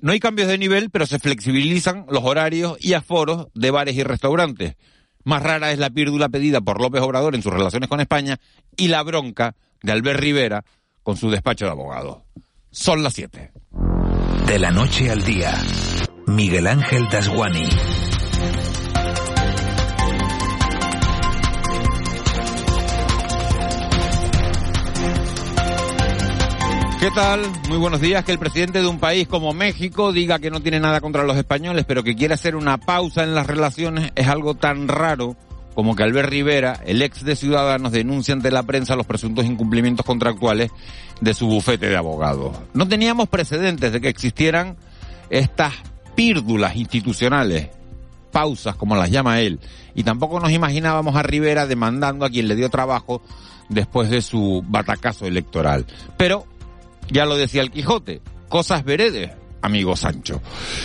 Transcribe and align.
No 0.00 0.12
hay 0.12 0.20
cambios 0.20 0.48
de 0.48 0.58
nivel, 0.58 0.90
pero 0.90 1.06
se 1.06 1.18
flexibilizan 1.18 2.06
los 2.08 2.22
horarios 2.24 2.76
y 2.80 2.92
aforos 2.92 3.48
de 3.54 3.70
bares 3.70 3.96
y 3.96 4.04
restaurantes. 4.04 4.76
Más 5.24 5.42
rara 5.42 5.72
es 5.72 5.78
la 5.78 5.90
pírdula 5.90 6.28
pedida 6.28 6.60
por 6.60 6.80
López 6.80 7.02
Obrador 7.02 7.34
en 7.34 7.42
sus 7.42 7.52
relaciones 7.52 7.88
con 7.88 8.00
España 8.00 8.38
y 8.76 8.88
la 8.88 9.02
bronca 9.02 9.56
de 9.82 9.92
Albert 9.92 10.20
Rivera 10.20 10.64
con 11.02 11.16
su 11.16 11.30
despacho 11.30 11.64
de 11.64 11.72
abogados. 11.72 12.18
Son 12.70 13.02
las 13.02 13.14
siete. 13.14 13.50
De 14.46 14.58
la 14.58 14.70
noche 14.70 15.10
al 15.10 15.24
día, 15.24 15.52
Miguel 16.26 16.66
Ángel 16.66 17.08
Dasguani. 17.10 17.68
¿Qué 27.00 27.12
tal? 27.12 27.42
Muy 27.68 27.78
buenos 27.78 28.00
días. 28.00 28.24
Que 28.24 28.32
el 28.32 28.40
presidente 28.40 28.80
de 28.80 28.88
un 28.88 28.98
país 28.98 29.28
como 29.28 29.54
México 29.54 30.12
diga 30.12 30.40
que 30.40 30.50
no 30.50 30.60
tiene 30.60 30.80
nada 30.80 31.00
contra 31.00 31.22
los 31.22 31.36
españoles, 31.36 31.84
pero 31.86 32.02
que 32.02 32.16
quiere 32.16 32.34
hacer 32.34 32.56
una 32.56 32.76
pausa 32.76 33.22
en 33.22 33.36
las 33.36 33.46
relaciones 33.46 34.10
es 34.16 34.26
algo 34.26 34.54
tan 34.54 34.88
raro 34.88 35.36
como 35.76 35.94
que 35.94 36.02
Albert 36.02 36.28
Rivera, 36.28 36.80
el 36.84 37.00
ex 37.02 37.24
de 37.24 37.36
Ciudadanos, 37.36 37.92
denuncia 37.92 38.34
ante 38.34 38.50
la 38.50 38.64
prensa 38.64 38.96
los 38.96 39.06
presuntos 39.06 39.44
incumplimientos 39.44 40.04
contractuales 40.04 40.72
de 41.20 41.34
su 41.34 41.46
bufete 41.46 41.88
de 41.88 41.96
abogados. 41.96 42.56
No 42.74 42.88
teníamos 42.88 43.28
precedentes 43.28 43.92
de 43.92 44.00
que 44.00 44.08
existieran 44.08 44.76
estas 45.30 45.74
pírdulas 46.16 46.74
institucionales, 46.74 47.68
pausas 48.32 48.74
como 48.74 48.96
las 48.96 49.12
llama 49.12 49.38
él, 49.38 49.60
y 49.94 50.02
tampoco 50.02 50.40
nos 50.40 50.50
imaginábamos 50.50 51.14
a 51.14 51.22
Rivera 51.22 51.68
demandando 51.68 52.26
a 52.26 52.30
quien 52.30 52.48
le 52.48 52.56
dio 52.56 52.70
trabajo 52.70 53.22
después 53.68 54.10
de 54.10 54.20
su 54.20 54.64
batacazo 54.66 55.26
electoral. 55.26 55.86
Pero 56.16 56.44
ya 57.10 57.24
lo 57.24 57.36
decía 57.36 57.62
el 57.62 57.70
Quijote, 57.70 58.20
cosas 58.48 58.84
veredes, 58.84 59.30
amigo 59.62 59.96
Sancho. 59.96 60.40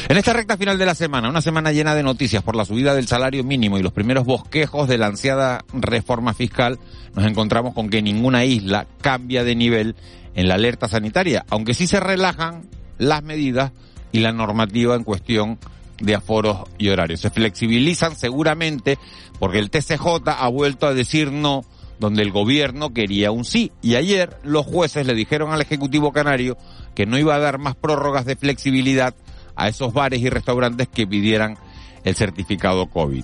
En 0.08 0.18
esta 0.18 0.34
recta 0.34 0.58
final 0.58 0.78
de 0.78 0.86
la 0.86 0.96
semana, 0.96 1.30
una 1.30 1.42
semana 1.42 1.72
llena 1.72 1.96
de 1.96 2.04
noticias 2.04 2.44
por 2.44 2.56
la 2.56 2.66
subida 2.66 2.96
del 2.96 3.08
salario 3.08 3.44
mínimo 3.44 3.78
y 3.78 3.84
los 3.84 3.94
primeros 3.94 4.26
bosquejos 4.26 4.88
de 4.88 4.98
la 4.98 5.08
ansiada 5.08 5.64
reforma 5.74 6.34
fiscal, 6.34 6.80
nos 7.16 7.26
encontramos 7.26 7.74
con 7.74 7.90
que 7.90 8.02
ninguna 8.02 8.46
isla 8.46 8.88
cambia 9.02 9.44
de 9.44 9.56
nivel 9.56 9.96
en 10.36 10.48
la 10.48 10.56
alerta 10.56 10.88
sanitaria, 10.88 11.46
aunque 11.50 11.74
sí 11.74 11.88
se 11.88 12.00
relajan 12.00 12.64
las 12.98 13.24
medidas 13.24 13.72
y 14.12 14.20
la 14.20 14.32
normativa 14.32 14.96
en 14.96 15.04
cuestión 15.04 15.60
de 16.00 16.16
aforos 16.16 16.70
y 16.78 16.90
horarios. 16.90 17.22
Se 17.22 17.30
flexibilizan 17.30 18.16
seguramente 18.16 18.98
porque 19.40 19.60
el 19.60 19.70
TCJ 19.70 20.28
ha 20.28 20.48
vuelto 20.48 20.88
a 20.88 20.94
decir 20.94 21.32
no 21.32 21.64
donde 21.99 22.22
el 22.22 22.31
gobierno 22.31 22.94
quería 22.94 23.31
un 23.31 23.45
sí. 23.45 23.72
Y 23.81 23.95
ayer 23.95 24.38
los 24.44 24.66
jueces 24.66 25.05
le 25.05 25.13
dijeron 25.13 25.52
al 25.52 25.61
Ejecutivo 25.61 26.11
Canario 26.11 26.58
que 26.95 27.05
no 27.05 27.17
iba 27.17 27.36
a 27.36 27.39
dar 27.39 27.58
más 27.58 27.75
prórrogas 27.75 28.25
de 28.25 28.36
flexibilidad 28.36 29.13
a 29.55 29.67
esos 29.67 29.94
bares 29.94 30.21
y 30.21 30.30
restaurantes 30.30 30.88
que 30.88 31.08
pidieran 31.08 31.58
el 32.03 32.16
certificado 32.16 32.88
COVID. 32.88 33.23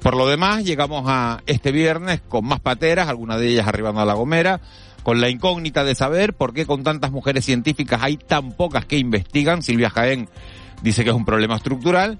Por 0.00 0.16
lo 0.16 0.26
demás, 0.26 0.64
llegamos 0.64 1.04
a 1.06 1.42
este 1.46 1.70
viernes 1.70 2.20
con 2.28 2.44
más 2.44 2.60
pateras, 2.60 3.08
algunas 3.08 3.38
de 3.38 3.48
ellas 3.48 3.68
arribando 3.68 4.00
a 4.00 4.04
La 4.04 4.14
Gomera, 4.14 4.60
con 5.02 5.20
la 5.20 5.28
incógnita 5.28 5.84
de 5.84 5.94
saber 5.94 6.34
por 6.34 6.52
qué 6.54 6.66
con 6.66 6.82
tantas 6.82 7.12
mujeres 7.12 7.44
científicas 7.44 8.00
hay 8.02 8.16
tan 8.16 8.52
pocas 8.52 8.84
que 8.84 8.98
investigan. 8.98 9.62
Silvia 9.62 9.90
Jaén 9.90 10.28
dice 10.82 11.04
que 11.04 11.10
es 11.10 11.16
un 11.16 11.24
problema 11.24 11.56
estructural. 11.56 12.18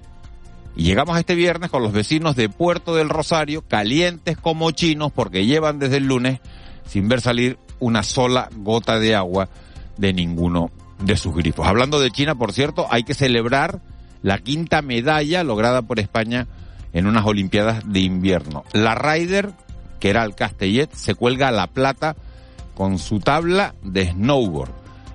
Y 0.75 0.83
llegamos 0.83 1.17
este 1.17 1.35
viernes 1.35 1.69
con 1.69 1.83
los 1.83 1.91
vecinos 1.91 2.35
de 2.35 2.49
Puerto 2.49 2.95
del 2.95 3.09
Rosario, 3.09 3.61
calientes 3.67 4.37
como 4.37 4.71
chinos, 4.71 5.11
porque 5.11 5.45
llevan 5.45 5.79
desde 5.79 5.97
el 5.97 6.05
lunes 6.05 6.39
sin 6.85 7.07
ver 7.07 7.21
salir 7.21 7.57
una 7.79 8.03
sola 8.03 8.49
gota 8.57 8.99
de 8.99 9.15
agua 9.15 9.49
de 9.97 10.13
ninguno 10.13 10.71
de 10.99 11.17
sus 11.17 11.35
grifos. 11.35 11.67
Hablando 11.67 11.99
de 11.99 12.11
China, 12.11 12.35
por 12.35 12.53
cierto, 12.53 12.87
hay 12.89 13.03
que 13.03 13.13
celebrar 13.13 13.81
la 14.21 14.39
quinta 14.39 14.81
medalla 14.81 15.43
lograda 15.43 15.81
por 15.81 15.99
España 15.99 16.47
en 16.93 17.07
unas 17.07 17.25
Olimpiadas 17.25 17.83
de 17.85 17.99
invierno. 17.99 18.63
La 18.73 18.95
Ryder, 18.95 19.51
que 19.99 20.09
era 20.09 20.23
el 20.23 20.35
Castellet, 20.35 20.91
se 20.93 21.13
cuelga 21.13 21.51
la 21.51 21.67
plata 21.67 22.15
con 22.73 22.99
su 22.99 23.19
tabla 23.19 23.75
de 23.83 24.11
snowboard. 24.11 24.71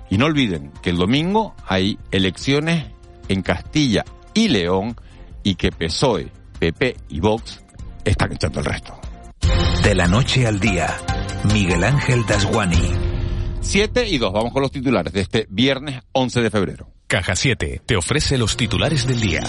Y 0.09 0.17
no 0.17 0.25
olviden 0.25 0.71
que 0.81 0.91
el 0.91 0.97
domingo 0.97 1.55
hay 1.67 1.97
elecciones 2.11 2.85
en 3.27 3.41
Castilla 3.41 4.05
y 4.33 4.47
León 4.47 4.95
y 5.43 5.55
que 5.55 5.71
PSOE, 5.71 6.31
PP 6.59 6.95
y 7.09 7.19
Vox 7.19 7.63
están 8.05 8.33
echando 8.33 8.59
el 8.59 8.65
resto. 8.65 8.99
De 9.83 9.95
la 9.95 10.07
noche 10.07 10.45
al 10.45 10.59
día, 10.59 10.97
Miguel 11.53 11.83
Ángel 11.83 12.25
Dasguani. 12.25 12.91
7 13.61 14.07
y 14.07 14.17
2, 14.17 14.33
vamos 14.33 14.53
con 14.53 14.61
los 14.61 14.71
titulares 14.71 15.13
de 15.13 15.21
este 15.21 15.47
viernes 15.49 16.01
11 16.11 16.41
de 16.41 16.49
febrero. 16.49 16.91
Caja 17.07 17.35
7 17.35 17.81
te 17.85 17.95
ofrece 17.95 18.37
los 18.37 18.55
titulares 18.55 19.07
del 19.07 19.19
día. 19.19 19.43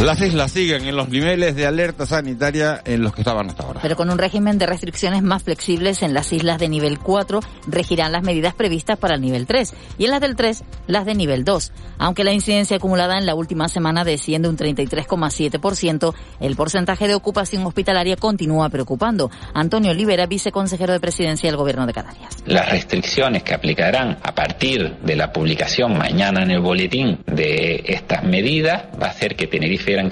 Las 0.00 0.18
islas 0.22 0.52
siguen 0.52 0.86
en 0.86 0.96
los 0.96 1.10
niveles 1.10 1.54
de 1.54 1.66
alerta 1.66 2.06
sanitaria 2.06 2.80
en 2.86 3.02
los 3.02 3.12
que 3.12 3.20
estaban 3.20 3.50
hasta 3.50 3.64
ahora. 3.64 3.80
Pero 3.82 3.96
con 3.96 4.08
un 4.08 4.16
régimen 4.16 4.56
de 4.56 4.64
restricciones 4.64 5.22
más 5.22 5.42
flexibles 5.42 6.02
en 6.02 6.14
las 6.14 6.32
islas 6.32 6.58
de 6.58 6.70
nivel 6.70 6.98
4 6.98 7.40
regirán 7.66 8.10
las 8.10 8.22
medidas 8.22 8.54
previstas 8.54 8.96
para 8.98 9.16
el 9.16 9.20
nivel 9.20 9.46
3 9.46 9.74
y 9.98 10.06
en 10.06 10.10
las 10.10 10.22
del 10.22 10.36
3 10.36 10.64
las 10.86 11.04
de 11.04 11.14
nivel 11.14 11.44
2. 11.44 11.72
Aunque 11.98 12.24
la 12.24 12.32
incidencia 12.32 12.78
acumulada 12.78 13.18
en 13.18 13.26
la 13.26 13.34
última 13.34 13.68
semana 13.68 14.02
desciende 14.02 14.48
un 14.48 14.56
33,7%, 14.56 16.14
el 16.40 16.56
porcentaje 16.56 17.06
de 17.06 17.14
ocupación 17.14 17.66
hospitalaria 17.66 18.16
continúa 18.16 18.70
preocupando. 18.70 19.30
Antonio 19.52 19.90
Olivera, 19.90 20.24
viceconsejero 20.24 20.94
de 20.94 21.00
presidencia 21.00 21.50
del 21.50 21.58
Gobierno 21.58 21.86
de 21.86 21.92
Canarias. 21.92 22.38
Las 22.46 22.70
restricciones 22.70 23.42
que 23.42 23.52
aplicarán 23.52 24.18
a 24.22 24.34
partir 24.34 24.96
de 25.02 25.14
la 25.14 25.30
publicación 25.30 25.98
mañana 25.98 26.42
en 26.42 26.52
el 26.52 26.60
boletín 26.60 27.18
de 27.26 27.84
estas 27.86 28.24
medidas 28.24 28.84
va 28.98 29.08
a 29.08 29.10
hacer 29.10 29.36
que 29.36 29.46
Tenerife 29.46 29.89
Gran 29.92 30.08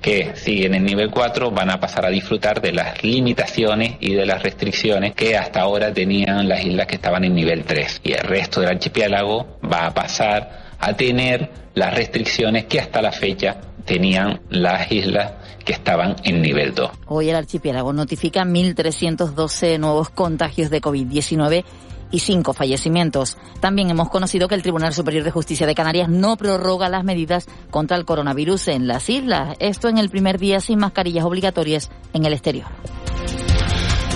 que 0.00 0.32
siguen 0.36 0.74
en 0.74 0.84
nivel 0.84 1.10
4, 1.10 1.50
van 1.50 1.70
a 1.70 1.80
pasar 1.80 2.06
a 2.06 2.10
disfrutar 2.10 2.60
de 2.60 2.72
las 2.72 3.02
limitaciones 3.02 3.96
y 4.00 4.14
de 4.14 4.26
las 4.26 4.42
restricciones 4.42 5.14
que 5.14 5.36
hasta 5.36 5.60
ahora 5.60 5.92
tenían 5.92 6.48
las 6.48 6.64
islas 6.64 6.86
que 6.86 6.96
estaban 6.96 7.24
en 7.24 7.34
nivel 7.34 7.64
3. 7.64 8.00
Y 8.04 8.12
el 8.12 8.20
resto 8.20 8.60
del 8.60 8.70
archipiélago 8.70 9.58
va 9.64 9.86
a 9.86 9.94
pasar 9.94 10.76
a 10.78 10.94
tener 10.94 11.50
las 11.74 11.94
restricciones 11.94 12.66
que 12.66 12.80
hasta 12.80 13.02
la 13.02 13.12
fecha 13.12 13.56
tenían 13.84 14.40
las 14.50 14.90
islas 14.90 15.32
que 15.64 15.72
estaban 15.72 16.16
en 16.24 16.42
nivel 16.42 16.74
2. 16.74 16.90
Hoy 17.06 17.30
el 17.30 17.36
archipiélago 17.36 17.92
notifica 17.92 18.44
1.312 18.44 19.78
nuevos 19.78 20.10
contagios 20.10 20.70
de 20.70 20.80
COVID-19 20.80 21.64
y 22.10 22.20
cinco 22.20 22.52
fallecimientos. 22.52 23.36
También 23.60 23.90
hemos 23.90 24.08
conocido 24.08 24.48
que 24.48 24.54
el 24.54 24.62
Tribunal 24.62 24.94
Superior 24.94 25.24
de 25.24 25.30
Justicia 25.30 25.66
de 25.66 25.74
Canarias 25.74 26.08
no 26.08 26.36
prorroga 26.36 26.88
las 26.88 27.04
medidas 27.04 27.46
contra 27.70 27.96
el 27.96 28.04
coronavirus 28.04 28.68
en 28.68 28.86
las 28.86 29.08
islas. 29.08 29.56
Esto 29.60 29.88
en 29.88 29.98
el 29.98 30.10
primer 30.10 30.38
día 30.38 30.60
sin 30.60 30.78
mascarillas 30.78 31.24
obligatorias 31.24 31.90
en 32.12 32.24
el 32.24 32.32
exterior. 32.32 32.66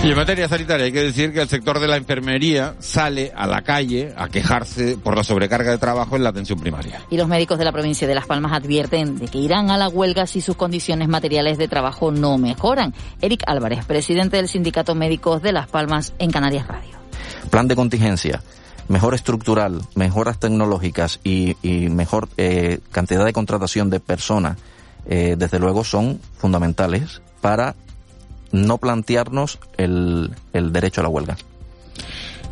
Y 0.03 0.09
en 0.09 0.15
materia 0.15 0.47
sanitaria 0.47 0.87
hay 0.87 0.91
que 0.91 1.03
decir 1.03 1.31
que 1.31 1.41
el 1.41 1.47
sector 1.47 1.79
de 1.79 1.87
la 1.87 1.95
enfermería 1.95 2.73
sale 2.79 3.31
a 3.35 3.45
la 3.45 3.61
calle 3.61 4.11
a 4.17 4.29
quejarse 4.29 4.97
por 4.97 5.15
la 5.15 5.23
sobrecarga 5.23 5.69
de 5.69 5.77
trabajo 5.77 6.15
en 6.15 6.23
la 6.23 6.29
atención 6.29 6.59
primaria. 6.59 7.03
Y 7.11 7.17
los 7.17 7.27
médicos 7.27 7.59
de 7.59 7.65
la 7.65 7.71
provincia 7.71 8.07
de 8.07 8.15
Las 8.15 8.25
Palmas 8.25 8.51
advierten 8.51 9.19
de 9.19 9.27
que 9.27 9.37
irán 9.37 9.69
a 9.69 9.77
la 9.77 9.89
huelga 9.89 10.25
si 10.25 10.41
sus 10.41 10.55
condiciones 10.55 11.07
materiales 11.07 11.59
de 11.59 11.67
trabajo 11.67 12.11
no 12.11 12.39
mejoran. 12.39 12.95
Eric 13.21 13.43
Álvarez, 13.45 13.85
presidente 13.85 14.37
del 14.37 14.47
Sindicato 14.47 14.95
Médicos 14.95 15.43
de 15.43 15.51
Las 15.51 15.67
Palmas 15.67 16.13
en 16.17 16.31
Canarias 16.31 16.67
Radio. 16.67 17.00
Plan 17.51 17.67
de 17.67 17.75
contingencia, 17.75 18.41
mejor 18.87 19.13
estructural, 19.13 19.81
mejoras 19.93 20.39
tecnológicas 20.39 21.19
y, 21.23 21.55
mejor 21.89 22.29
eh, 22.37 22.79
cantidad 22.91 23.25
de 23.25 23.33
contratación 23.33 23.89
de 23.89 23.99
personas, 23.99 24.57
eh, 25.05 25.35
desde 25.37 25.59
luego 25.59 25.83
son 25.83 26.21
fundamentales 26.37 27.21
para 27.41 27.75
no 28.53 28.77
plantearnos 28.77 29.59
el, 29.77 30.33
el 30.53 30.71
derecho 30.71 31.01
a 31.01 31.03
la 31.03 31.09
huelga. 31.09 31.37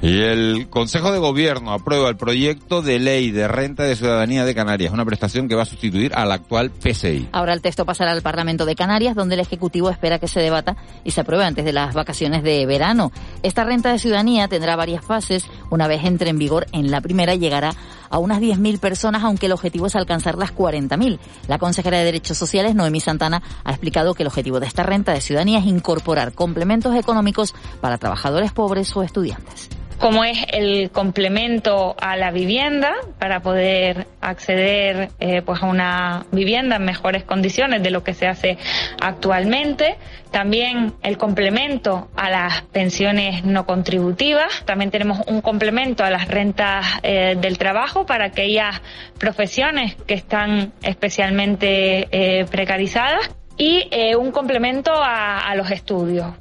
Y 0.01 0.21
el 0.21 0.69
Consejo 0.69 1.11
de 1.11 1.19
Gobierno 1.19 1.73
aprueba 1.73 2.07
el 2.07 2.15
proyecto 2.15 2.81
de 2.81 2.99
ley 2.99 3.31
de 3.31 3.49
renta 3.49 3.83
de 3.83 3.97
ciudadanía 3.97 4.45
de 4.45 4.55
Canarias, 4.55 4.93
una 4.93 5.03
prestación 5.03 5.49
que 5.49 5.55
va 5.55 5.63
a 5.63 5.65
sustituir 5.65 6.13
al 6.15 6.31
actual 6.31 6.71
PSI. 6.71 7.27
Ahora 7.33 7.51
el 7.51 7.61
texto 7.61 7.85
pasará 7.85 8.13
al 8.13 8.21
Parlamento 8.21 8.65
de 8.65 8.75
Canarias, 8.75 9.13
donde 9.13 9.35
el 9.35 9.41
Ejecutivo 9.41 9.89
espera 9.89 10.17
que 10.17 10.29
se 10.29 10.39
debata 10.39 10.77
y 11.03 11.11
se 11.11 11.19
apruebe 11.19 11.43
antes 11.43 11.65
de 11.65 11.73
las 11.73 11.93
vacaciones 11.93 12.43
de 12.43 12.65
verano. 12.65 13.11
Esta 13.43 13.65
renta 13.65 13.91
de 13.91 13.99
ciudadanía 13.99 14.47
tendrá 14.47 14.77
varias 14.77 15.03
fases. 15.03 15.45
Una 15.69 15.89
vez 15.89 16.05
entre 16.05 16.29
en 16.29 16.39
vigor, 16.39 16.67
en 16.71 16.91
la 16.91 17.01
primera 17.01 17.35
llegará 17.35 17.73
a 18.09 18.19
unas 18.19 18.39
10.000 18.39 18.79
personas, 18.79 19.23
aunque 19.23 19.47
el 19.47 19.51
objetivo 19.51 19.87
es 19.87 19.97
alcanzar 19.97 20.37
las 20.37 20.55
40.000. 20.55 21.19
La 21.49 21.59
consejera 21.59 21.97
de 21.97 22.05
Derechos 22.05 22.37
Sociales, 22.37 22.73
Noemí 22.73 23.01
Santana, 23.01 23.43
ha 23.65 23.71
explicado 23.71 24.13
que 24.13 24.23
el 24.23 24.27
objetivo 24.27 24.61
de 24.61 24.67
esta 24.67 24.83
renta 24.83 25.11
de 25.11 25.19
ciudadanía 25.19 25.59
es 25.59 25.65
incorporar 25.65 26.31
complementos 26.31 26.95
económicos 26.95 27.53
para 27.81 27.97
trabajadores 27.97 28.53
pobres 28.53 28.95
o 28.95 29.03
estudiantes 29.03 29.69
como 29.99 30.23
es 30.23 30.37
el 30.51 30.91
complemento 30.91 31.95
a 31.99 32.15
la 32.15 32.31
vivienda 32.31 32.93
para 33.19 33.41
poder 33.41 34.07
acceder 34.21 35.09
eh, 35.19 35.41
pues 35.41 35.61
a 35.61 35.65
una 35.65 36.25
vivienda 36.31 36.77
en 36.77 36.85
mejores 36.85 37.23
condiciones 37.23 37.83
de 37.83 37.91
lo 37.91 38.03
que 38.03 38.13
se 38.13 38.25
hace 38.25 38.57
actualmente. 39.01 39.97
También 40.31 40.93
el 41.03 41.17
complemento 41.17 42.09
a 42.15 42.29
las 42.29 42.61
pensiones 42.61 43.43
no 43.43 43.65
contributivas. 43.65 44.63
También 44.65 44.89
tenemos 44.89 45.19
un 45.27 45.41
complemento 45.41 46.03
a 46.03 46.09
las 46.09 46.27
rentas 46.27 46.85
eh, 47.03 47.35
del 47.39 47.57
trabajo 47.57 48.05
para 48.05 48.25
aquellas 48.25 48.81
profesiones 49.17 49.95
que 50.07 50.13
están 50.13 50.71
especialmente 50.81 52.07
eh, 52.11 52.45
precarizadas 52.45 53.29
y 53.57 53.89
un 54.15 54.31
complemento 54.31 54.93
a 54.95 55.53
los 55.55 55.69
estudios. 55.69 56.33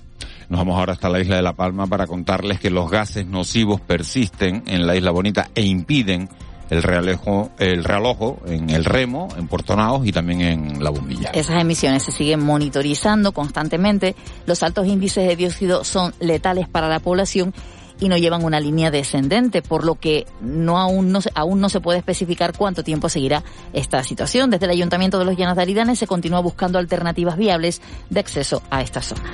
Nos 0.49 0.61
vamos 0.61 0.79
ahora 0.79 0.95
hasta 0.95 1.11
la 1.11 1.21
isla 1.21 1.37
de 1.37 1.43
La 1.43 1.53
Palma 1.53 1.87
para 1.87 2.07
contarles 2.07 2.59
que 2.59 2.71
los 2.71 2.91
gases 2.91 3.27
nocivos 3.27 3.81
persisten 3.81 4.63
en 4.67 4.87
la 4.87 4.97
isla 4.97 5.11
bonita 5.11 5.51
e 5.55 5.63
impiden 5.63 6.29
el 6.71 6.83
realojo, 6.83 7.51
el 7.59 7.85
realojo 7.85 8.39
en 8.47 8.71
el 8.71 8.85
remo, 8.85 9.29
en 9.37 9.47
Puerto 9.47 9.77
Naos 9.77 10.07
y 10.07 10.13
también 10.13 10.41
en 10.41 10.83
la 10.83 10.91
bombilla. 10.91 11.31
Esas 11.31 11.61
emisiones 11.61 12.03
se 12.03 12.13
siguen 12.13 12.41
monitorizando 12.41 13.33
constantemente. 13.33 14.15
Los 14.47 14.63
altos 14.63 14.87
índices 14.87 15.27
de 15.27 15.37
dióxido 15.37 15.85
son 15.85 16.15
letales 16.21 16.69
para 16.69 16.89
la 16.89 17.01
población 17.01 17.53
y 18.01 18.09
no 18.09 18.17
llevan 18.17 18.45
una 18.45 18.61
línea 18.61 18.91
descendente, 18.91 19.61
por 19.61 19.85
lo 19.85 19.97
que 19.97 20.27
no 20.41 20.79
aún 20.79 21.11
no 21.11 21.21
aún 21.35 21.61
no 21.61 21.69
se 21.69 21.81
puede 21.81 21.99
especificar 21.99 22.57
cuánto 22.57 22.85
tiempo 22.85 23.09
seguirá 23.09 23.43
esta 23.73 24.03
situación. 24.03 24.51
Desde 24.51 24.67
el 24.67 24.73
Ayuntamiento 24.73 25.19
de 25.19 25.25
los 25.25 25.37
Llanos 25.37 25.57
de 25.57 25.63
Aridanes 25.63 25.99
se 25.99 26.07
continúa 26.07 26.41
buscando 26.41 26.79
alternativas 26.79 27.37
viables 27.37 27.83
de 28.09 28.21
acceso 28.21 28.63
a 28.71 28.83
esta 28.83 29.03
zona. 29.03 29.31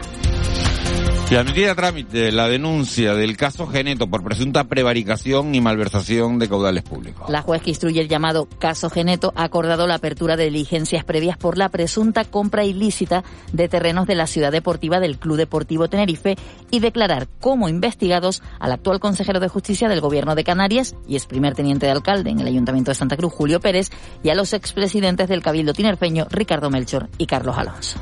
Y 1.30 1.36
admitida 1.36 1.72
a 1.72 1.74
trámite 1.74 2.30
la 2.30 2.48
denuncia 2.48 3.14
del 3.14 3.36
caso 3.36 3.66
Geneto 3.66 4.08
por 4.08 4.22
presunta 4.22 4.64
prevaricación 4.64 5.54
y 5.54 5.60
malversación 5.60 6.38
de 6.38 6.48
caudales 6.48 6.84
públicos. 6.84 7.28
La 7.28 7.42
juez 7.42 7.62
que 7.62 7.70
instruye 7.70 8.00
el 8.00 8.08
llamado 8.08 8.46
caso 8.60 8.88
Geneto 8.88 9.32
ha 9.34 9.42
acordado 9.42 9.86
la 9.86 9.96
apertura 9.96 10.36
de 10.36 10.44
diligencias 10.44 11.02
previas 11.02 11.36
por 11.36 11.58
la 11.58 11.70
presunta 11.70 12.24
compra 12.24 12.64
ilícita 12.64 13.24
de 13.52 13.68
terrenos 13.68 14.06
de 14.06 14.14
la 14.14 14.26
ciudad 14.26 14.52
deportiva 14.52 15.00
del 15.00 15.18
Club 15.18 15.38
Deportivo 15.38 15.88
Tenerife 15.88 16.36
y 16.70 16.80
declarar 16.80 17.26
como 17.40 17.68
investigados 17.68 18.42
al 18.60 18.72
actual 18.72 19.00
consejero 19.00 19.40
de 19.40 19.48
justicia 19.48 19.88
del 19.88 20.02
Gobierno 20.02 20.34
de 20.34 20.44
Canarias 20.44 20.94
y 21.08 21.16
es 21.16 21.26
primer 21.26 21.54
teniente 21.54 21.86
de 21.86 21.92
alcalde 21.92 22.30
en 22.30 22.40
el 22.40 22.46
Ayuntamiento 22.46 22.90
de 22.90 22.96
Santa 22.96 23.16
Cruz, 23.16 23.32
Julio 23.32 23.60
Pérez, 23.60 23.90
y 24.22 24.28
a 24.28 24.34
los 24.34 24.52
expresidentes 24.52 25.28
del 25.28 25.42
Cabildo 25.42 25.72
Tinerfeño, 25.72 26.26
Ricardo 26.30 26.70
Melchor 26.70 27.08
y 27.18 27.26
Carlos 27.26 27.56
Alonso. 27.56 27.98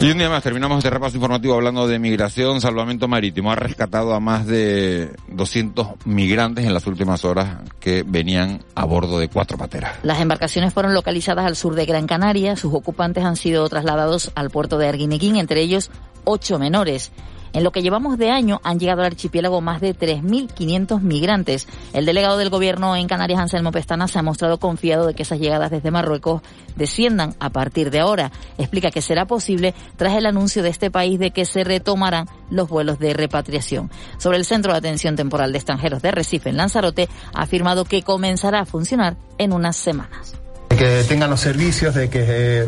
Y 0.00 0.10
un 0.10 0.18
día 0.18 0.28
más 0.28 0.42
terminamos 0.42 0.78
este 0.78 0.90
repaso 0.90 1.16
informativo 1.16 1.54
hablando 1.54 1.88
de 1.88 1.98
migración. 1.98 2.60
Salvamento 2.60 3.08
Marítimo 3.08 3.52
ha 3.52 3.56
rescatado 3.56 4.12
a 4.12 4.20
más 4.20 4.46
de 4.46 5.10
200 5.28 6.04
migrantes 6.04 6.66
en 6.66 6.74
las 6.74 6.86
últimas 6.86 7.24
horas 7.24 7.62
que 7.80 8.04
venían 8.06 8.62
a 8.74 8.84
bordo 8.84 9.18
de 9.18 9.28
cuatro 9.28 9.56
pateras. 9.56 9.96
Las 10.02 10.20
embarcaciones 10.20 10.74
fueron 10.74 10.92
localizadas 10.92 11.46
al 11.46 11.56
sur 11.56 11.74
de 11.74 11.86
Gran 11.86 12.06
Canaria. 12.06 12.56
Sus 12.56 12.74
ocupantes 12.74 13.24
han 13.24 13.36
sido 13.36 13.66
trasladados 13.68 14.30
al 14.34 14.50
puerto 14.50 14.76
de 14.76 14.88
Arguineguín, 14.88 15.36
entre 15.36 15.62
ellos 15.62 15.90
ocho 16.24 16.58
menores. 16.58 17.10
En 17.54 17.62
lo 17.62 17.70
que 17.70 17.82
llevamos 17.82 18.18
de 18.18 18.30
año 18.30 18.60
han 18.64 18.80
llegado 18.80 19.02
al 19.02 19.06
archipiélago 19.06 19.60
más 19.60 19.80
de 19.80 19.96
3.500 19.96 21.00
migrantes. 21.00 21.68
El 21.92 22.04
delegado 22.04 22.36
del 22.36 22.50
gobierno 22.50 22.96
en 22.96 23.06
Canarias, 23.06 23.38
Anselmo 23.38 23.70
Pestana, 23.70 24.08
se 24.08 24.18
ha 24.18 24.22
mostrado 24.22 24.58
confiado 24.58 25.06
de 25.06 25.14
que 25.14 25.22
esas 25.22 25.38
llegadas 25.38 25.70
desde 25.70 25.92
Marruecos 25.92 26.42
desciendan 26.74 27.36
a 27.38 27.50
partir 27.50 27.92
de 27.92 28.00
ahora. 28.00 28.32
Explica 28.58 28.90
que 28.90 29.00
será 29.00 29.26
posible 29.26 29.72
tras 29.96 30.16
el 30.16 30.26
anuncio 30.26 30.64
de 30.64 30.70
este 30.70 30.90
país 30.90 31.20
de 31.20 31.30
que 31.30 31.44
se 31.44 31.62
retomarán 31.62 32.26
los 32.50 32.68
vuelos 32.68 32.98
de 32.98 33.14
repatriación. 33.14 33.88
Sobre 34.18 34.38
el 34.38 34.44
Centro 34.44 34.72
de 34.72 34.78
Atención 34.78 35.14
Temporal 35.14 35.52
de 35.52 35.58
Extranjeros 35.58 36.02
de 36.02 36.10
Recife 36.10 36.50
en 36.50 36.56
Lanzarote, 36.56 37.08
ha 37.32 37.42
afirmado 37.42 37.84
que 37.84 38.02
comenzará 38.02 38.62
a 38.62 38.66
funcionar 38.66 39.16
en 39.38 39.52
unas 39.52 39.76
semanas 39.76 40.43
que 40.76 41.04
tengan 41.04 41.30
los 41.30 41.40
servicios, 41.40 41.94
de 41.94 42.08
que, 42.08 42.24
eh, 42.26 42.66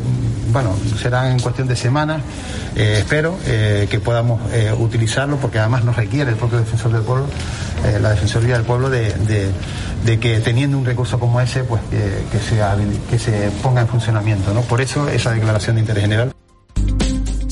bueno, 0.53 0.75
serán 1.01 1.33
en 1.33 1.39
cuestión 1.39 1.69
de 1.69 1.77
semanas, 1.77 2.23
eh, 2.75 2.97
espero 2.99 3.37
eh, 3.47 3.87
que 3.91 4.01
podamos 4.01 4.41
utilizarlo, 4.79 5.37
porque 5.37 5.59
además 5.59 5.85
nos 5.85 5.97
requiere 5.97 6.31
el 6.31 6.37
propio 6.37 6.59
defensor 6.59 6.93
del 6.93 7.03
pueblo, 7.03 7.27
la 8.01 8.11
Defensoría 8.11 8.55
del 8.55 8.65
Pueblo, 8.65 8.91
de, 8.91 9.53
que 10.21 10.41
teniendo 10.41 10.79
un 10.79 10.85
recurso 10.85 11.19
como 11.19 11.41
ese, 11.41 11.63
pues 11.65 11.83
que, 11.91 12.39
sea, 12.39 12.77
que 13.11 13.19
se 13.19 13.51
ponga 13.63 13.83
en 13.83 13.89
funcionamiento, 13.89 14.53
¿no? 14.53 14.63
Por 14.63 14.81
eso 14.81 15.09
esa 15.09 15.33
declaración 15.33 15.77
de 15.77 15.81
interés 15.83 16.03
general. 16.03 16.33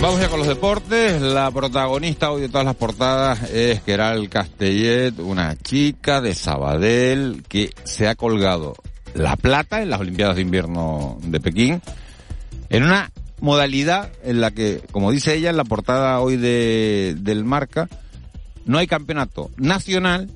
Vamos 0.00 0.18
ya 0.18 0.30
con 0.30 0.38
los 0.38 0.48
deportes. 0.48 1.20
La 1.20 1.50
protagonista 1.50 2.30
hoy 2.30 2.40
de 2.40 2.48
todas 2.48 2.64
las 2.64 2.74
portadas 2.74 3.50
es 3.50 3.82
Keral 3.82 4.30
Castellet, 4.30 5.18
una 5.18 5.56
chica 5.56 6.22
de 6.22 6.34
Sabadell 6.34 7.42
que 7.46 7.74
se 7.84 8.08
ha 8.08 8.14
colgado 8.14 8.74
la 9.12 9.36
plata 9.36 9.82
en 9.82 9.90
las 9.90 10.00
Olimpiadas 10.00 10.36
de 10.36 10.42
Invierno 10.42 11.18
de 11.22 11.38
Pekín 11.38 11.82
en 12.70 12.84
una 12.84 13.10
modalidad 13.40 14.10
en 14.24 14.40
la 14.40 14.52
que, 14.52 14.80
como 14.90 15.12
dice 15.12 15.34
ella 15.34 15.50
en 15.50 15.58
la 15.58 15.64
portada 15.64 16.18
hoy 16.20 16.38
de, 16.38 17.14
del 17.18 17.44
Marca, 17.44 17.88
no 18.64 18.78
hay 18.78 18.86
campeonato 18.86 19.50
nacional 19.58 20.30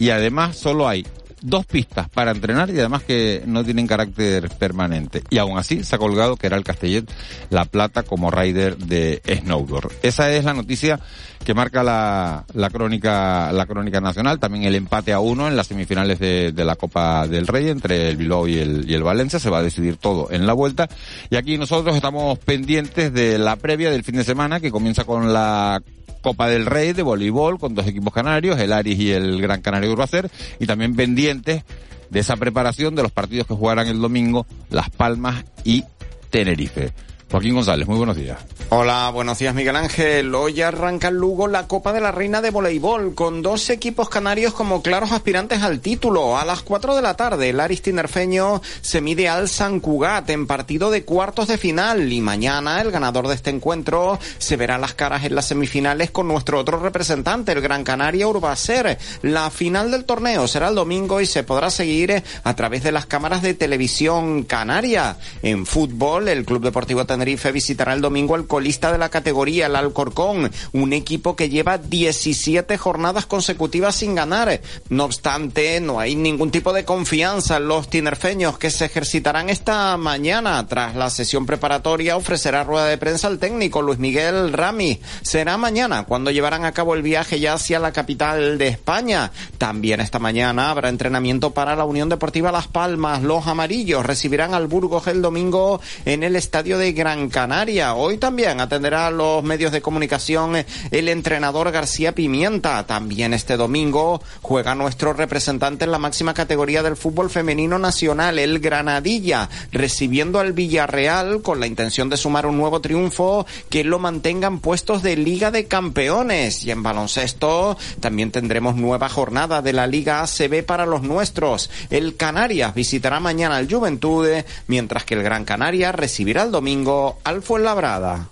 y 0.00 0.10
además 0.10 0.56
solo 0.56 0.88
hay 0.88 1.06
dos 1.42 1.66
pistas 1.66 2.08
para 2.08 2.30
entrenar 2.30 2.70
y 2.70 2.78
además 2.78 3.02
que 3.02 3.42
no 3.46 3.64
tienen 3.64 3.86
carácter 3.86 4.48
permanente. 4.50 5.22
Y 5.30 5.38
aún 5.38 5.58
así 5.58 5.84
se 5.84 5.96
ha 5.96 5.98
colgado 5.98 6.36
que 6.36 6.46
era 6.46 6.56
el 6.56 6.64
Castellet 6.64 7.10
la 7.50 7.64
plata 7.64 8.02
como 8.02 8.30
rider 8.30 8.76
de 8.76 9.22
snowboard. 9.26 9.92
Esa 10.02 10.30
es 10.32 10.44
la 10.44 10.54
noticia 10.54 11.00
que 11.44 11.54
marca 11.54 11.82
la, 11.82 12.44
la 12.54 12.70
crónica 12.70 13.52
la 13.52 13.66
crónica 13.66 14.00
nacional. 14.00 14.38
También 14.38 14.64
el 14.64 14.74
empate 14.74 15.12
a 15.12 15.20
uno 15.20 15.48
en 15.48 15.56
las 15.56 15.66
semifinales 15.66 16.18
de, 16.18 16.52
de 16.52 16.64
la 16.64 16.76
Copa 16.76 17.26
del 17.26 17.46
Rey 17.46 17.68
entre 17.68 18.08
el 18.08 18.16
Bilbao 18.16 18.46
y 18.46 18.58
el, 18.58 18.88
y 18.88 18.94
el 18.94 19.02
Valencia. 19.02 19.38
Se 19.38 19.50
va 19.50 19.58
a 19.58 19.62
decidir 19.62 19.96
todo 19.96 20.30
en 20.30 20.46
la 20.46 20.52
vuelta. 20.52 20.88
Y 21.30 21.36
aquí 21.36 21.58
nosotros 21.58 21.96
estamos 21.96 22.38
pendientes 22.38 23.12
de 23.12 23.38
la 23.38 23.56
previa 23.56 23.90
del 23.90 24.04
fin 24.04 24.16
de 24.16 24.24
semana 24.24 24.60
que 24.60 24.70
comienza 24.70 25.04
con 25.04 25.32
la 25.32 25.82
Copa 26.22 26.48
del 26.48 26.66
Rey 26.66 26.92
de 26.92 27.02
voleibol 27.02 27.58
con 27.58 27.74
dos 27.74 27.86
equipos 27.86 28.14
canarios, 28.14 28.58
el 28.58 28.72
Aris 28.72 28.98
y 28.98 29.10
el 29.12 29.42
Gran 29.42 29.60
Canario 29.60 29.92
Urbacer, 29.92 30.30
y 30.58 30.66
también 30.66 30.96
pendientes 30.96 31.64
de 32.08 32.20
esa 32.20 32.36
preparación 32.36 32.94
de 32.94 33.02
los 33.02 33.12
partidos 33.12 33.46
que 33.46 33.54
jugarán 33.54 33.88
el 33.88 34.00
domingo, 34.00 34.46
Las 34.70 34.88
Palmas 34.90 35.44
y 35.64 35.84
Tenerife. 36.30 36.92
Joaquín 37.32 37.54
González, 37.54 37.88
muy 37.88 37.96
buenos 37.96 38.14
días. 38.14 38.36
Hola, 38.68 39.10
buenos 39.10 39.38
días 39.38 39.54
Miguel 39.54 39.76
Ángel. 39.76 40.34
Hoy 40.34 40.60
arranca 40.60 41.08
en 41.08 41.14
Lugo 41.14 41.48
la 41.48 41.66
Copa 41.66 41.94
de 41.94 42.00
la 42.02 42.12
Reina 42.12 42.42
de 42.42 42.50
Voleibol 42.50 43.14
con 43.14 43.40
dos 43.40 43.70
equipos 43.70 44.10
canarios 44.10 44.52
como 44.52 44.82
claros 44.82 45.12
aspirantes 45.12 45.62
al 45.62 45.80
título. 45.80 46.36
A 46.36 46.44
las 46.44 46.60
4 46.60 46.94
de 46.94 47.00
la 47.00 47.16
tarde 47.16 47.48
el 47.48 47.60
Aristinerfeño 47.60 48.60
se 48.82 49.00
mide 49.00 49.30
al 49.30 49.48
San 49.48 49.80
Cugat 49.80 50.28
en 50.28 50.46
partido 50.46 50.90
de 50.90 51.04
cuartos 51.06 51.48
de 51.48 51.56
final 51.56 52.12
y 52.12 52.20
mañana 52.20 52.82
el 52.82 52.90
ganador 52.90 53.28
de 53.28 53.34
este 53.34 53.48
encuentro 53.48 54.18
se 54.36 54.58
verá 54.58 54.76
las 54.76 54.92
caras 54.92 55.24
en 55.24 55.34
las 55.34 55.46
semifinales 55.46 56.10
con 56.10 56.28
nuestro 56.28 56.58
otro 56.58 56.80
representante, 56.80 57.52
el 57.52 57.62
Gran 57.62 57.82
Canaria 57.82 58.28
Urbacer. 58.28 58.98
La 59.22 59.50
final 59.50 59.90
del 59.90 60.04
torneo 60.04 60.46
será 60.48 60.68
el 60.68 60.74
domingo 60.74 61.22
y 61.22 61.26
se 61.26 61.44
podrá 61.44 61.70
seguir 61.70 62.22
a 62.44 62.56
través 62.56 62.82
de 62.82 62.92
las 62.92 63.06
cámaras 63.06 63.40
de 63.40 63.54
televisión 63.54 64.42
canaria. 64.42 65.16
En 65.42 65.64
fútbol, 65.64 66.28
el 66.28 66.44
Club 66.44 66.62
Deportivo 66.62 67.06
Tenerife 67.06 67.21
Tenerife 67.22 67.52
visitará 67.52 67.92
el 67.92 68.00
domingo 68.00 68.34
al 68.34 68.48
colista 68.48 68.90
de 68.90 68.98
la 68.98 69.08
categoría, 69.08 69.66
el 69.66 69.76
Alcorcón, 69.76 70.50
un 70.72 70.92
equipo 70.92 71.36
que 71.36 71.48
lleva 71.48 71.78
17 71.78 72.76
jornadas 72.76 73.26
consecutivas 73.26 73.94
sin 73.94 74.16
ganar. 74.16 74.60
No 74.88 75.04
obstante, 75.04 75.80
no 75.80 76.00
hay 76.00 76.16
ningún 76.16 76.50
tipo 76.50 76.72
de 76.72 76.84
confianza 76.84 77.58
en 77.58 77.68
los 77.68 77.88
tinerfeños 77.88 78.58
que 78.58 78.72
se 78.72 78.86
ejercitarán 78.86 79.50
esta 79.50 79.96
mañana. 79.98 80.66
Tras 80.66 80.96
la 80.96 81.10
sesión 81.10 81.46
preparatoria 81.46 82.16
ofrecerá 82.16 82.64
rueda 82.64 82.86
de 82.86 82.98
prensa 82.98 83.28
al 83.28 83.38
técnico 83.38 83.82
Luis 83.82 84.00
Miguel 84.00 84.52
Rami. 84.52 85.00
Será 85.22 85.56
mañana 85.56 86.02
cuando 86.02 86.32
llevarán 86.32 86.64
a 86.64 86.72
cabo 86.72 86.96
el 86.96 87.02
viaje 87.02 87.38
ya 87.38 87.54
hacia 87.54 87.78
la 87.78 87.92
capital 87.92 88.58
de 88.58 88.66
España. 88.66 89.30
También 89.58 90.00
esta 90.00 90.18
mañana 90.18 90.70
habrá 90.70 90.88
entrenamiento 90.88 91.54
para 91.54 91.76
la 91.76 91.84
Unión 91.84 92.08
Deportiva 92.08 92.50
Las 92.50 92.66
Palmas. 92.66 93.22
Los 93.22 93.46
amarillos 93.46 94.04
recibirán 94.04 94.54
al 94.54 94.66
Burgos 94.66 95.06
el 95.06 95.22
domingo 95.22 95.80
en 96.04 96.24
el 96.24 96.34
estadio 96.34 96.78
de 96.78 96.92
Gran 96.92 97.11
Canaria. 97.28 97.94
Hoy 97.94 98.16
también 98.16 98.60
atenderá 98.60 99.06
a 99.06 99.10
los 99.10 99.42
medios 99.44 99.70
de 99.72 99.82
comunicación 99.82 100.64
el 100.90 101.08
entrenador 101.08 101.70
García 101.70 102.14
Pimienta. 102.14 102.86
También 102.86 103.34
este 103.34 103.56
domingo 103.56 104.22
juega 104.40 104.74
nuestro 104.74 105.12
representante 105.12 105.84
en 105.84 105.92
la 105.92 105.98
máxima 105.98 106.32
categoría 106.32 106.82
del 106.82 106.96
fútbol 106.96 107.28
femenino 107.28 107.78
nacional, 107.78 108.38
el 108.38 108.60
Granadilla, 108.60 109.48
recibiendo 109.72 110.40
al 110.40 110.52
Villarreal 110.52 111.42
con 111.42 111.60
la 111.60 111.66
intención 111.66 112.08
de 112.08 112.16
sumar 112.16 112.46
un 112.46 112.56
nuevo 112.56 112.80
triunfo 112.80 113.46
que 113.68 113.84
lo 113.84 113.98
mantengan 113.98 114.60
puestos 114.60 115.02
de 115.02 115.16
Liga 115.16 115.50
de 115.50 115.66
Campeones. 115.66 116.64
Y 116.64 116.70
en 116.70 116.82
baloncesto 116.82 117.76
también 118.00 118.30
tendremos 118.30 118.76
nueva 118.76 119.08
jornada 119.08 119.62
de 119.62 119.72
la 119.72 119.86
Liga 119.86 120.22
ACB 120.22 120.64
para 120.64 120.86
los 120.86 121.02
nuestros. 121.02 121.70
El 121.90 122.16
Canarias 122.16 122.74
visitará 122.74 123.20
mañana 123.20 123.56
al 123.56 123.70
Juventud, 123.70 124.26
mientras 124.66 125.04
que 125.04 125.14
el 125.14 125.22
Gran 125.22 125.44
Canaria 125.44 125.92
recibirá 125.92 126.42
el 126.42 126.50
domingo 126.50 127.01
al 127.24 127.42
Fuenlabrada. 127.42 128.28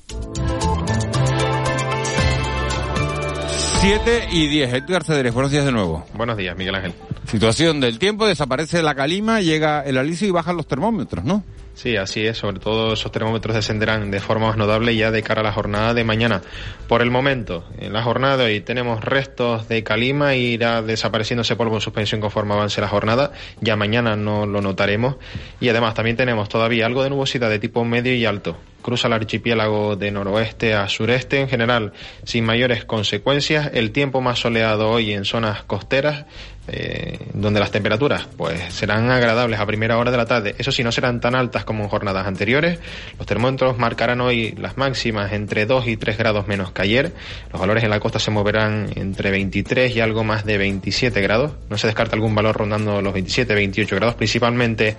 7 3.80 4.28
y 4.32 4.46
10. 4.46 4.74
Edgar 4.74 5.04
Cederes, 5.04 5.32
buenos 5.32 5.50
días 5.50 5.64
de 5.64 5.72
nuevo. 5.72 6.04
Buenos 6.14 6.36
días, 6.36 6.56
Miguel 6.56 6.74
Ángel. 6.74 6.94
Situación 7.26 7.80
del 7.80 7.98
tiempo, 7.98 8.26
desaparece 8.26 8.82
la 8.82 8.94
calima, 8.94 9.40
llega 9.40 9.82
el 9.82 9.96
alicio 9.96 10.28
y 10.28 10.30
bajan 10.30 10.56
los 10.56 10.66
termómetros, 10.66 11.24
¿no? 11.24 11.42
Sí, 11.80 11.96
así 11.96 12.26
es. 12.26 12.36
Sobre 12.36 12.58
todo 12.58 12.92
esos 12.92 13.10
termómetros 13.10 13.56
descenderán 13.56 14.10
de 14.10 14.20
forma 14.20 14.48
más 14.48 14.58
notable 14.58 14.94
ya 14.94 15.10
de 15.10 15.22
cara 15.22 15.40
a 15.40 15.44
la 15.44 15.50
jornada 15.50 15.94
de 15.94 16.04
mañana. 16.04 16.42
Por 16.86 17.00
el 17.00 17.10
momento, 17.10 17.64
en 17.78 17.94
la 17.94 18.02
jornada 18.02 18.36
de 18.36 18.44
hoy 18.44 18.60
tenemos 18.60 19.02
restos 19.02 19.66
de 19.66 19.82
calima 19.82 20.34
y 20.34 20.40
irá 20.40 20.82
desapareciendo 20.82 21.40
ese 21.40 21.56
polvo 21.56 21.76
en 21.76 21.80
suspensión 21.80 22.20
conforme 22.20 22.52
avance 22.52 22.82
la 22.82 22.88
jornada. 22.88 23.32
Ya 23.62 23.76
mañana 23.76 24.14
no 24.14 24.44
lo 24.44 24.60
notaremos. 24.60 25.16
Y 25.58 25.70
además 25.70 25.94
también 25.94 26.18
tenemos 26.18 26.50
todavía 26.50 26.84
algo 26.84 27.02
de 27.02 27.08
nubosidad 27.08 27.48
de 27.48 27.58
tipo 27.58 27.82
medio 27.82 28.14
y 28.14 28.26
alto 28.26 28.58
cruza 28.80 29.08
el 29.08 29.12
archipiélago 29.12 29.96
de 29.96 30.10
noroeste 30.10 30.74
a 30.74 30.88
sureste 30.88 31.38
en 31.40 31.48
general 31.48 31.92
sin 32.24 32.44
mayores 32.44 32.84
consecuencias. 32.84 33.70
El 33.74 33.92
tiempo 33.92 34.20
más 34.20 34.38
soleado 34.38 34.90
hoy 34.90 35.12
en 35.12 35.24
zonas 35.24 35.62
costeras 35.64 36.24
eh, 36.72 37.18
donde 37.34 37.58
las 37.58 37.72
temperaturas 37.72 38.28
pues 38.36 38.72
serán 38.72 39.10
agradables 39.10 39.58
a 39.58 39.66
primera 39.66 39.98
hora 39.98 40.12
de 40.12 40.16
la 40.16 40.26
tarde. 40.26 40.54
Eso 40.56 40.70
sí, 40.70 40.84
no 40.84 40.92
serán 40.92 41.20
tan 41.20 41.34
altas 41.34 41.64
como 41.64 41.82
en 41.82 41.88
jornadas 41.88 42.28
anteriores. 42.28 42.78
Los 43.18 43.26
termómetros 43.26 43.76
marcarán 43.76 44.20
hoy 44.20 44.52
las 44.52 44.76
máximas 44.76 45.32
entre 45.32 45.66
2 45.66 45.88
y 45.88 45.96
3 45.96 46.16
grados 46.16 46.46
menos 46.46 46.70
que 46.70 46.82
ayer. 46.82 47.12
Los 47.50 47.60
valores 47.60 47.82
en 47.82 47.90
la 47.90 47.98
costa 47.98 48.20
se 48.20 48.30
moverán 48.30 48.90
entre 48.94 49.32
23 49.32 49.96
y 49.96 50.00
algo 50.00 50.22
más 50.22 50.44
de 50.44 50.58
27 50.58 51.20
grados. 51.20 51.52
No 51.68 51.76
se 51.76 51.88
descarta 51.88 52.14
algún 52.14 52.36
valor 52.36 52.56
rondando 52.56 53.02
los 53.02 53.12
27, 53.12 53.52
28 53.52 53.96
grados, 53.96 54.14
principalmente 54.14 54.96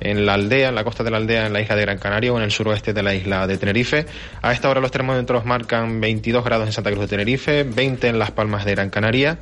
en 0.00 0.24
la 0.24 0.34
aldea, 0.34 0.70
en 0.70 0.74
la 0.74 0.84
costa 0.84 1.04
de 1.04 1.10
la 1.10 1.18
aldea, 1.18 1.46
en 1.46 1.52
la 1.52 1.60
isla 1.60 1.76
de 1.76 1.82
Gran 1.82 1.98
Canaria 1.98 2.32
o 2.32 2.38
en 2.38 2.44
el 2.44 2.50
suroeste 2.50 2.94
de 2.94 3.02
la 3.02 3.14
isla 3.14 3.46
de 3.46 3.58
Tenerife. 3.58 4.06
A 4.40 4.52
esta 4.52 4.70
hora 4.70 4.80
los 4.80 4.90
termómetros 4.90 5.44
marcan 5.44 6.00
22 6.00 6.42
grados 6.44 6.66
en 6.66 6.72
Santa 6.72 6.90
Cruz 6.90 7.02
de 7.02 7.08
Tenerife, 7.08 7.64
20 7.64 8.08
en 8.08 8.18
Las 8.18 8.30
Palmas 8.30 8.64
de 8.64 8.72
Gran 8.72 8.88
Canaria 8.88 9.38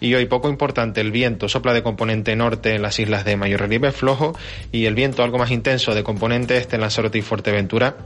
y 0.00 0.14
hoy 0.14 0.26
poco 0.26 0.48
importante 0.48 1.00
el 1.00 1.12
viento 1.20 1.50
sopla 1.50 1.74
de 1.74 1.82
componente 1.82 2.34
norte 2.34 2.74
en 2.74 2.80
las 2.80 2.98
islas 2.98 3.26
de 3.26 3.36
mayor 3.36 3.60
relieve 3.60 3.92
flojo 3.92 4.34
y 4.72 4.86
el 4.86 4.94
viento 4.94 5.22
algo 5.22 5.36
más 5.36 5.50
intenso 5.50 5.94
de 5.94 6.02
componente 6.02 6.56
este 6.56 6.76
en 6.76 6.80
Lanzarote 6.80 7.18
y 7.18 7.22
Fuerteventura 7.22 7.98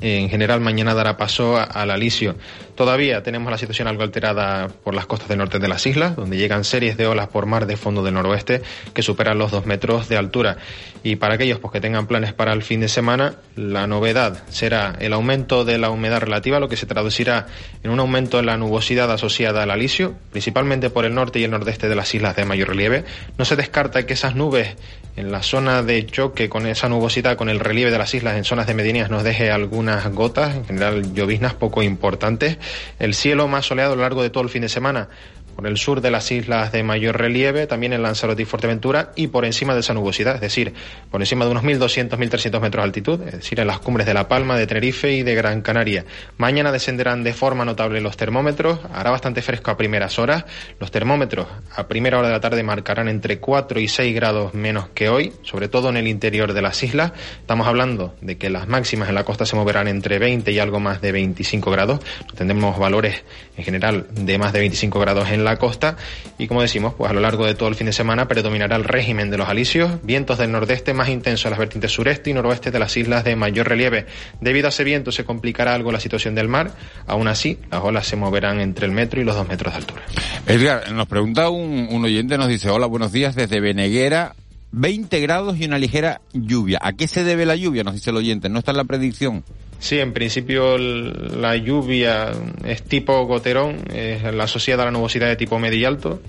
en 0.00 0.28
general 0.28 0.60
mañana 0.60 0.94
dará 0.94 1.16
paso 1.16 1.56
al 1.56 1.92
alisio. 1.92 2.34
Todavía 2.82 3.22
tenemos 3.22 3.48
la 3.48 3.58
situación 3.58 3.86
algo 3.86 4.02
alterada 4.02 4.66
por 4.66 4.92
las 4.92 5.06
costas 5.06 5.28
del 5.28 5.38
norte 5.38 5.60
de 5.60 5.68
las 5.68 5.86
islas, 5.86 6.16
donde 6.16 6.36
llegan 6.36 6.64
series 6.64 6.96
de 6.96 7.06
olas 7.06 7.28
por 7.28 7.46
mar 7.46 7.66
de 7.66 7.76
fondo 7.76 8.02
del 8.02 8.14
noroeste 8.14 8.60
que 8.92 9.02
superan 9.02 9.38
los 9.38 9.52
dos 9.52 9.66
metros 9.66 10.08
de 10.08 10.16
altura. 10.16 10.56
Y 11.04 11.14
para 11.14 11.34
aquellos 11.34 11.60
pues, 11.60 11.72
que 11.72 11.80
tengan 11.80 12.08
planes 12.08 12.32
para 12.32 12.52
el 12.52 12.64
fin 12.64 12.80
de 12.80 12.88
semana, 12.88 13.36
la 13.54 13.86
novedad 13.86 14.42
será 14.48 14.96
el 14.98 15.12
aumento 15.12 15.64
de 15.64 15.78
la 15.78 15.90
humedad 15.90 16.20
relativa, 16.20 16.58
lo 16.58 16.68
que 16.68 16.76
se 16.76 16.86
traducirá 16.86 17.46
en 17.84 17.92
un 17.92 18.00
aumento 18.00 18.40
en 18.40 18.46
la 18.46 18.56
nubosidad 18.56 19.12
asociada 19.12 19.62
al 19.62 19.70
alisio, 19.70 20.16
principalmente 20.32 20.90
por 20.90 21.04
el 21.04 21.14
norte 21.14 21.38
y 21.38 21.44
el 21.44 21.52
nordeste 21.52 21.88
de 21.88 21.94
las 21.94 22.12
islas 22.16 22.34
de 22.34 22.46
mayor 22.46 22.70
relieve. 22.70 23.04
No 23.38 23.44
se 23.44 23.54
descarta 23.54 24.06
que 24.06 24.14
esas 24.14 24.34
nubes 24.34 24.74
en 25.16 25.30
la 25.30 25.42
zona 25.42 25.82
de 25.82 26.06
choque 26.06 26.48
con 26.48 26.66
esa 26.66 26.88
nubosidad, 26.88 27.36
con 27.36 27.48
el 27.48 27.60
relieve 27.60 27.90
de 27.90 27.98
las 27.98 28.14
islas 28.14 28.36
en 28.36 28.44
zonas 28.44 28.66
de 28.66 28.74
medianías, 28.74 29.10
nos 29.10 29.22
deje 29.22 29.50
algunas 29.50 30.10
gotas, 30.12 30.56
en 30.56 30.64
general 30.64 31.14
lloviznas 31.14 31.54
poco 31.54 31.82
importantes. 31.82 32.58
El 32.98 33.14
cielo 33.14 33.48
más 33.48 33.66
soleado 33.66 33.92
a 33.92 33.96
lo 33.96 34.02
largo 34.02 34.22
de 34.22 34.30
todo 34.30 34.42
el 34.42 34.50
fin 34.50 34.62
de 34.62 34.68
semana 34.68 35.08
por 35.54 35.66
el 35.66 35.76
sur 35.76 36.00
de 36.00 36.10
las 36.10 36.30
islas 36.30 36.72
de 36.72 36.82
mayor 36.82 37.18
relieve, 37.18 37.66
también 37.66 37.92
en 37.92 38.02
Lanzarote 38.02 38.42
y 38.42 38.44
Fuerteventura, 38.44 39.12
y 39.16 39.28
por 39.28 39.44
encima 39.44 39.74
de 39.74 39.80
esa 39.80 39.94
nubosidad, 39.94 40.34
es 40.36 40.40
decir, 40.40 40.74
por 41.10 41.20
encima 41.20 41.44
de 41.44 41.50
unos 41.50 41.64
1.200, 41.64 42.10
1.300 42.10 42.60
metros 42.60 42.82
de 42.82 42.82
altitud, 42.82 43.22
es 43.26 43.32
decir, 43.32 43.60
en 43.60 43.66
las 43.66 43.78
cumbres 43.80 44.06
de 44.06 44.14
La 44.14 44.28
Palma, 44.28 44.56
de 44.56 44.66
Tenerife 44.66 45.12
y 45.12 45.22
de 45.22 45.34
Gran 45.34 45.62
Canaria. 45.62 46.04
Mañana 46.38 46.72
descenderán 46.72 47.24
de 47.24 47.32
forma 47.32 47.64
notable 47.64 48.00
los 48.00 48.16
termómetros, 48.16 48.80
hará 48.92 49.10
bastante 49.10 49.42
fresco 49.42 49.70
a 49.70 49.76
primeras 49.76 50.18
horas. 50.18 50.44
Los 50.78 50.90
termómetros 50.90 51.46
a 51.74 51.86
primera 51.88 52.18
hora 52.18 52.28
de 52.28 52.34
la 52.34 52.40
tarde 52.40 52.62
marcarán 52.62 53.08
entre 53.08 53.38
4 53.38 53.80
y 53.80 53.88
6 53.88 54.14
grados 54.14 54.54
menos 54.54 54.88
que 54.94 55.08
hoy, 55.08 55.32
sobre 55.42 55.68
todo 55.68 55.88
en 55.88 55.96
el 55.96 56.08
interior 56.08 56.52
de 56.52 56.62
las 56.62 56.82
islas. 56.82 57.12
Estamos 57.40 57.66
hablando 57.66 58.14
de 58.20 58.38
que 58.38 58.50
las 58.50 58.68
máximas 58.68 59.08
en 59.08 59.14
la 59.14 59.24
costa 59.24 59.46
se 59.46 59.56
moverán 59.56 59.88
entre 59.88 60.18
20 60.18 60.50
y 60.52 60.58
algo 60.58 60.80
más 60.80 61.00
de 61.00 61.12
25 61.12 61.70
grados. 61.70 62.00
Tendremos 62.34 62.78
valores 62.78 63.22
en 63.56 63.64
general 63.64 64.06
de 64.10 64.38
más 64.38 64.52
de 64.52 64.60
25 64.60 64.98
grados 64.98 65.30
en 65.30 65.41
la 65.42 65.56
costa 65.56 65.96
y 66.38 66.46
como 66.46 66.62
decimos, 66.62 66.94
pues 66.94 67.10
a 67.10 67.14
lo 67.14 67.20
largo 67.20 67.46
de 67.46 67.54
todo 67.54 67.68
el 67.68 67.74
fin 67.74 67.86
de 67.86 67.92
semana 67.92 68.28
predominará 68.28 68.76
el 68.76 68.84
régimen 68.84 69.30
de 69.30 69.38
los 69.38 69.48
alisios, 69.48 70.02
vientos 70.02 70.38
del 70.38 70.52
nordeste 70.52 70.94
más 70.94 71.08
intensos 71.08 71.46
en 71.46 71.50
las 71.50 71.58
vertientes 71.58 71.92
sureste 71.92 72.30
y 72.30 72.34
noroeste 72.34 72.70
de 72.70 72.78
las 72.78 72.96
islas 72.96 73.24
de 73.24 73.36
mayor 73.36 73.68
relieve. 73.68 74.06
Debido 74.40 74.66
a 74.66 74.70
ese 74.70 74.84
viento 74.84 75.12
se 75.12 75.24
complicará 75.24 75.74
algo 75.74 75.92
la 75.92 76.00
situación 76.00 76.34
del 76.34 76.48
mar, 76.48 76.72
aún 77.06 77.28
así 77.28 77.58
las 77.70 77.82
olas 77.82 78.06
se 78.06 78.16
moverán 78.16 78.60
entre 78.60 78.86
el 78.86 78.92
metro 78.92 79.20
y 79.20 79.24
los 79.24 79.36
dos 79.36 79.48
metros 79.48 79.72
de 79.72 79.78
altura. 79.78 80.02
Edgar, 80.46 80.90
nos 80.92 81.06
pregunta 81.08 81.48
un, 81.48 81.88
un 81.90 82.04
oyente, 82.04 82.38
nos 82.38 82.48
dice, 82.48 82.70
hola, 82.70 82.86
buenos 82.86 83.12
días 83.12 83.34
desde 83.34 83.60
Beneguera, 83.60 84.34
20 84.72 85.20
grados 85.20 85.58
y 85.58 85.66
una 85.66 85.78
ligera 85.78 86.20
lluvia. 86.32 86.78
¿A 86.82 86.94
qué 86.94 87.06
se 87.06 87.24
debe 87.24 87.46
la 87.46 87.56
lluvia? 87.56 87.84
Nos 87.84 87.94
dice 87.94 88.10
el 88.10 88.16
oyente. 88.16 88.48
¿No 88.48 88.58
está 88.58 88.72
en 88.72 88.78
la 88.78 88.84
predicción? 88.84 89.44
Sí, 89.78 89.98
en 89.98 90.12
principio 90.12 90.78
la 90.78 91.56
lluvia 91.56 92.30
es 92.64 92.82
tipo 92.84 93.26
goterón, 93.26 93.78
es 93.92 94.22
la 94.22 94.44
asociada 94.44 94.84
a 94.84 94.86
la 94.86 94.92
nubosidad 94.92 95.26
de 95.26 95.36
tipo 95.36 95.58
medio 95.58 95.78
y 95.78 95.84
alto. 95.84 96.22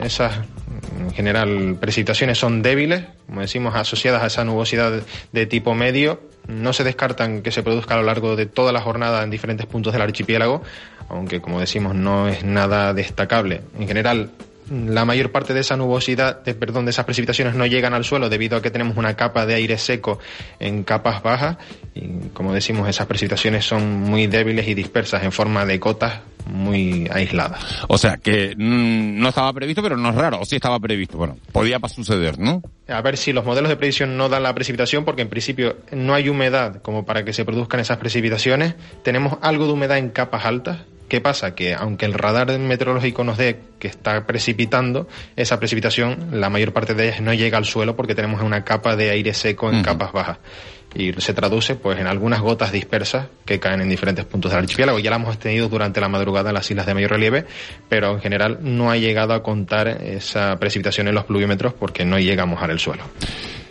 Esas, 0.00 0.38
en 0.98 1.10
general, 1.10 1.76
precipitaciones 1.80 2.38
son 2.38 2.62
débiles, 2.62 3.04
como 3.26 3.40
decimos, 3.40 3.74
asociadas 3.74 4.22
a 4.22 4.26
esa 4.28 4.44
nubosidad 4.44 5.02
de 5.32 5.46
tipo 5.46 5.74
medio. 5.74 6.20
No 6.46 6.72
se 6.72 6.84
descartan 6.84 7.42
que 7.42 7.50
se 7.50 7.64
produzca 7.64 7.94
a 7.94 7.98
lo 7.98 8.04
largo 8.04 8.36
de 8.36 8.46
toda 8.46 8.72
la 8.72 8.80
jornada 8.80 9.24
en 9.24 9.30
diferentes 9.30 9.66
puntos 9.66 9.92
del 9.92 10.02
archipiélago, 10.02 10.62
aunque, 11.08 11.40
como 11.40 11.58
decimos, 11.58 11.96
no 11.96 12.28
es 12.28 12.44
nada 12.44 12.94
destacable. 12.94 13.60
En 13.76 13.88
general, 13.88 14.30
la 14.70 15.04
mayor 15.04 15.32
parte 15.32 15.52
de 15.52 15.60
esa 15.60 15.76
nubosidad, 15.76 16.42
de, 16.42 16.54
perdón, 16.54 16.84
de 16.84 16.92
esas 16.92 17.04
precipitaciones 17.04 17.54
no 17.54 17.66
llegan 17.66 17.92
al 17.92 18.04
suelo 18.04 18.28
debido 18.28 18.56
a 18.56 18.62
que 18.62 18.70
tenemos 18.70 18.96
una 18.96 19.16
capa 19.16 19.44
de 19.44 19.54
aire 19.54 19.78
seco 19.78 20.18
en 20.58 20.84
capas 20.84 21.22
bajas 21.22 21.56
y 21.94 22.28
como 22.32 22.54
decimos 22.54 22.88
esas 22.88 23.06
precipitaciones 23.06 23.64
son 23.64 24.00
muy 24.00 24.26
débiles 24.26 24.68
y 24.68 24.74
dispersas 24.74 25.24
en 25.24 25.32
forma 25.32 25.66
de 25.66 25.80
cotas 25.80 26.20
muy 26.46 27.08
aisladas. 27.12 27.60
O 27.88 27.98
sea 27.98 28.16
que 28.16 28.54
mm, 28.56 29.20
no 29.20 29.28
estaba 29.28 29.52
previsto, 29.52 29.82
pero 29.82 29.96
no 29.96 30.10
es 30.10 30.14
raro, 30.14 30.40
o 30.40 30.44
sí 30.44 30.56
estaba 30.56 30.78
previsto. 30.78 31.16
Bueno, 31.16 31.36
podía 31.52 31.78
suceder, 31.88 32.38
¿no? 32.38 32.62
A 32.88 33.00
ver 33.02 33.16
si 33.16 33.32
los 33.32 33.44
modelos 33.44 33.68
de 33.68 33.76
predicción 33.76 34.16
no 34.16 34.28
dan 34.28 34.42
la 34.42 34.54
precipitación, 34.54 35.04
porque 35.04 35.22
en 35.22 35.28
principio 35.28 35.76
no 35.92 36.14
hay 36.14 36.28
humedad 36.28 36.80
como 36.82 37.04
para 37.04 37.24
que 37.24 37.32
se 37.32 37.44
produzcan 37.44 37.80
esas 37.80 37.98
precipitaciones. 37.98 38.74
Tenemos 39.02 39.38
algo 39.42 39.66
de 39.66 39.72
humedad 39.72 39.98
en 39.98 40.10
capas 40.10 40.44
altas, 40.44 40.78
¿Qué 41.10 41.20
pasa? 41.20 41.56
Que 41.56 41.74
aunque 41.74 42.06
el 42.06 42.14
radar 42.14 42.56
meteorológico 42.60 43.24
nos 43.24 43.36
dé 43.36 43.58
que 43.80 43.88
está 43.88 44.28
precipitando, 44.28 45.08
esa 45.34 45.58
precipitación, 45.58 46.28
la 46.40 46.50
mayor 46.50 46.72
parte 46.72 46.94
de 46.94 47.08
ella 47.08 47.20
no 47.20 47.34
llega 47.34 47.58
al 47.58 47.64
suelo 47.64 47.96
porque 47.96 48.14
tenemos 48.14 48.40
una 48.42 48.62
capa 48.62 48.94
de 48.94 49.10
aire 49.10 49.34
seco 49.34 49.72
en 49.72 49.82
capas 49.82 50.12
bajas. 50.12 50.38
Y 50.94 51.12
se 51.14 51.34
traduce 51.34 51.74
pues 51.74 51.98
en 51.98 52.06
algunas 52.06 52.40
gotas 52.40 52.70
dispersas 52.70 53.26
que 53.44 53.58
caen 53.58 53.80
en 53.80 53.88
diferentes 53.88 54.24
puntos 54.24 54.52
del 54.52 54.60
archipiélago. 54.60 55.00
Ya 55.00 55.10
la 55.10 55.16
hemos 55.16 55.36
tenido 55.36 55.68
durante 55.68 56.00
la 56.00 56.08
madrugada 56.08 56.50
en 56.50 56.54
las 56.54 56.70
islas 56.70 56.86
de 56.86 56.94
mayor 56.94 57.10
relieve, 57.10 57.44
pero 57.88 58.12
en 58.12 58.20
general 58.20 58.58
no 58.62 58.92
ha 58.92 58.96
llegado 58.96 59.34
a 59.34 59.42
contar 59.42 59.88
esa 59.88 60.60
precipitación 60.60 61.08
en 61.08 61.16
los 61.16 61.24
pluviómetros 61.24 61.74
porque 61.74 62.04
no 62.04 62.20
llega 62.20 62.44
a 62.44 62.46
mojar 62.46 62.70
el 62.70 62.78
suelo. 62.78 63.02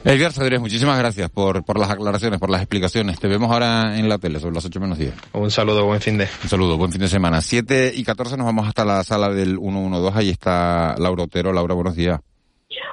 Edgar 0.06 0.32
Cedrés, 0.32 0.62
muchísimas 0.62 0.98
gracias 0.98 1.30
por, 1.30 1.66
por 1.66 1.78
las 1.78 1.90
aclaraciones, 1.90 2.40
por 2.40 2.50
las 2.50 2.62
explicaciones. 2.62 3.20
Te 3.20 3.28
vemos 3.28 3.52
ahora 3.52 3.98
en 3.98 4.08
la 4.08 4.18
tele 4.18 4.40
sobre 4.40 4.56
las 4.56 4.66
8 4.66 4.80
menos 4.80 4.98
10. 4.98 5.14
Un 5.34 5.52
saludo, 5.52 5.86
buen 5.86 6.00
fin 6.00 6.18
de. 6.18 6.28
Un 6.44 6.50
saludo, 6.50 6.78
buen 6.78 6.92
fin 6.92 7.02
de 7.02 7.10
semana. 7.10 7.42
7 7.42 7.92
y 7.94 8.04
14 8.04 8.38
nos 8.38 8.46
vamos 8.46 8.68
hasta 8.68 8.86
la 8.86 9.04
sala 9.04 9.30
del 9.30 9.58
112. 9.58 10.18
Ahí 10.18 10.30
está 10.30 10.96
Laura 10.98 11.24
Otero. 11.24 11.52
Laura, 11.52 11.74
buenos 11.74 11.96
días. 11.96 12.22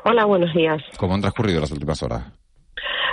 Hola, 0.05 0.25
buenos 0.25 0.53
días. 0.53 0.83
¿Cómo 0.97 1.15
han 1.15 1.21
transcurrido 1.21 1.61
las 1.61 1.71
últimas 1.71 2.03
horas? 2.03 2.25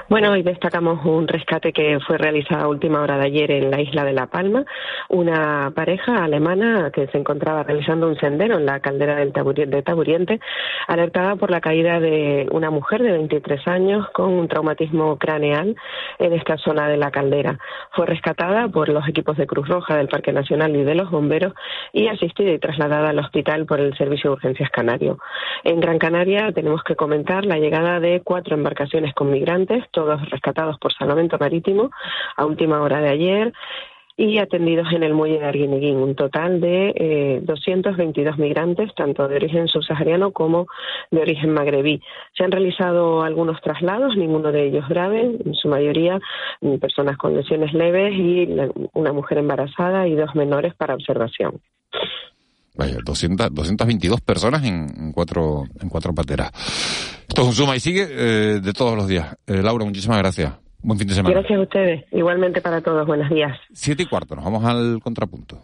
Bueno, 0.09 0.31
hoy 0.31 0.43
destacamos 0.43 1.05
un 1.05 1.27
rescate 1.27 1.71
que 1.71 1.99
fue 2.05 2.17
realizado 2.17 2.65
a 2.65 2.67
última 2.67 3.01
hora 3.01 3.17
de 3.17 3.25
ayer 3.25 3.51
en 3.51 3.71
la 3.71 3.81
isla 3.81 4.03
de 4.03 4.13
La 4.13 4.27
Palma. 4.27 4.65
Una 5.09 5.71
pareja 5.73 6.23
alemana 6.23 6.91
que 6.91 7.07
se 7.07 7.17
encontraba 7.17 7.63
realizando 7.63 8.07
un 8.07 8.17
sendero 8.17 8.57
en 8.57 8.65
la 8.65 8.79
caldera 8.79 9.15
del 9.15 9.31
de 9.31 9.81
Taburiente, 9.81 10.39
alertada 10.87 11.35
por 11.35 11.51
la 11.51 11.61
caída 11.61 11.99
de 11.99 12.47
una 12.51 12.69
mujer 12.69 13.01
de 13.01 13.11
23 13.11 13.67
años 13.67 14.07
con 14.11 14.29
un 14.31 14.47
traumatismo 14.47 15.17
craneal 15.17 15.75
en 16.19 16.33
esta 16.33 16.57
zona 16.57 16.87
de 16.87 16.97
la 16.97 17.11
caldera. 17.11 17.57
Fue 17.91 18.05
rescatada 18.05 18.67
por 18.67 18.89
los 18.89 19.07
equipos 19.07 19.37
de 19.37 19.47
Cruz 19.47 19.67
Roja 19.67 19.95
del 19.95 20.09
Parque 20.09 20.33
Nacional 20.33 20.75
y 20.75 20.83
de 20.83 20.95
los 20.95 21.09
bomberos 21.09 21.53
y 21.91 22.07
asistida 22.07 22.51
y 22.51 22.59
trasladada 22.59 23.09
al 23.09 23.19
hospital 23.19 23.65
por 23.65 23.79
el 23.79 23.95
Servicio 23.97 24.29
de 24.29 24.35
Urgencias 24.35 24.69
Canario. 24.69 25.17
En 25.63 25.79
Gran 25.79 25.97
Canaria 25.97 26.51
tenemos 26.51 26.83
que 26.83 26.95
comentar 26.95 27.45
la 27.45 27.57
llegada 27.57 27.99
de 27.99 28.21
cuatro 28.23 28.55
embarcaciones 28.55 29.13
con 29.13 29.31
migrantes 29.31 29.82
todos 29.91 30.29
rescatados 30.29 30.77
por 30.79 30.93
Salvamento 30.93 31.37
Marítimo 31.39 31.91
a 32.35 32.45
última 32.45 32.81
hora 32.81 33.01
de 33.01 33.09
ayer 33.09 33.53
y 34.15 34.37
atendidos 34.37 34.91
en 34.91 35.03
el 35.03 35.13
muelle 35.13 35.39
de 35.39 35.45
Arguineguín, 35.45 35.97
un 35.97 36.15
total 36.15 36.61
de 36.61 36.93
eh, 36.95 37.39
222 37.41 38.37
migrantes, 38.37 38.93
tanto 38.95 39.27
de 39.27 39.35
origen 39.35 39.67
subsahariano 39.67 40.31
como 40.31 40.67
de 41.09 41.21
origen 41.21 41.51
magrebí. 41.51 42.01
Se 42.37 42.43
han 42.43 42.51
realizado 42.51 43.23
algunos 43.23 43.59
traslados, 43.61 44.15
ninguno 44.15 44.51
de 44.51 44.67
ellos 44.67 44.87
grave, 44.87 45.21
en 45.43 45.53
su 45.55 45.67
mayoría 45.67 46.19
mm, 46.61 46.75
personas 46.75 47.17
con 47.17 47.35
lesiones 47.35 47.73
leves 47.73 48.13
y 48.13 48.47
una 48.93 49.13
mujer 49.13 49.39
embarazada 49.39 50.07
y 50.07 50.15
dos 50.15 50.35
menores 50.35 50.75
para 50.75 50.93
observación. 50.93 51.59
Vaya, 52.75 52.97
200, 53.03 53.53
222 53.53 54.21
personas 54.21 54.63
en, 54.63 55.11
cuatro, 55.11 55.63
en 55.79 55.89
cuatro 55.89 56.13
pateras. 56.13 56.51
Esto 57.27 57.41
es 57.43 57.47
un 57.47 57.53
suma 57.53 57.75
y 57.75 57.79
sigue 57.79 58.07
eh, 58.09 58.59
de 58.59 58.73
todos 58.73 58.95
los 58.95 59.07
días. 59.07 59.35
Eh, 59.45 59.61
Laura, 59.61 59.85
muchísimas 59.85 60.17
gracias. 60.17 60.53
Buen 60.81 60.99
fin 60.99 61.07
de 61.07 61.13
semana. 61.13 61.35
Gracias 61.35 61.57
a 61.57 61.61
ustedes. 61.61 62.05
Igualmente 62.11 62.61
para 62.61 62.81
todos. 62.81 63.05
Buenos 63.07 63.29
días. 63.29 63.57
Siete 63.73 64.03
y 64.03 64.05
cuarto. 64.05 64.35
Nos 64.35 64.43
vamos 64.43 64.65
al 64.65 64.99
contrapunto. 65.01 65.61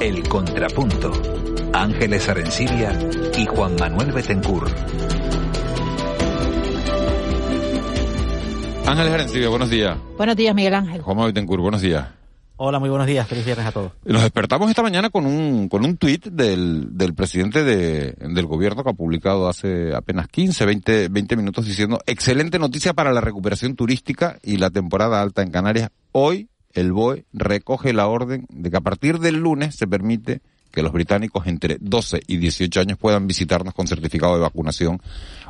El 0.00 0.28
contrapunto. 0.28 1.10
Ángeles 1.72 2.28
Arencibia 2.28 2.92
y 3.38 3.46
Juan 3.46 3.74
Manuel 3.80 4.12
Betencur. 4.12 4.66
Ángeles 8.86 9.12
Arencibia, 9.12 9.48
buenos 9.48 9.70
días. 9.70 9.96
Buenos 10.18 10.36
días, 10.36 10.54
Miguel 10.54 10.74
Ángel. 10.74 11.00
Juan 11.00 11.16
Manuel 11.16 11.32
Betencur, 11.32 11.60
buenos 11.60 11.80
días. 11.80 12.06
Hola, 12.56 12.78
muy 12.78 12.90
buenos 12.90 13.06
días. 13.06 13.26
Feliz 13.26 13.44
viernes 13.44 13.66
a 13.66 13.72
todos. 13.72 13.92
Nos 14.04 14.22
despertamos 14.22 14.68
esta 14.68 14.82
mañana 14.82 15.10
con 15.10 15.26
un, 15.26 15.68
con 15.68 15.84
un 15.84 15.96
tuit 15.96 16.26
del, 16.26 16.96
del 16.96 17.14
presidente 17.14 17.64
de, 17.64 18.12
del 18.12 18.46
gobierno 18.46 18.84
que 18.84 18.90
ha 18.90 18.94
publicado 18.94 19.48
hace 19.48 19.94
apenas 19.94 20.28
15, 20.28 20.66
20, 20.66 21.08
20 21.08 21.36
minutos 21.36 21.66
diciendo 21.66 21.98
excelente 22.06 22.58
noticia 22.58 22.92
para 22.92 23.12
la 23.12 23.20
recuperación 23.20 23.74
turística 23.74 24.38
y 24.42 24.58
la 24.58 24.70
temporada 24.70 25.20
alta 25.20 25.42
en 25.42 25.50
Canarias. 25.50 25.90
Hoy 26.12 26.48
el 26.74 26.92
BOE 26.92 27.24
recoge 27.32 27.92
la 27.92 28.06
orden 28.06 28.46
de 28.50 28.70
que 28.70 28.76
a 28.76 28.82
partir 28.82 29.18
del 29.18 29.36
lunes 29.36 29.74
se 29.74 29.86
permite 29.86 30.40
que 30.70 30.82
los 30.82 30.92
británicos 30.92 31.46
entre 31.46 31.78
12 31.80 32.22
y 32.26 32.38
18 32.38 32.80
años 32.80 32.98
puedan 32.98 33.26
visitarnos 33.26 33.74
con 33.74 33.86
certificado 33.86 34.34
de 34.34 34.40
vacunación 34.40 35.00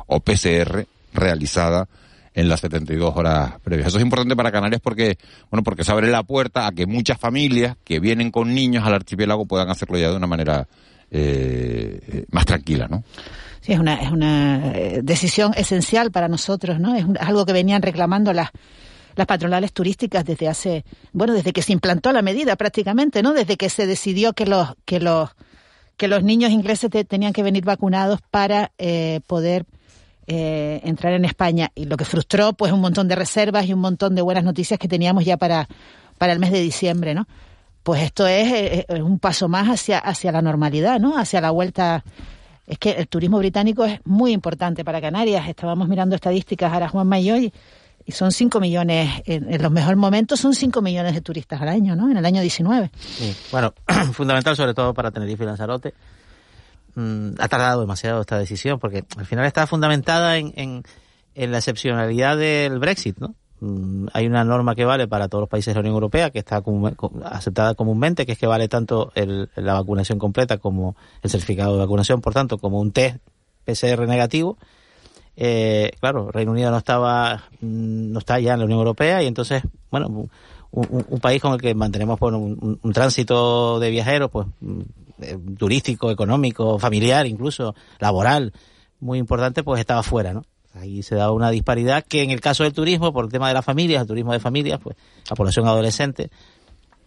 o 0.05 0.19
PCR 0.19 0.85
realizada 1.13 1.87
en 2.33 2.49
las 2.49 2.61
72 2.61 3.15
horas 3.15 3.53
previas. 3.63 3.87
Eso 3.87 3.97
es 3.97 4.03
importante 4.03 4.35
para 4.35 4.51
Canarias 4.51 4.81
porque, 4.81 5.17
bueno, 5.49 5.63
porque 5.63 5.83
se 5.83 5.91
abre 5.91 6.09
la 6.09 6.23
puerta 6.23 6.67
a 6.67 6.71
que 6.71 6.85
muchas 6.85 7.19
familias 7.19 7.77
que 7.83 7.99
vienen 7.99 8.31
con 8.31 8.53
niños 8.53 8.85
al 8.85 8.93
archipiélago 8.93 9.45
puedan 9.45 9.69
hacerlo 9.69 9.97
ya 9.97 10.09
de 10.09 10.17
una 10.17 10.27
manera 10.27 10.67
eh, 11.11 12.25
más 12.31 12.45
tranquila, 12.45 12.87
¿no? 12.87 13.03
Sí, 13.61 13.73
es 13.73 13.79
una, 13.79 14.01
es 14.01 14.11
una 14.11 14.71
eh, 14.75 14.99
decisión 15.03 15.53
esencial 15.55 16.11
para 16.11 16.27
nosotros, 16.27 16.79
¿no? 16.79 16.95
Es, 16.95 17.05
algo 17.19 17.45
que 17.45 17.53
venían 17.53 17.81
reclamando 17.81 18.33
las 18.33 18.49
las 19.15 19.27
patronales 19.27 19.73
turísticas 19.73 20.25
desde 20.25 20.47
hace, 20.47 20.85
bueno, 21.11 21.33
desde 21.33 21.53
que 21.53 21.61
se 21.61 21.71
implantó 21.71 22.11
la 22.11 22.23
medida 22.23 22.55
prácticamente, 22.55 23.21
¿no? 23.21 23.33
Desde 23.33 23.57
que 23.57 23.69
se 23.69 23.85
decidió 23.85 24.33
que 24.33 24.45
los 24.45 24.73
que 24.85 24.99
los 24.99 25.29
que 25.97 26.07
los 26.07 26.23
niños 26.23 26.51
ingleses 26.51 26.89
tenían 27.07 27.33
que 27.33 27.43
venir 27.43 27.63
vacunados 27.63 28.19
para 28.31 28.71
eh, 28.77 29.21
poder 29.27 29.65
eh, 30.25 30.79
entrar 30.85 31.13
en 31.13 31.25
España 31.25 31.71
y 31.75 31.85
lo 31.85 31.97
que 31.97 32.05
frustró 32.05 32.53
pues 32.53 32.71
un 32.71 32.79
montón 32.79 33.09
de 33.09 33.15
reservas 33.15 33.65
y 33.65 33.73
un 33.73 33.79
montón 33.79 34.15
de 34.15 34.21
buenas 34.21 34.45
noticias 34.45 34.79
que 34.79 34.87
teníamos 34.87 35.25
ya 35.25 35.35
para, 35.35 35.67
para 36.17 36.31
el 36.31 36.39
mes 36.39 36.51
de 36.51 36.61
diciembre, 36.61 37.13
¿no? 37.13 37.27
Pues 37.83 38.01
esto 38.03 38.25
es, 38.25 38.51
eh, 38.53 38.85
eh, 38.87 39.01
un 39.01 39.19
paso 39.19 39.49
más 39.49 39.67
hacia, 39.67 39.99
hacia 39.99 40.31
la 40.31 40.41
normalidad, 40.41 40.99
¿no? 40.99 41.17
Hacia 41.17 41.41
la 41.41 41.51
vuelta. 41.51 42.05
Es 42.65 42.77
que 42.77 42.91
el 42.91 43.09
turismo 43.09 43.37
británico 43.39 43.83
es 43.83 43.99
muy 44.05 44.31
importante 44.31 44.85
para 44.85 45.01
Canarias. 45.01 45.49
Estábamos 45.49 45.89
mirando 45.89 46.15
estadísticas 46.15 46.71
ahora 46.71 46.87
Juan 46.87 47.07
Mayor 47.07 47.39
y, 47.39 47.51
son 48.09 48.31
5 48.31 48.59
millones, 48.59 49.09
en, 49.25 49.61
los 49.61 49.71
mejores 49.71 49.97
momentos 49.97 50.39
son 50.39 50.53
5 50.53 50.81
millones 50.81 51.13
de 51.13 51.21
turistas 51.21 51.61
al 51.61 51.69
año, 51.69 51.95
¿no? 51.95 52.09
En 52.09 52.17
el 52.17 52.25
año 52.25 52.41
19. 52.41 52.91
Bueno, 53.51 53.73
fundamental 54.13 54.55
sobre 54.55 54.73
todo 54.73 54.93
para 54.93 55.11
Tenerife 55.11 55.43
y 55.43 55.47
Lanzarote 55.47 55.93
Mm, 56.95 57.31
ha 57.39 57.47
tardado 57.47 57.81
demasiado 57.81 58.21
esta 58.21 58.37
decisión 58.37 58.79
porque 58.79 59.03
al 59.17 59.25
final 59.25 59.45
está 59.45 59.65
fundamentada 59.65 60.37
en, 60.37 60.53
en, 61.35 61.51
la 61.51 61.57
excepcionalidad 61.57 62.37
del 62.37 62.77
Brexit, 62.77 63.17
¿no? 63.17 63.35
Mm, 63.61 64.07
hay 64.13 64.27
una 64.27 64.43
norma 64.43 64.75
que 64.75 64.85
vale 64.85 65.07
para 65.07 65.27
todos 65.27 65.43
los 65.43 65.49
países 65.49 65.73
de 65.73 65.75
la 65.75 65.79
Unión 65.79 65.95
Europea, 65.95 66.29
que 66.29 66.39
está 66.39 66.61
aceptada 67.25 67.73
comúnmente, 67.75 68.25
que 68.25 68.33
es 68.33 68.37
que 68.37 68.45
vale 68.45 68.67
tanto 68.67 69.11
la 69.15 69.73
vacunación 69.73 70.19
completa 70.19 70.57
como 70.57 70.95
el 71.21 71.29
certificado 71.29 71.73
de 71.73 71.79
vacunación, 71.79 72.21
por 72.21 72.33
tanto, 72.33 72.57
como 72.57 72.79
un 72.79 72.91
test 72.91 73.17
PCR 73.65 74.07
negativo. 74.07 74.57
Eh, 75.35 75.91
claro, 75.99 76.31
Reino 76.31 76.51
Unido 76.51 76.69
no 76.69 76.77
estaba, 76.77 77.43
mm, 77.61 78.11
no 78.11 78.19
está 78.19 78.39
ya 78.39 78.53
en 78.53 78.59
la 78.59 78.65
Unión 78.65 78.79
Europea 78.79 79.23
y 79.23 79.27
entonces, 79.27 79.63
bueno, 79.89 80.29
un, 80.71 81.19
país 81.19 81.41
con 81.41 81.53
el 81.53 81.61
que 81.61 81.73
mantenemos 81.75 82.19
bueno, 82.19 82.39
un, 82.39 82.93
tránsito 82.93 83.79
de 83.79 83.91
viajeros, 83.91 84.29
pues 84.31 84.47
eh, 85.21 85.37
turístico, 85.57 86.11
económico, 86.11 86.79
familiar, 86.79 87.25
incluso 87.27 87.75
laboral, 87.99 88.53
muy 88.99 89.19
importante, 89.19 89.63
pues 89.63 89.79
estaba 89.79 90.03
fuera, 90.03 90.33
¿no? 90.33 90.43
Ahí 90.73 91.03
se 91.03 91.15
da 91.15 91.31
una 91.31 91.51
disparidad 91.51 92.03
que 92.03 92.23
en 92.23 92.31
el 92.31 92.41
caso 92.41 92.63
del 92.63 92.73
turismo, 92.73 93.13
por 93.13 93.25
el 93.25 93.31
tema 93.31 93.47
de 93.47 93.53
las 93.53 93.63
familias, 93.63 94.01
el 94.01 94.07
turismo 94.07 94.33
de 94.33 94.39
familias, 94.39 94.79
pues 94.81 94.97
la 95.29 95.35
población 95.35 95.67
adolescente, 95.67 96.31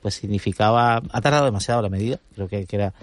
pues 0.00 0.14
significaba, 0.14 1.02
ha 1.10 1.20
tardado 1.20 1.46
demasiado 1.46 1.82
la 1.82 1.88
medida, 1.88 2.20
creo 2.34 2.46
que, 2.46 2.64
era 2.70 2.94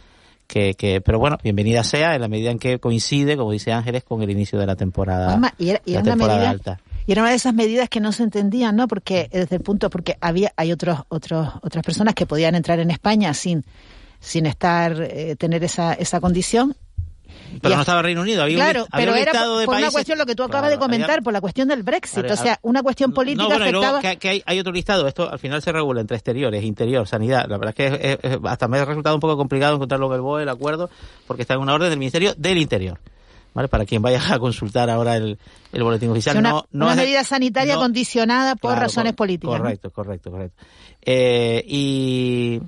que, 0.48 0.74
que, 0.76 1.02
pero 1.02 1.20
bueno, 1.20 1.38
bienvenida 1.44 1.84
sea 1.84 2.16
en 2.16 2.22
la 2.22 2.30
medida 2.30 2.50
en 2.50 2.60
que 2.60 2.80
coincide, 2.80 3.36
como 3.36 3.52
dice 3.52 3.74
Ángeles, 3.74 4.06
con 4.06 4.22
el 4.22 4.30
inicio 4.30 4.58
de 4.58 4.66
la 4.66 4.78
temporada, 4.78 5.54
y 5.58 5.72
era, 5.72 5.82
la 5.86 6.04
temporada 6.04 6.50
alta. 6.50 6.80
Y 7.06 7.12
era 7.12 7.24
una 7.24 7.32
de 7.32 7.36
esas 7.36 7.54
medidas 7.54 7.90
que 7.90 8.00
no 8.00 8.14
se 8.14 8.24
entendían, 8.24 8.78
¿no? 8.78 8.88
Porque 8.88 9.28
desde 9.32 9.58
el 9.58 9.62
punto, 9.62 9.90
porque 9.90 10.16
había, 10.22 10.54
hay 10.56 10.72
otros, 10.72 11.00
otros, 11.10 11.50
otras 11.62 11.84
personas 11.84 12.16
que 12.16 12.26
podían 12.26 12.56
entrar 12.56 12.80
en 12.80 12.92
España 12.92 13.34
sin 13.34 13.66
sin 14.24 14.46
estar, 14.46 15.00
eh, 15.02 15.36
tener 15.36 15.64
esa, 15.64 15.94
esa 15.94 16.22
condición. 16.22 16.76
Pero 17.62 17.76
no 17.76 17.82
estaba 17.82 18.02
Reino 18.02 18.22
Unido, 18.22 18.42
había 18.42 18.56
claro, 18.56 18.84
un, 18.84 18.88
había 18.92 19.06
pero 19.06 19.12
un 19.12 19.18
era 19.18 19.66
por, 19.66 19.76
una 19.76 19.92
cuestión, 19.92 20.18
lo 20.18 20.26
que 20.26 20.34
tú 20.34 20.44
acabas 20.44 20.72
de 20.72 20.80
comentar, 20.80 21.22
por 21.22 21.34
la 21.34 21.42
cuestión 21.42 21.68
del 21.68 21.84
Brexit, 21.84 22.26
o 22.30 22.36
sea, 22.36 22.58
una 22.64 22.82
cuestión 22.82 23.12
política 23.12 23.44
no, 23.44 23.50
bueno, 23.50 23.80
afectaba... 23.80 24.16
que, 24.16 24.30
hay, 24.30 24.44
hay, 24.46 24.60
otro 24.60 24.72
listado, 24.72 25.08
esto 25.08 25.30
al 25.30 25.38
final 25.38 25.62
se 25.62 25.72
regula 25.72 26.02
entre 26.02 26.18
exteriores, 26.18 26.64
interior, 26.64 27.08
sanidad, 27.08 27.46
la 27.48 27.58
verdad 27.58 27.76
es 27.78 28.00
que 28.00 28.40
hasta 28.46 28.68
me 28.68 28.80
ha 28.80 28.86
resultado 28.86 29.16
un 29.16 29.22
poco 29.22 29.38
complicado 29.38 29.76
encontrarlo 29.76 30.08
en 30.08 30.14
el 30.14 30.22
BOE, 30.22 30.44
el 30.44 30.50
acuerdo, 30.50 30.90
porque 31.28 31.44
está 31.44 31.54
en 31.54 31.60
una 31.62 31.74
orden 31.74 31.90
del 31.90 32.00
Ministerio 32.00 32.34
del 32.38 32.58
Interior. 32.58 33.00
¿Vale? 33.54 33.68
Para 33.68 33.86
quien 33.86 34.02
vaya 34.02 34.34
a 34.34 34.40
consultar 34.40 34.90
ahora 34.90 35.16
el, 35.16 35.38
el 35.72 35.84
boletín 35.84 36.10
oficial. 36.10 36.36
una, 36.38 36.50
no, 36.50 36.66
no 36.72 36.86
una 36.88 36.96
medida 36.96 37.24
sanitaria 37.24 37.76
condicionada 37.76 38.56
por 38.56 38.80
razones 38.80 39.14
políticas. 39.14 39.60
Correcto, 39.60 39.92
correcto, 39.92 40.32
correcto. 40.32 40.64
Eh, 41.06 41.64
y 41.68 42.60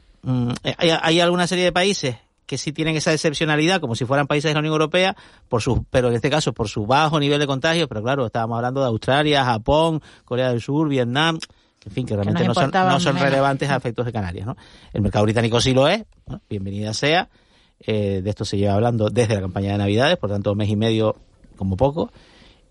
hay, 0.77 0.89
hay 0.89 1.19
alguna 1.19 1.47
serie 1.47 1.65
de 1.65 1.71
países 1.71 2.17
que 2.45 2.57
sí 2.57 2.71
tienen 2.71 2.95
esa 2.95 3.11
excepcionalidad, 3.11 3.81
como 3.81 3.95
si 3.95 4.05
fueran 4.05 4.27
países 4.27 4.49
de 4.49 4.53
la 4.53 4.59
Unión 4.59 4.73
Europea, 4.73 5.15
por 5.49 5.61
su, 5.61 5.85
pero 5.89 6.09
en 6.09 6.15
este 6.15 6.29
caso 6.29 6.53
por 6.53 6.69
su 6.69 6.85
bajo 6.85 7.19
nivel 7.19 7.39
de 7.39 7.47
contagio, 7.47 7.87
pero 7.87 8.03
claro, 8.03 8.25
estábamos 8.25 8.57
hablando 8.57 8.81
de 8.81 8.87
Australia, 8.87 9.43
Japón, 9.43 10.01
Corea 10.23 10.49
del 10.49 10.61
Sur, 10.61 10.87
Vietnam, 10.87 11.39
en 11.85 11.91
fin, 11.91 12.05
que 12.05 12.15
realmente 12.15 12.45
no 12.45 12.53
son, 12.53 12.71
no 12.71 12.99
son 12.99 13.17
relevantes 13.17 13.69
a 13.69 13.75
efectos 13.75 14.05
de 14.05 14.11
Canarias. 14.11 14.47
¿no? 14.47 14.55
El 14.93 15.01
mercado 15.01 15.25
británico 15.25 15.61
sí 15.61 15.73
lo 15.73 15.87
es, 15.87 16.03
bienvenida 16.49 16.93
sea, 16.93 17.29
eh, 17.79 18.21
de 18.23 18.29
esto 18.29 18.45
se 18.45 18.57
lleva 18.57 18.73
hablando 18.73 19.09
desde 19.09 19.35
la 19.35 19.41
campaña 19.41 19.71
de 19.73 19.77
Navidades, 19.79 20.17
por 20.17 20.29
tanto, 20.29 20.55
mes 20.55 20.69
y 20.69 20.75
medio 20.75 21.15
como 21.55 21.77
poco, 21.77 22.11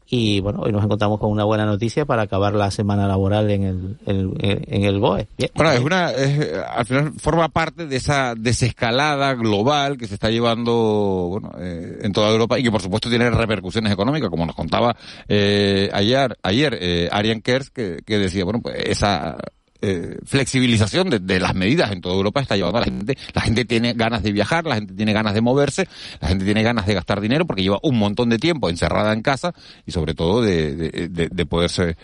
y 0.08 0.40
bueno, 0.40 0.60
hoy 0.62 0.72
nos 0.72 0.84
encontramos 0.84 1.18
con 1.18 1.30
una 1.30 1.44
buena 1.44 1.64
noticia 1.64 2.04
para 2.04 2.22
acabar 2.22 2.54
la 2.54 2.70
semana 2.70 3.08
laboral 3.08 3.50
en 3.50 3.62
el, 3.62 3.98
en, 4.06 4.84
el 4.84 5.00
BOE. 5.00 5.26
Bueno, 5.54 5.72
es 5.72 5.80
una, 5.80 6.08
al 6.08 6.84
final 6.86 7.12
forma 7.18 7.48
parte 7.48 7.86
de 7.86 7.96
esa 7.96 8.34
desescalada 8.36 9.34
global 9.34 9.96
que 9.96 10.06
se 10.06 10.14
está 10.14 10.30
llevando 10.30 11.28
bueno, 11.30 11.52
eh, 11.58 12.00
en 12.02 12.12
toda 12.12 12.30
Europa 12.30 12.58
y 12.58 12.62
que 12.62 12.70
por 12.70 12.82
supuesto 12.82 13.08
tiene 13.08 13.30
repercusiones 13.30 13.92
económicas, 13.92 14.28
como 14.28 14.46
nos 14.46 14.54
contaba 14.54 14.94
eh, 15.28 15.90
ayer, 15.92 16.36
ayer 16.42 16.78
eh, 16.80 17.08
Arian 17.10 17.40
Kers, 17.40 17.70
que, 17.70 18.02
que 18.04 18.18
decía, 18.18 18.44
bueno, 18.44 18.60
pues 18.60 18.76
esa 18.86 19.38
eh, 19.86 20.18
flexibilización 20.24 21.10
de, 21.10 21.40
las 21.40 21.54
medidas 21.54 21.92
en 21.92 22.00
toda 22.00 22.14
Europa 22.14 22.40
está 22.40 22.56
llevando 22.56 22.78
a 22.78 22.80
la 22.80 22.86
gente. 22.86 23.18
La 23.34 23.42
gente 23.42 23.64
tiene 23.66 23.92
ganas 23.92 24.22
de 24.22 24.32
viajar, 24.32 24.64
la 24.64 24.76
gente 24.76 24.94
tiene 24.94 25.12
ganas 25.12 25.34
de 25.34 25.42
moverse, 25.42 25.88
la 26.20 26.28
gente 26.28 26.44
tiene 26.46 26.62
ganas 26.62 26.86
de 26.86 26.94
gastar 26.94 27.20
dinero 27.20 27.46
porque 27.46 27.62
lleva 27.62 27.78
un 27.82 27.98
montón 27.98 28.30
de 28.30 28.38
tiempo 28.38 28.70
encerrada 28.70 29.12
en 29.12 29.20
casa 29.20 29.52
y 29.84 29.92
sobre 29.92 30.14
todo 30.14 30.40
de, 30.40 31.08
de, 31.08 31.46
poderse, 31.46 31.96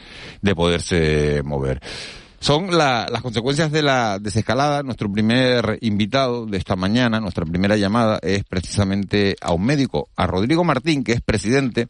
de 0.42 0.54
poderse 0.54 1.42
mover. 1.42 1.80
Son 2.38 2.76
las 2.76 3.22
consecuencias 3.22 3.72
de 3.72 3.82
la 3.82 4.18
desescalada. 4.18 4.82
Nuestro 4.82 5.10
primer 5.10 5.78
invitado 5.80 6.46
de 6.46 6.58
esta 6.58 6.76
mañana, 6.76 7.20
nuestra 7.20 7.46
primera 7.46 7.76
llamada, 7.76 8.18
es 8.22 8.44
precisamente 8.44 9.36
a 9.40 9.52
un 9.52 9.64
médico, 9.64 10.08
a 10.16 10.26
Rodrigo 10.26 10.64
Martín, 10.64 11.02
que 11.02 11.12
es 11.12 11.20
presidente 11.22 11.88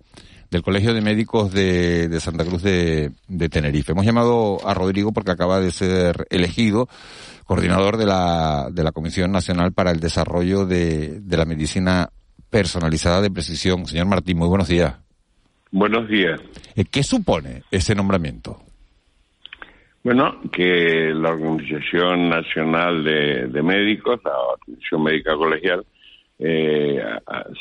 del 0.51 0.63
Colegio 0.63 0.93
de 0.93 1.01
Médicos 1.01 1.53
de, 1.53 2.09
de 2.09 2.21
Santa 2.21 2.45
Cruz 2.45 2.63
de, 2.63 3.11
de, 3.29 3.49
Tenerife. 3.49 3.93
Hemos 3.93 4.05
llamado 4.05 4.59
a 4.67 4.75
Rodrigo 4.75 5.13
porque 5.13 5.31
acaba 5.31 5.61
de 5.61 5.71
ser 5.71 6.27
elegido 6.31 6.89
coordinador 7.47 7.97
de 7.97 8.07
la, 8.07 8.69
de 8.73 8.83
la 8.83 8.93
Comisión 8.93 9.31
Nacional 9.33 9.73
para 9.73 9.91
el 9.91 10.01
Desarrollo 10.01 10.67
de, 10.67 11.21
de 11.21 11.37
la 11.37 11.45
Medicina 11.45 12.09
Personalizada 12.51 13.21
de 13.21 13.31
Precisión. 13.31 13.87
Señor 13.87 14.07
Martín, 14.07 14.39
muy 14.39 14.49
buenos 14.49 14.69
días. 14.69 14.97
Buenos 15.71 16.09
días. 16.09 16.41
Eh, 16.75 16.85
¿Qué 16.91 17.03
supone 17.05 17.63
ese 17.71 17.95
nombramiento? 17.95 18.59
Bueno, 20.03 20.41
que 20.51 21.13
la 21.15 21.31
Organización 21.31 22.29
Nacional 22.29 23.05
de, 23.05 23.47
de 23.49 23.63
Médicos, 23.63 24.21
la 24.25 24.37
Organización 24.37 25.03
Médica 25.05 25.37
Colegial, 25.37 25.85
eh, 26.41 27.01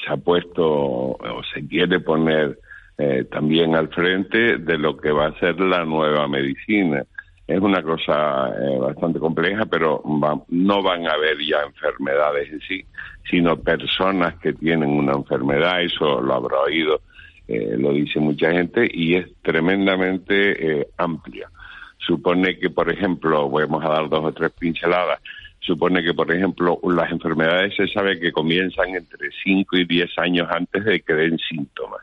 se 0.03 0.11
ha 0.11 0.17
puesto 0.17 0.63
o 0.63 1.41
se 1.53 1.67
quiere 1.67 1.99
poner 1.99 2.57
eh, 3.01 3.23
también 3.31 3.75
al 3.75 3.87
frente 3.87 4.57
de 4.57 4.77
lo 4.77 4.97
que 4.97 5.09
va 5.09 5.27
a 5.27 5.39
ser 5.39 5.57
la 5.57 5.85
nueva 5.85 6.27
medicina. 6.27 7.05
Es 7.47 7.57
una 7.61 7.81
cosa 7.81 8.49
eh, 8.49 8.77
bastante 8.77 9.19
compleja, 9.19 9.65
pero 9.67 10.03
no 10.49 10.83
van 10.83 11.07
a 11.07 11.11
haber 11.11 11.37
ya 11.39 11.61
enfermedades 11.65 12.51
en 12.51 12.59
sí, 12.59 12.83
sino 13.31 13.55
personas 13.55 14.35
que 14.39 14.51
tienen 14.51 14.89
una 14.89 15.13
enfermedad, 15.13 15.81
eso 15.81 16.19
lo 16.19 16.33
habrá 16.33 16.59
oído, 16.59 16.99
eh, 17.47 17.77
lo 17.77 17.93
dice 17.93 18.19
mucha 18.19 18.51
gente, 18.51 18.85
y 18.93 19.15
es 19.15 19.27
tremendamente 19.43 20.85
amplia. 20.97 21.49
Supone 21.99 22.59
que, 22.59 22.69
por 22.69 22.91
ejemplo, 22.91 23.49
vamos 23.49 23.85
a 23.85 23.91
dar 23.91 24.09
dos 24.09 24.25
o 24.25 24.33
tres 24.33 24.51
pinceladas, 24.51 25.21
supone 25.61 26.03
que, 26.03 26.13
por 26.13 26.35
ejemplo, 26.35 26.77
las 26.83 27.09
enfermedades 27.13 27.77
se 27.77 27.87
sabe 27.87 28.19
que 28.19 28.33
comienzan 28.33 28.89
entre 28.89 29.29
5 29.41 29.77
y 29.77 29.85
10 29.85 30.17
años 30.17 30.49
antes 30.51 30.83
de 30.83 30.99
que 30.99 31.13
den 31.13 31.37
síntomas 31.37 32.01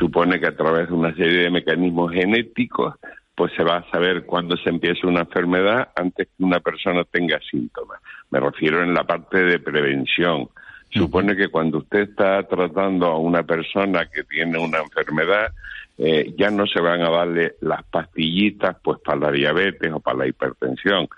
supone 0.00 0.40
que 0.40 0.46
a 0.46 0.56
través 0.56 0.88
de 0.88 0.94
una 0.94 1.14
serie 1.14 1.42
de 1.42 1.50
mecanismos 1.50 2.10
genéticos, 2.10 2.94
pues 3.34 3.52
se 3.54 3.62
va 3.62 3.76
a 3.76 3.90
saber 3.90 4.24
cuándo 4.24 4.56
se 4.56 4.70
empieza 4.70 5.06
una 5.06 5.20
enfermedad 5.20 5.90
antes 5.94 6.26
que 6.26 6.42
una 6.42 6.58
persona 6.60 7.04
tenga 7.04 7.38
síntomas. 7.50 8.00
Me 8.30 8.40
refiero 8.40 8.82
en 8.82 8.94
la 8.94 9.04
parte 9.04 9.38
de 9.38 9.58
prevención. 9.58 10.48
Supone 10.88 11.36
que 11.36 11.48
cuando 11.48 11.78
usted 11.78 12.10
está 12.10 12.42
tratando 12.48 13.06
a 13.06 13.18
una 13.18 13.42
persona 13.42 14.06
que 14.06 14.24
tiene 14.24 14.58
una 14.58 14.78
enfermedad, 14.78 15.52
eh, 15.98 16.34
ya 16.36 16.50
no 16.50 16.66
se 16.66 16.80
van 16.80 17.02
a 17.02 17.10
darle 17.10 17.56
las 17.60 17.84
pastillitas 17.84 18.76
pues 18.82 18.98
para 19.00 19.18
la 19.18 19.30
diabetes 19.30 19.92
o 19.92 20.00
para 20.00 20.18
la 20.18 20.26
hipertensión, 20.26 21.08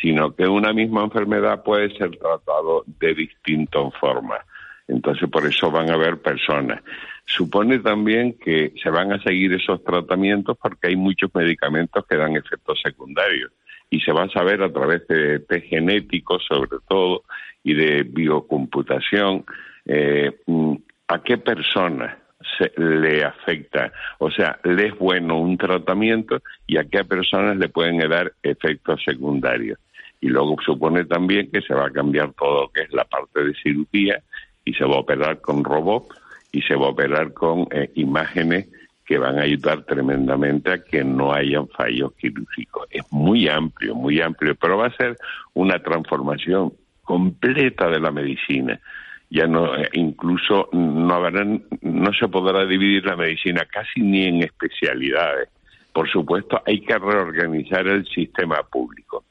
sino 0.00 0.34
que 0.34 0.48
una 0.48 0.72
misma 0.72 1.04
enfermedad 1.04 1.62
puede 1.62 1.94
ser 1.96 2.10
tratado 2.16 2.84
de 2.98 3.14
distintas 3.14 3.94
formas. 4.00 4.40
Entonces, 4.88 5.28
por 5.30 5.46
eso 5.46 5.70
van 5.70 5.90
a 5.90 5.94
haber 5.94 6.20
personas. 6.20 6.82
Supone 7.24 7.78
también 7.78 8.36
que 8.38 8.72
se 8.82 8.90
van 8.90 9.12
a 9.12 9.22
seguir 9.22 9.52
esos 9.52 9.82
tratamientos 9.84 10.56
porque 10.60 10.88
hay 10.88 10.96
muchos 10.96 11.30
medicamentos 11.34 12.04
que 12.06 12.16
dan 12.16 12.36
efectos 12.36 12.80
secundarios 12.82 13.52
y 13.90 14.00
se 14.00 14.12
va 14.12 14.24
a 14.24 14.30
saber 14.30 14.62
a 14.62 14.72
través 14.72 15.06
de 15.08 15.40
test 15.40 15.66
genéticos, 15.66 16.44
sobre 16.48 16.78
todo, 16.88 17.24
y 17.64 17.74
de 17.74 18.04
biocomputación, 18.04 19.44
eh, 19.84 20.40
mm, 20.46 20.74
a 21.08 21.22
qué 21.22 21.38
persona 21.38 22.16
se 22.56 22.72
le 22.80 23.24
afecta, 23.24 23.92
o 24.18 24.30
sea, 24.30 24.58
le 24.64 24.88
es 24.88 24.98
bueno 24.98 25.38
un 25.38 25.58
tratamiento 25.58 26.40
y 26.66 26.78
a 26.78 26.84
qué 26.84 27.04
personas 27.04 27.56
le 27.56 27.68
pueden 27.68 27.98
dar 28.08 28.32
efectos 28.42 29.02
secundarios. 29.04 29.78
Y 30.20 30.28
luego 30.28 30.56
supone 30.64 31.04
también 31.04 31.50
que 31.50 31.62
se 31.62 31.74
va 31.74 31.86
a 31.86 31.90
cambiar 31.90 32.32
todo 32.32 32.62
lo 32.62 32.68
que 32.68 32.82
es 32.82 32.92
la 32.92 33.04
parte 33.04 33.44
de 33.44 33.54
cirugía 33.54 34.22
y 34.64 34.72
se 34.74 34.84
va 34.84 34.96
a 34.96 35.00
operar 35.00 35.40
con 35.40 35.64
robots 35.64 36.19
y 36.52 36.62
se 36.62 36.74
va 36.74 36.86
a 36.86 36.90
operar 36.90 37.32
con 37.32 37.68
eh, 37.70 37.90
imágenes 37.94 38.68
que 39.04 39.18
van 39.18 39.38
a 39.38 39.42
ayudar 39.42 39.82
tremendamente 39.84 40.72
a 40.72 40.84
que 40.84 41.02
no 41.02 41.32
hayan 41.32 41.66
fallos 41.68 42.12
quirúrgicos. 42.14 42.86
Es 42.90 43.02
muy 43.10 43.48
amplio, 43.48 43.94
muy 43.94 44.20
amplio, 44.20 44.54
pero 44.54 44.78
va 44.78 44.86
a 44.86 44.96
ser 44.96 45.16
una 45.54 45.80
transformación 45.80 46.72
completa 47.02 47.88
de 47.88 47.98
la 47.98 48.12
medicina. 48.12 48.78
Ya 49.28 49.46
no, 49.46 49.76
eh, 49.76 49.88
incluso 49.94 50.68
no 50.72 51.12
habrán, 51.14 51.64
no 51.82 52.12
se 52.12 52.28
podrá 52.28 52.64
dividir 52.66 53.04
la 53.04 53.16
medicina 53.16 53.66
casi 53.68 54.00
ni 54.00 54.26
en 54.26 54.42
especialidades. 54.42 55.48
Por 55.92 56.08
supuesto, 56.08 56.62
hay 56.64 56.80
que 56.80 56.96
reorganizar 56.96 57.86
el 57.88 58.06
sistema 58.06 58.62
público 58.62 59.24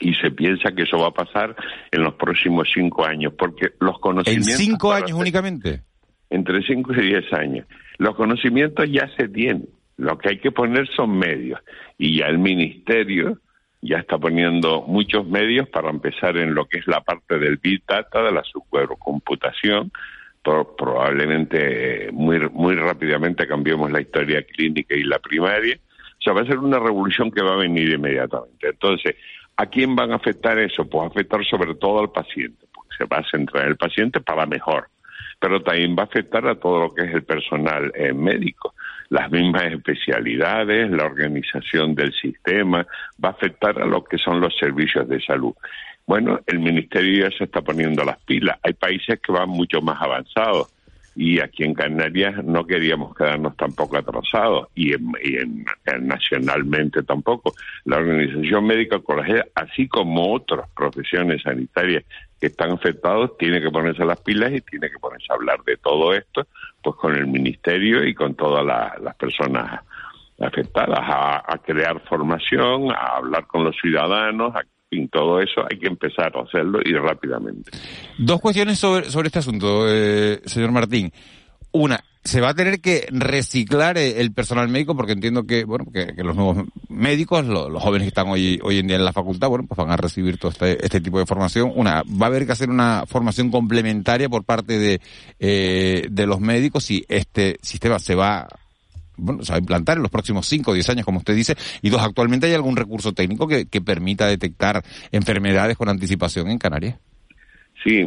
y 0.00 0.14
se 0.14 0.30
piensa 0.30 0.72
que 0.72 0.82
eso 0.82 0.98
va 0.98 1.08
a 1.08 1.12
pasar 1.12 1.54
en 1.90 2.02
los 2.02 2.14
próximos 2.14 2.68
cinco 2.72 3.04
años, 3.04 3.32
porque 3.38 3.70
los 3.80 3.98
conocimientos... 3.98 4.60
¿En 4.60 4.66
cinco 4.66 4.92
años 4.92 5.12
únicamente? 5.12 5.82
Entre 6.30 6.62
cinco 6.62 6.92
y 6.92 7.02
diez 7.02 7.32
años. 7.32 7.66
Los 7.98 8.14
conocimientos 8.16 8.90
ya 8.90 9.08
se 9.16 9.28
tienen, 9.28 9.68
lo 9.96 10.18
que 10.18 10.30
hay 10.30 10.38
que 10.38 10.50
poner 10.50 10.88
son 10.88 11.18
medios, 11.18 11.60
y 11.98 12.18
ya 12.18 12.26
el 12.26 12.38
ministerio 12.38 13.38
ya 13.80 13.98
está 13.98 14.18
poniendo 14.18 14.82
muchos 14.82 15.26
medios 15.26 15.68
para 15.68 15.90
empezar 15.90 16.36
en 16.36 16.54
lo 16.54 16.66
que 16.66 16.78
es 16.78 16.86
la 16.86 17.00
parte 17.02 17.38
del 17.38 17.56
Big 17.56 17.82
Data, 17.86 18.22
de 18.22 18.32
la 18.32 18.42
supercomputación, 18.42 19.92
probablemente 20.42 22.10
muy, 22.12 22.38
muy 22.50 22.74
rápidamente 22.76 23.46
cambiemos 23.46 23.90
la 23.90 24.00
historia 24.00 24.42
clínica 24.42 24.94
y 24.94 25.02
la 25.02 25.18
primaria. 25.18 25.76
O 26.18 26.22
sea, 26.22 26.32
va 26.32 26.42
a 26.42 26.46
ser 26.46 26.58
una 26.58 26.78
revolución 26.78 27.30
que 27.30 27.42
va 27.42 27.54
a 27.54 27.56
venir 27.56 27.90
inmediatamente. 27.90 28.68
Entonces, 28.68 29.16
¿A 29.58 29.66
quién 29.66 29.96
van 29.96 30.12
a 30.12 30.16
afectar 30.16 30.58
eso? 30.58 30.84
Pues 30.84 31.10
afectar 31.10 31.42
sobre 31.46 31.74
todo 31.74 32.00
al 32.00 32.10
paciente, 32.10 32.66
porque 32.74 32.94
se 32.98 33.04
va 33.06 33.18
a 33.18 33.30
centrar 33.30 33.64
en 33.64 33.70
el 33.70 33.76
paciente 33.76 34.20
para 34.20 34.44
mejor. 34.44 34.88
Pero 35.38 35.62
también 35.62 35.94
va 35.96 36.02
a 36.02 36.06
afectar 36.06 36.46
a 36.46 36.54
todo 36.54 36.80
lo 36.80 36.94
que 36.94 37.04
es 37.04 37.14
el 37.14 37.24
personal 37.24 37.92
eh, 37.94 38.12
médico, 38.12 38.74
las 39.10 39.30
mismas 39.30 39.64
especialidades, 39.64 40.90
la 40.90 41.04
organización 41.04 41.94
del 41.94 42.12
sistema, 42.12 42.86
va 43.22 43.28
a 43.28 43.32
afectar 43.32 43.80
a 43.80 43.86
lo 43.86 44.02
que 44.04 44.18
son 44.18 44.40
los 44.40 44.56
servicios 44.56 45.08
de 45.08 45.20
salud. 45.20 45.54
Bueno, 46.06 46.40
el 46.46 46.60
Ministerio 46.60 47.28
ya 47.28 47.36
se 47.36 47.44
está 47.44 47.62
poniendo 47.62 48.04
las 48.04 48.18
pilas. 48.18 48.58
Hay 48.62 48.74
países 48.74 49.20
que 49.20 49.32
van 49.32 49.48
mucho 49.48 49.80
más 49.80 50.00
avanzados 50.00 50.75
y 51.16 51.40
aquí 51.40 51.64
en 51.64 51.72
Canarias 51.72 52.44
no 52.44 52.66
queríamos 52.66 53.16
quedarnos 53.16 53.56
tampoco 53.56 53.96
atrasados 53.96 54.68
y, 54.74 54.92
en, 54.92 55.64
nacionalmente 56.02 57.02
tampoco. 57.02 57.54
La 57.86 57.96
Organización 57.96 58.66
Médica 58.66 59.00
Colegial, 59.00 59.50
así 59.54 59.88
como 59.88 60.34
otras 60.34 60.68
profesiones 60.76 61.42
sanitarias 61.42 62.04
que 62.38 62.48
están 62.48 62.72
afectados, 62.72 63.38
tiene 63.38 63.62
que 63.62 63.70
ponerse 63.70 64.04
las 64.04 64.20
pilas 64.20 64.52
y 64.52 64.60
tiene 64.60 64.90
que 64.90 64.98
ponerse 64.98 65.26
a 65.30 65.36
hablar 65.36 65.64
de 65.64 65.78
todo 65.78 66.12
esto, 66.12 66.46
pues 66.82 66.96
con 66.96 67.16
el 67.16 67.26
Ministerio 67.26 68.06
y 68.06 68.14
con 68.14 68.34
todas 68.34 68.64
las 68.64 69.16
personas 69.16 69.80
afectadas, 70.38 71.00
a, 71.00 71.38
a 71.50 71.58
crear 71.58 71.98
formación, 72.00 72.92
a 72.92 73.16
hablar 73.16 73.46
con 73.46 73.64
los 73.64 73.74
ciudadanos, 73.76 74.54
a 74.54 74.64
fin, 74.90 75.08
todo 75.08 75.40
eso 75.40 75.62
hay 75.70 75.78
que 75.78 75.86
empezar 75.86 76.32
a 76.36 76.42
hacerlo 76.42 76.80
y 76.84 76.92
rápidamente. 76.94 77.70
Dos 78.18 78.40
cuestiones 78.40 78.78
sobre, 78.78 79.10
sobre 79.10 79.28
este 79.28 79.40
asunto, 79.40 79.86
eh, 79.88 80.40
señor 80.44 80.72
Martín. 80.72 81.12
Una, 81.72 82.02
se 82.26 82.40
va 82.40 82.50
a 82.50 82.54
tener 82.54 82.80
que 82.80 83.06
reciclar 83.10 83.98
el 83.98 84.32
personal 84.32 84.68
médico 84.68 84.96
porque 84.96 85.12
entiendo 85.12 85.46
que 85.46 85.64
bueno 85.64 85.84
que, 85.92 86.12
los 86.22 86.34
nuevos 86.34 86.66
médicos 86.88 87.46
los, 87.46 87.82
jóvenes 87.82 88.06
que 88.06 88.08
están 88.08 88.28
hoy 88.28 88.58
hoy 88.62 88.78
en 88.78 88.88
día 88.88 88.96
en 88.96 89.04
la 89.04 89.12
facultad 89.12 89.48
bueno 89.48 89.66
pues 89.68 89.78
van 89.78 89.90
a 89.90 89.96
recibir 89.96 90.36
todo 90.36 90.50
este, 90.50 90.84
este 90.84 91.00
tipo 91.00 91.18
de 91.18 91.26
formación 91.26 91.72
una 91.74 92.02
va 92.02 92.26
a 92.26 92.28
haber 92.28 92.44
que 92.44 92.52
hacer 92.52 92.68
una 92.68 93.04
formación 93.06 93.50
complementaria 93.50 94.28
por 94.28 94.44
parte 94.44 94.78
de 94.78 95.00
eh, 95.38 96.08
de 96.10 96.26
los 96.26 96.40
médicos 96.40 96.84
si 96.84 97.04
este 97.08 97.58
sistema 97.62 97.98
se 98.00 98.16
va 98.16 98.48
bueno, 99.16 99.42
a 99.50 99.58
implantar 99.58 99.96
en 99.96 100.02
los 100.02 100.10
próximos 100.10 100.46
5 100.46 100.70
o 100.70 100.74
10 100.74 100.90
años, 100.90 101.04
como 101.04 101.18
usted 101.18 101.34
dice, 101.34 101.54
y 101.82 101.90
dos, 101.90 102.00
actualmente 102.02 102.46
hay 102.46 102.54
algún 102.54 102.76
recurso 102.76 103.12
técnico 103.12 103.46
que, 103.46 103.66
permita 103.80 104.26
detectar 104.26 104.82
enfermedades 105.12 105.76
con 105.76 105.88
anticipación 105.88 106.48
en 106.48 106.58
Canarias. 106.58 106.98
Sí, 107.84 108.04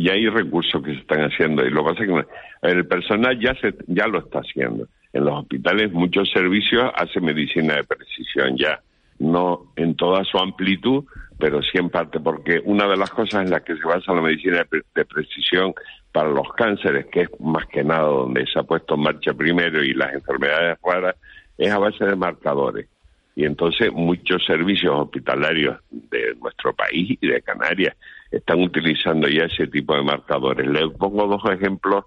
ya 0.00 0.12
hay 0.12 0.28
recursos 0.28 0.82
que 0.82 0.92
se 0.92 1.00
están 1.00 1.20
haciendo 1.20 1.64
y 1.64 1.70
lo 1.70 1.84
que 1.84 1.90
pasa 1.90 2.04
es 2.04 2.10
que 2.10 2.68
el 2.70 2.86
personal 2.86 3.38
ya 3.38 3.54
se 3.60 3.74
ya 3.86 4.06
lo 4.08 4.18
está 4.20 4.40
haciendo. 4.40 4.88
En 5.12 5.24
los 5.24 5.34
hospitales 5.40 5.92
muchos 5.92 6.28
servicios 6.32 6.90
hacen 6.96 7.24
medicina 7.24 7.76
de 7.76 7.84
precisión 7.84 8.56
ya, 8.56 8.80
no 9.18 9.72
en 9.76 9.94
toda 9.94 10.24
su 10.24 10.38
amplitud, 10.38 11.04
pero 11.38 11.62
sí 11.62 11.78
en 11.78 11.90
parte, 11.90 12.18
porque 12.18 12.60
una 12.64 12.86
de 12.88 12.96
las 12.96 13.10
cosas 13.10 13.44
en 13.44 13.50
las 13.50 13.62
que 13.62 13.76
se 13.76 13.84
basa 13.84 14.12
la 14.12 14.20
medicina 14.20 14.66
de, 14.94 15.04
precisión 15.04 15.72
para 16.12 16.30
los 16.30 16.52
cánceres, 16.54 17.06
que 17.06 17.22
es 17.22 17.28
más 17.40 17.66
que 17.66 17.84
nada 17.84 18.02
donde 18.08 18.46
se 18.46 18.58
ha 18.58 18.62
puesto 18.62 18.94
en 18.94 19.02
marcha 19.02 19.32
primero, 19.34 19.82
y 19.82 19.94
las 19.94 20.14
enfermedades 20.14 20.78
raras, 20.82 21.16
es 21.56 21.70
a 21.70 21.78
base 21.78 22.04
de 22.04 22.16
marcadores. 22.16 22.88
Y 23.36 23.44
entonces 23.44 23.92
muchos 23.92 24.44
servicios 24.44 24.94
hospitalarios 24.96 25.78
de 25.90 26.34
nuestro 26.40 26.72
país 26.74 27.16
y 27.20 27.26
de 27.26 27.40
Canarias 27.40 27.96
están 28.30 28.60
utilizando 28.60 29.28
ya 29.28 29.44
ese 29.44 29.68
tipo 29.68 29.94
de 29.94 30.02
marcadores. 30.02 30.66
Les 30.66 30.90
pongo 30.96 31.26
dos 31.26 31.42
ejemplos 31.52 32.04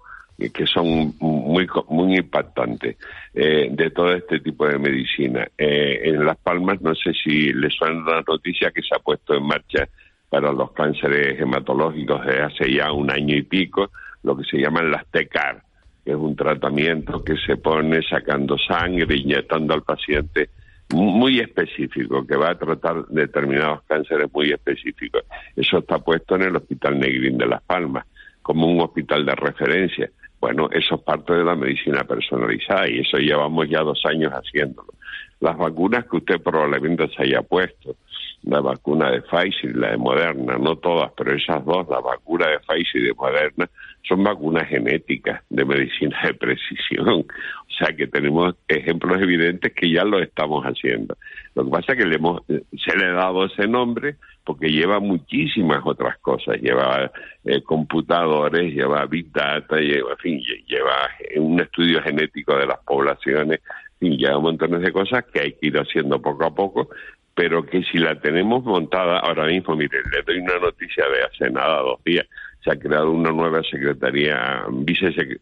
que 0.50 0.66
son 0.66 1.14
muy 1.20 1.68
muy 1.88 2.16
impactantes 2.16 2.96
eh, 3.34 3.68
de 3.70 3.90
todo 3.90 4.12
este 4.12 4.40
tipo 4.40 4.66
de 4.66 4.78
medicina. 4.78 5.46
Eh, 5.56 6.00
en 6.04 6.24
Las 6.24 6.36
Palmas, 6.38 6.80
no 6.80 6.94
sé 6.94 7.12
si 7.12 7.52
les 7.52 7.74
suena 7.74 8.02
la 8.04 8.24
noticia 8.26 8.70
que 8.70 8.82
se 8.82 8.94
ha 8.94 8.98
puesto 8.98 9.34
en 9.34 9.44
marcha 9.44 9.88
para 10.32 10.50
los 10.50 10.72
cánceres 10.72 11.38
hematológicos 11.38 12.24
desde 12.24 12.40
hace 12.40 12.72
ya 12.72 12.90
un 12.90 13.10
año 13.10 13.36
y 13.36 13.42
pico, 13.42 13.90
lo 14.22 14.34
que 14.34 14.44
se 14.44 14.56
llaman 14.56 14.90
las 14.90 15.04
TECAR, 15.08 15.62
que 16.02 16.12
es 16.12 16.16
un 16.16 16.34
tratamiento 16.34 17.22
que 17.22 17.36
se 17.36 17.58
pone 17.58 18.00
sacando 18.08 18.56
sangre, 18.56 19.14
inyectando 19.14 19.74
al 19.74 19.82
paciente 19.82 20.48
muy 20.94 21.38
específico, 21.38 22.26
que 22.26 22.34
va 22.34 22.52
a 22.52 22.58
tratar 22.58 23.04
determinados 23.08 23.82
cánceres 23.82 24.32
muy 24.32 24.50
específicos. 24.50 25.22
Eso 25.54 25.80
está 25.80 25.98
puesto 25.98 26.36
en 26.36 26.44
el 26.44 26.56
Hospital 26.56 26.98
Negrín 26.98 27.36
de 27.36 27.48
Las 27.48 27.62
Palmas, 27.64 28.06
como 28.40 28.66
un 28.68 28.80
hospital 28.80 29.26
de 29.26 29.34
referencia. 29.34 30.10
Bueno, 30.40 30.70
eso 30.72 30.94
es 30.94 31.02
parte 31.02 31.34
de 31.34 31.44
la 31.44 31.56
medicina 31.56 32.04
personalizada 32.04 32.88
y 32.88 33.00
eso 33.00 33.18
llevamos 33.18 33.68
ya 33.68 33.82
dos 33.82 34.00
años 34.06 34.32
haciéndolo. 34.32 34.94
Las 35.40 35.58
vacunas 35.58 36.06
que 36.06 36.16
usted 36.16 36.40
probablemente 36.40 37.06
se 37.14 37.24
haya 37.24 37.42
puesto, 37.42 37.96
la 38.44 38.60
vacuna 38.60 39.10
de 39.10 39.22
Pfizer 39.22 39.70
y 39.70 39.78
la 39.78 39.90
de 39.92 39.96
Moderna, 39.96 40.58
no 40.58 40.76
todas, 40.76 41.12
pero 41.16 41.34
esas 41.34 41.64
dos, 41.64 41.88
la 41.88 42.00
vacuna 42.00 42.48
de 42.48 42.58
Pfizer 42.60 43.02
y 43.02 43.06
de 43.06 43.14
Moderna, 43.14 43.70
son 44.06 44.24
vacunas 44.24 44.68
genéticas 44.68 45.42
de 45.48 45.64
medicina 45.64 46.18
de 46.24 46.34
precisión. 46.34 47.08
O 47.08 47.74
sea 47.78 47.96
que 47.96 48.06
tenemos 48.06 48.54
ejemplos 48.68 49.20
evidentes 49.22 49.72
que 49.72 49.90
ya 49.90 50.04
lo 50.04 50.20
estamos 50.20 50.64
haciendo. 50.64 51.16
Lo 51.54 51.64
que 51.64 51.70
pasa 51.70 51.92
es 51.92 51.98
que 51.98 52.06
le 52.06 52.16
hemos, 52.16 52.42
se 52.46 52.96
le 52.98 53.06
ha 53.06 53.12
dado 53.12 53.46
ese 53.46 53.66
nombre 53.66 54.16
porque 54.44 54.68
lleva 54.68 54.98
muchísimas 54.98 55.80
otras 55.84 56.18
cosas, 56.18 56.60
lleva 56.60 57.12
eh, 57.44 57.62
computadores, 57.62 58.74
lleva 58.74 59.06
big 59.06 59.30
data, 59.32 59.76
lleva, 59.76 60.16
fin, 60.16 60.42
lleva 60.66 61.08
un 61.36 61.60
estudio 61.60 62.02
genético 62.02 62.56
de 62.56 62.66
las 62.66 62.78
poblaciones, 62.80 63.60
lleva 64.00 64.40
montones 64.40 64.80
de 64.80 64.92
cosas 64.92 65.24
que 65.32 65.40
hay 65.40 65.52
que 65.52 65.68
ir 65.68 65.78
haciendo 65.78 66.20
poco 66.20 66.44
a 66.44 66.54
poco, 66.54 66.88
pero 67.34 67.64
que 67.64 67.82
si 67.84 67.98
la 67.98 68.20
tenemos 68.20 68.64
montada 68.64 69.18
ahora 69.18 69.46
mismo, 69.46 69.74
mire, 69.74 69.98
le 70.12 70.22
doy 70.22 70.38
una 70.38 70.58
noticia 70.58 71.04
de 71.08 71.22
hace 71.24 71.50
nada, 71.50 71.80
dos 71.80 72.02
días, 72.04 72.26
se 72.62 72.70
ha 72.70 72.78
creado 72.78 73.10
una 73.10 73.30
nueva 73.30 73.62
secretaría, 73.62 74.64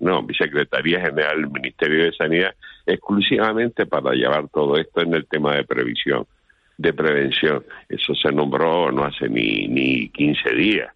no, 0.00 0.22
vicesecretaría 0.22 1.00
general 1.00 1.42
del 1.42 1.50
Ministerio 1.50 2.04
de 2.04 2.12
Sanidad, 2.12 2.54
exclusivamente 2.86 3.86
para 3.86 4.12
llevar 4.12 4.48
todo 4.48 4.76
esto 4.76 5.02
en 5.02 5.14
el 5.14 5.26
tema 5.26 5.54
de 5.54 5.64
previsión 5.64 6.26
de 6.80 6.94
prevención. 6.94 7.62
Eso 7.90 8.14
se 8.14 8.32
nombró 8.32 8.90
no 8.90 9.04
hace 9.04 9.28
ni, 9.28 9.68
ni 9.68 10.08
15 10.08 10.54
días. 10.54 10.88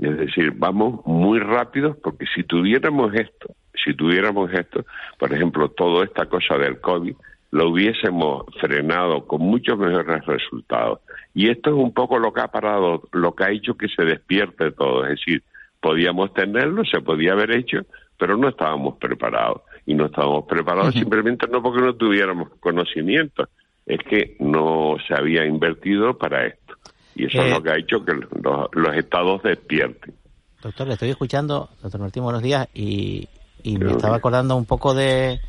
Es 0.00 0.16
decir, 0.18 0.52
vamos 0.54 1.04
muy 1.04 1.40
rápidos 1.40 1.96
porque 1.96 2.26
si 2.32 2.44
tuviéramos 2.44 3.12
esto, 3.12 3.54
si 3.84 3.94
tuviéramos 3.94 4.52
esto, 4.52 4.84
por 5.18 5.32
ejemplo, 5.32 5.68
toda 5.70 6.04
esta 6.04 6.26
cosa 6.26 6.56
del 6.58 6.80
COVID, 6.80 7.16
lo 7.50 7.70
hubiésemos 7.70 8.44
frenado 8.60 9.26
con 9.26 9.42
muchos 9.42 9.78
mejores 9.78 10.24
resultados. 10.26 11.00
Y 11.34 11.50
esto 11.50 11.70
es 11.70 11.76
un 11.76 11.92
poco 11.92 12.18
lo 12.18 12.32
que 12.32 12.40
ha 12.40 12.48
parado, 12.48 13.02
lo 13.12 13.34
que 13.34 13.44
ha 13.44 13.50
hecho 13.50 13.74
que 13.74 13.88
se 13.88 14.04
despierte 14.04 14.72
todo. 14.72 15.04
Es 15.04 15.10
decir, 15.10 15.42
podíamos 15.80 16.32
tenerlo, 16.34 16.84
se 16.84 17.00
podía 17.00 17.32
haber 17.32 17.52
hecho, 17.52 17.80
pero 18.18 18.36
no 18.36 18.48
estábamos 18.48 18.96
preparados. 18.96 19.62
Y 19.84 19.94
no 19.94 20.06
estábamos 20.06 20.46
preparados 20.46 20.94
simplemente 20.94 21.46
no 21.46 21.62
porque 21.62 21.80
no 21.80 21.94
tuviéramos 21.94 22.48
conocimiento, 22.58 23.48
es 23.86 24.00
que 24.00 24.36
no 24.40 24.96
se 25.06 25.14
había 25.14 25.46
invertido 25.46 26.18
para 26.18 26.46
esto. 26.46 26.74
Y 27.14 27.26
eso 27.26 27.42
es 27.42 27.50
lo 27.50 27.58
eh, 27.58 27.62
que 27.62 27.70
ha 27.70 27.78
hecho 27.78 28.04
que 28.04 28.12
los, 28.12 28.96
estados 28.96 29.42
despierten. 29.42 30.14
Doctor, 30.60 30.88
le 30.88 30.94
estoy 30.94 31.10
escuchando, 31.10 31.70
doctor 31.80 32.00
Martín, 32.00 32.24
buenos 32.24 32.42
días, 32.42 32.68
y, 32.74 33.28
me 33.64 33.92
estaba 33.92 34.16
acordando 34.16 34.56
un 34.56 34.64
poco 34.64 34.94
de, 34.94 35.40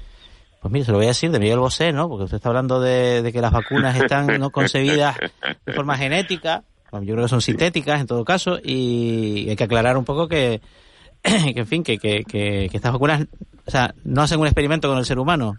pues 0.62 0.72
mire, 0.72 0.86
se 0.86 0.91
lo 0.91 0.98
voy 0.98 1.06
a 1.06 1.10
decir, 1.10 1.32
de 1.32 1.39
Miguel 1.39 1.60
Bosé, 1.60 1.91
¿no? 1.91 2.10
Porque 2.10 2.26
usted 2.26 2.38
está 2.38 2.50
hablando 2.50 2.80
de, 2.80 3.30
que 3.32 3.41
las 3.41 3.52
vacunas 3.52 3.96
están 4.00 4.39
no 4.39 4.50
concebidas 4.50 5.17
de 5.65 5.74
forma 5.74 5.98
genética, 5.98 6.63
yo 6.91 7.13
creo 7.13 7.26
que 7.26 7.30
son 7.30 7.41
sintéticas 7.41 8.02
en 8.02 8.08
todo 8.08 8.26
caso, 8.26 8.60
y 8.63 9.48
hay 9.50 9.56
que 9.56 9.63
aclarar 9.63 9.98
un 9.98 10.06
poco 10.06 10.28
que, 10.28 10.62
que 11.22 11.60
en 11.60 11.67
fin, 11.67 11.84
que, 11.84 11.98
que, 11.98 12.65
estas 12.65 12.93
vacunas, 12.93 13.28
o 13.65 13.72
sea, 13.72 13.93
no 14.04 14.22
hacen 14.22 14.39
un 14.39 14.48
experimento 14.48 14.88
con 14.88 14.98
el 14.98 15.06
ser 15.06 15.20
humano. 15.20 15.56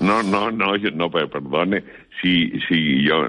No, 0.00 0.22
no, 0.22 0.50
no, 0.50 0.76
yo, 0.76 0.90
no, 0.90 1.10
perdone 1.10 1.84
si, 2.20 2.50
si 2.68 3.04
yo, 3.04 3.28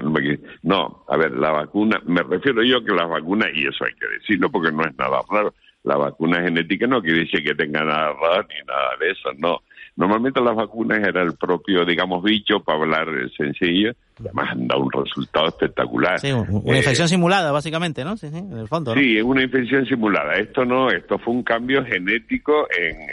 no, 0.62 1.04
a 1.08 1.16
ver, 1.16 1.32
la 1.32 1.50
vacuna, 1.50 2.00
me 2.06 2.22
refiero 2.22 2.62
yo 2.62 2.84
que 2.84 2.92
las 2.92 3.08
vacunas, 3.08 3.48
y 3.54 3.66
eso 3.66 3.84
hay 3.84 3.94
que 3.94 4.06
decirlo 4.18 4.50
porque 4.50 4.72
no 4.72 4.84
es 4.84 4.96
nada 4.96 5.20
raro, 5.30 5.54
la 5.82 5.96
vacuna 5.96 6.40
genética 6.42 6.86
no 6.86 7.02
quiere 7.02 7.20
decir 7.20 7.44
que 7.44 7.54
tenga 7.54 7.84
nada 7.84 8.12
raro 8.12 8.46
ni 8.48 8.66
nada 8.66 8.90
de 9.00 9.10
eso, 9.10 9.30
no. 9.38 9.60
Normalmente 9.96 10.40
las 10.40 10.56
vacunas 10.56 10.98
era 11.06 11.22
el 11.22 11.34
propio, 11.36 11.84
digamos, 11.84 12.22
bicho, 12.22 12.58
para 12.60 12.80
hablar 12.80 13.06
sencillo, 13.36 13.92
además 14.18 14.50
han 14.50 14.66
dado 14.66 14.82
un 14.82 14.90
resultado 14.90 15.46
espectacular. 15.46 16.18
Sí, 16.18 16.32
una 16.32 16.78
infección 16.78 17.06
eh, 17.06 17.10
simulada, 17.10 17.52
básicamente, 17.52 18.04
¿no? 18.04 18.16
Sí, 18.16 18.28
sí, 18.28 18.38
en 18.38 18.58
el 18.58 18.66
fondo. 18.66 18.92
Sí, 18.94 19.18
es 19.18 19.22
una 19.22 19.42
infección 19.42 19.86
simulada. 19.86 20.34
Esto 20.34 20.64
no, 20.64 20.90
esto 20.90 21.16
fue 21.18 21.34
un 21.34 21.44
cambio 21.44 21.84
genético 21.84 22.66
en, 22.76 23.06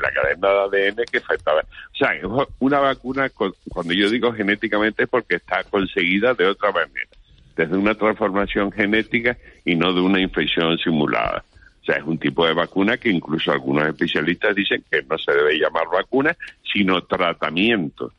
la 0.00 0.12
cadena 0.12 0.68
de 0.70 0.88
ADN 0.88 1.04
que 1.10 1.20
faltaba. 1.20 1.60
O 1.60 1.96
sea, 1.96 2.10
una 2.60 2.78
vacuna, 2.78 3.28
cuando 3.68 3.92
yo 3.92 4.08
digo 4.08 4.32
genéticamente 4.32 5.02
es 5.02 5.08
porque 5.08 5.36
está 5.36 5.64
conseguida 5.64 6.34
de 6.34 6.46
otra 6.46 6.70
manera, 6.70 7.10
desde 7.56 7.76
una 7.76 7.96
transformación 7.96 8.70
genética 8.70 9.36
y 9.64 9.74
no 9.74 9.92
de 9.92 10.00
una 10.02 10.20
infección 10.20 10.78
simulada 10.78 11.42
sea, 11.88 12.00
es 12.00 12.04
un 12.04 12.18
tipo 12.18 12.46
de 12.46 12.52
vacuna 12.52 12.98
que 12.98 13.08
incluso 13.08 13.50
algunos 13.50 13.86
especialistas 13.88 14.54
dicen 14.54 14.84
que 14.90 15.02
no 15.02 15.16
se 15.16 15.32
debe 15.32 15.58
llamar 15.58 15.86
vacuna, 15.92 16.36
sino 16.72 17.02
tratamiento. 17.02 18.12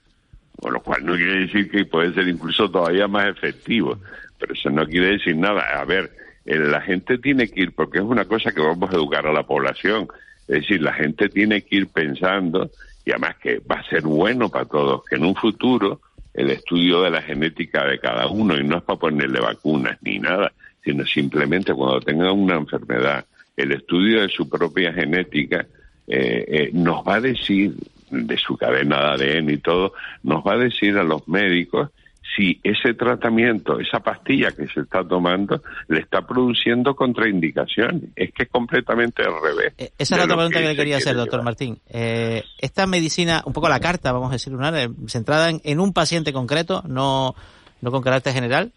Con 0.59 0.73
lo 0.73 0.81
cual 0.81 1.05
no 1.05 1.15
quiere 1.15 1.41
decir 1.41 1.69
que 1.69 1.85
puede 1.85 2.13
ser 2.13 2.27
incluso 2.27 2.69
todavía 2.69 3.07
más 3.07 3.27
efectivo. 3.27 3.97
Pero 4.39 4.53
eso 4.53 4.69
no 4.69 4.85
quiere 4.85 5.11
decir 5.11 5.37
nada. 5.37 5.61
A 5.79 5.85
ver, 5.85 6.11
eh, 6.45 6.57
la 6.57 6.81
gente 6.81 7.17
tiene 7.17 7.47
que 7.47 7.61
ir, 7.61 7.71
porque 7.73 7.99
es 7.99 8.03
una 8.03 8.25
cosa 8.25 8.51
que 8.51 8.61
vamos 8.61 8.89
a 8.89 8.95
educar 8.95 9.25
a 9.27 9.33
la 9.33 9.43
población. 9.43 10.07
Es 10.47 10.61
decir, 10.61 10.81
la 10.81 10.93
gente 10.93 11.29
tiene 11.29 11.61
que 11.61 11.75
ir 11.77 11.87
pensando, 11.87 12.71
y 13.05 13.11
además 13.11 13.37
que 13.37 13.59
va 13.59 13.75
a 13.75 13.89
ser 13.89 14.01
bueno 14.01 14.49
para 14.49 14.65
todos, 14.65 15.03
que 15.05 15.15
en 15.15 15.25
un 15.25 15.35
futuro 15.35 16.01
el 16.33 16.49
estudio 16.49 17.01
de 17.01 17.11
la 17.11 17.21
genética 17.21 17.85
de 17.85 17.99
cada 17.99 18.27
uno, 18.27 18.57
y 18.57 18.63
no 18.63 18.77
es 18.77 18.83
para 18.83 18.99
ponerle 18.99 19.39
vacunas 19.39 19.97
ni 20.01 20.19
nada, 20.19 20.51
sino 20.83 21.05
simplemente 21.05 21.73
cuando 21.73 21.99
tengan 22.01 22.31
una 22.31 22.55
enfermedad, 22.55 23.25
el 23.61 23.73
estudio 23.73 24.21
de 24.21 24.29
su 24.29 24.49
propia 24.49 24.93
genética 24.93 25.65
eh, 26.07 26.45
eh, 26.47 26.69
nos 26.73 27.05
va 27.05 27.15
a 27.15 27.21
decir, 27.21 27.75
de 28.09 28.37
su 28.37 28.57
cadena 28.57 29.15
de 29.15 29.37
ADN 29.37 29.49
y 29.51 29.57
todo, 29.57 29.93
nos 30.23 30.43
va 30.43 30.53
a 30.53 30.57
decir 30.57 30.97
a 30.97 31.03
los 31.03 31.27
médicos 31.27 31.89
si 32.35 32.59
ese 32.63 32.93
tratamiento, 32.93 33.79
esa 33.79 33.99
pastilla 33.99 34.51
que 34.51 34.67
se 34.67 34.81
está 34.81 35.03
tomando, 35.03 35.61
le 35.87 35.99
está 35.99 36.25
produciendo 36.25 36.95
contraindicaciones. 36.95 38.09
Es 38.15 38.31
que 38.33 38.43
es 38.43 38.49
completamente 38.49 39.23
al 39.23 39.33
revés. 39.41 39.73
Eh, 39.77 39.91
esa 39.97 40.15
es 40.15 40.17
la 40.19 40.23
otra 40.25 40.35
pregunta 40.35 40.59
que, 40.59 40.67
le 40.67 40.75
quería 40.75 40.97
hacer, 40.97 41.15
doctor 41.15 41.43
Martín. 41.43 41.79
esta 41.87 42.87
medicina, 42.87 43.43
un 43.45 43.53
poco 43.53 43.67
la 43.67 43.79
carta, 43.79 44.11
vamos 44.11 44.29
a 44.29 44.33
decir, 44.33 44.53
una, 44.53 44.71
centrada 45.07 45.49
en, 45.49 45.61
en, 45.63 45.79
un 45.79 45.93
paciente 45.93 46.33
concreto, 46.33 46.83
no, 46.87 47.35
no 47.81 47.91
con 47.91 48.01
carácter 48.01 48.33
general, 48.33 48.71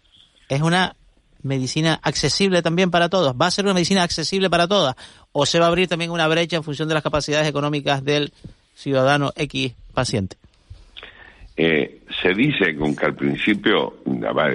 es 0.49 0.61
una 0.61 0.95
medicina 1.43 1.99
accesible 2.01 2.61
también 2.61 2.91
para 2.91 3.09
todos? 3.09 3.35
¿Va 3.39 3.47
a 3.47 3.51
ser 3.51 3.65
una 3.65 3.73
medicina 3.73 4.03
accesible 4.03 4.49
para 4.49 4.67
todas? 4.67 4.95
¿O 5.31 5.45
se 5.45 5.59
va 5.59 5.65
a 5.65 5.67
abrir 5.69 5.87
también 5.87 6.11
una 6.11 6.27
brecha 6.27 6.57
en 6.57 6.63
función 6.63 6.87
de 6.87 6.95
las 6.95 7.03
capacidades 7.03 7.47
económicas 7.47 8.03
del 8.03 8.33
ciudadano 8.73 9.31
X 9.35 9.75
paciente? 9.93 10.37
Eh, 11.55 12.01
se 12.21 12.33
dice 12.33 12.75
que 12.75 12.81
aunque 12.81 13.05
al 13.05 13.15
principio, 13.15 13.97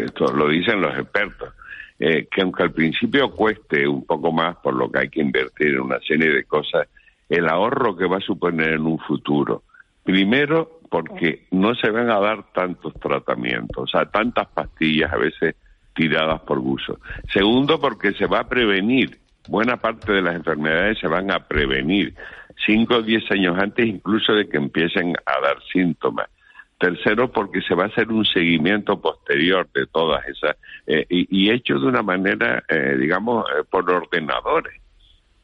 esto 0.04 0.32
lo 0.32 0.48
dicen 0.48 0.80
los 0.80 0.96
expertos, 0.98 1.54
eh, 1.98 2.26
que 2.30 2.42
aunque 2.42 2.64
al 2.64 2.72
principio 2.72 3.30
cueste 3.30 3.86
un 3.86 4.04
poco 4.04 4.32
más 4.32 4.56
por 4.56 4.74
lo 4.74 4.90
que 4.90 5.00
hay 5.00 5.08
que 5.08 5.20
invertir 5.20 5.68
en 5.68 5.80
una 5.80 6.00
serie 6.00 6.30
de 6.30 6.44
cosas, 6.44 6.88
el 7.28 7.48
ahorro 7.48 7.96
que 7.96 8.06
va 8.06 8.16
a 8.16 8.20
suponer 8.20 8.74
en 8.74 8.86
un 8.86 8.98
futuro, 8.98 9.62
primero 10.02 10.80
porque 10.88 11.46
no 11.50 11.74
se 11.74 11.90
van 11.90 12.10
a 12.10 12.18
dar 12.18 12.52
tantos 12.52 12.94
tratamientos, 12.94 13.84
o 13.84 13.86
sea, 13.86 14.06
tantas 14.06 14.48
pastillas 14.48 15.12
a 15.12 15.18
veces 15.18 15.54
tiradas 15.94 16.40
por 16.42 16.60
gusto. 16.60 16.98
Segundo, 17.32 17.80
porque 17.80 18.12
se 18.12 18.26
va 18.26 18.40
a 18.40 18.48
prevenir. 18.48 19.18
Buena 19.48 19.78
parte 19.78 20.12
de 20.12 20.22
las 20.22 20.34
enfermedades 20.34 20.98
se 20.98 21.08
van 21.08 21.30
a 21.30 21.46
prevenir. 21.46 22.14
cinco 22.66 22.96
o 22.96 23.02
diez 23.02 23.22
años 23.30 23.56
antes 23.58 23.86
incluso 23.86 24.34
de 24.34 24.48
que 24.48 24.56
empiecen 24.56 25.14
a 25.24 25.40
dar 25.40 25.56
síntomas. 25.72 26.28
Tercero, 26.78 27.32
porque 27.32 27.60
se 27.62 27.74
va 27.74 27.84
a 27.84 27.86
hacer 27.88 28.08
un 28.08 28.24
seguimiento 28.24 29.00
posterior 29.00 29.68
de 29.74 29.86
todas 29.86 30.26
esas, 30.28 30.56
eh, 30.86 31.04
y, 31.08 31.50
hecho 31.50 31.78
de 31.78 31.86
una 31.86 32.02
manera, 32.02 32.62
eh, 32.68 32.96
digamos, 32.98 33.44
eh, 33.50 33.64
por 33.68 33.90
ordenadores. 33.90 34.80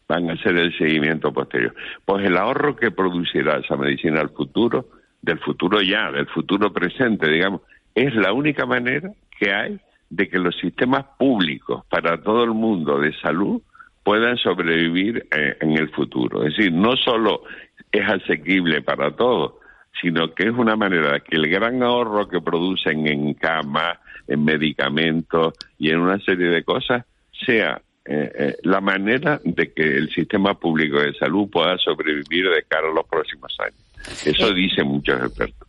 Van 0.07 0.31
a 0.31 0.35
hacer 0.35 0.57
el 0.57 0.77
seguimiento 0.77 1.33
posterior. 1.33 1.75
Pues 2.05 2.25
el 2.25 2.37
ahorro 2.37 2.77
que 2.77 2.93
producirá 2.93 3.59
esa 3.59 3.77
medicina 3.77 4.21
al 4.21 4.31
futuro, 4.31 4.87
del 5.23 5.41
futuro 5.41 5.81
ya, 5.81 6.13
del 6.13 6.27
futuro 6.27 6.73
presente, 6.73 7.29
digamos, 7.29 7.63
es 7.95 8.15
la 8.15 8.33
única 8.33 8.67
manera 8.67 9.11
que 9.39 9.53
hay 9.53 9.81
de 10.15 10.29
que 10.29 10.39
los 10.39 10.57
sistemas 10.59 11.05
públicos 11.19 11.85
para 11.91 12.23
todo 12.23 12.45
el 12.45 12.53
mundo 12.53 12.99
de 12.99 13.13
salud 13.21 13.61
puedan 14.03 14.37
sobrevivir 14.37 15.27
en 15.33 15.73
el 15.73 15.91
futuro. 15.91 16.45
Es 16.45 16.57
decir, 16.57 16.73
no 16.73 16.95
solo 16.97 17.43
es 17.91 18.09
asequible 18.09 18.83
para 18.83 19.11
todos, 19.17 19.55
sino 20.01 20.35
que 20.35 20.45
es 20.45 20.53
una 20.53 20.77
manera 20.77 21.13
de 21.13 21.21
que 21.23 21.37
el 21.37 21.49
gran 21.49 21.83
ahorro 21.83 22.29
que 22.29 22.41
producen 22.41 23.07
en 23.07 23.35
cama, 23.35 23.99
en 24.29 24.45
medicamentos 24.45 25.55
y 25.79 25.91
en 25.91 26.01
una 26.01 26.19
serie 26.21 26.49
de 26.49 26.63
cosas 26.63 27.05
sea 27.45 27.81
eh, 28.05 28.31
eh, 28.35 28.57
la 28.63 28.81
manera 28.81 29.41
de 29.43 29.73
que 29.73 29.83
el 29.83 30.11
sistema 30.11 30.55
público 30.55 31.01
de 31.01 31.15
salud 31.15 31.49
pueda 31.51 31.79
sobrevivir 31.79 32.51
de 32.51 32.63
cara 32.69 32.89
a 32.89 32.95
los 32.95 33.07
próximos 33.07 33.57
años. 33.61 34.27
Eso 34.27 34.49
eh, 34.49 34.55
dicen 34.55 34.87
muchos 34.87 35.21
expertos. 35.23 35.69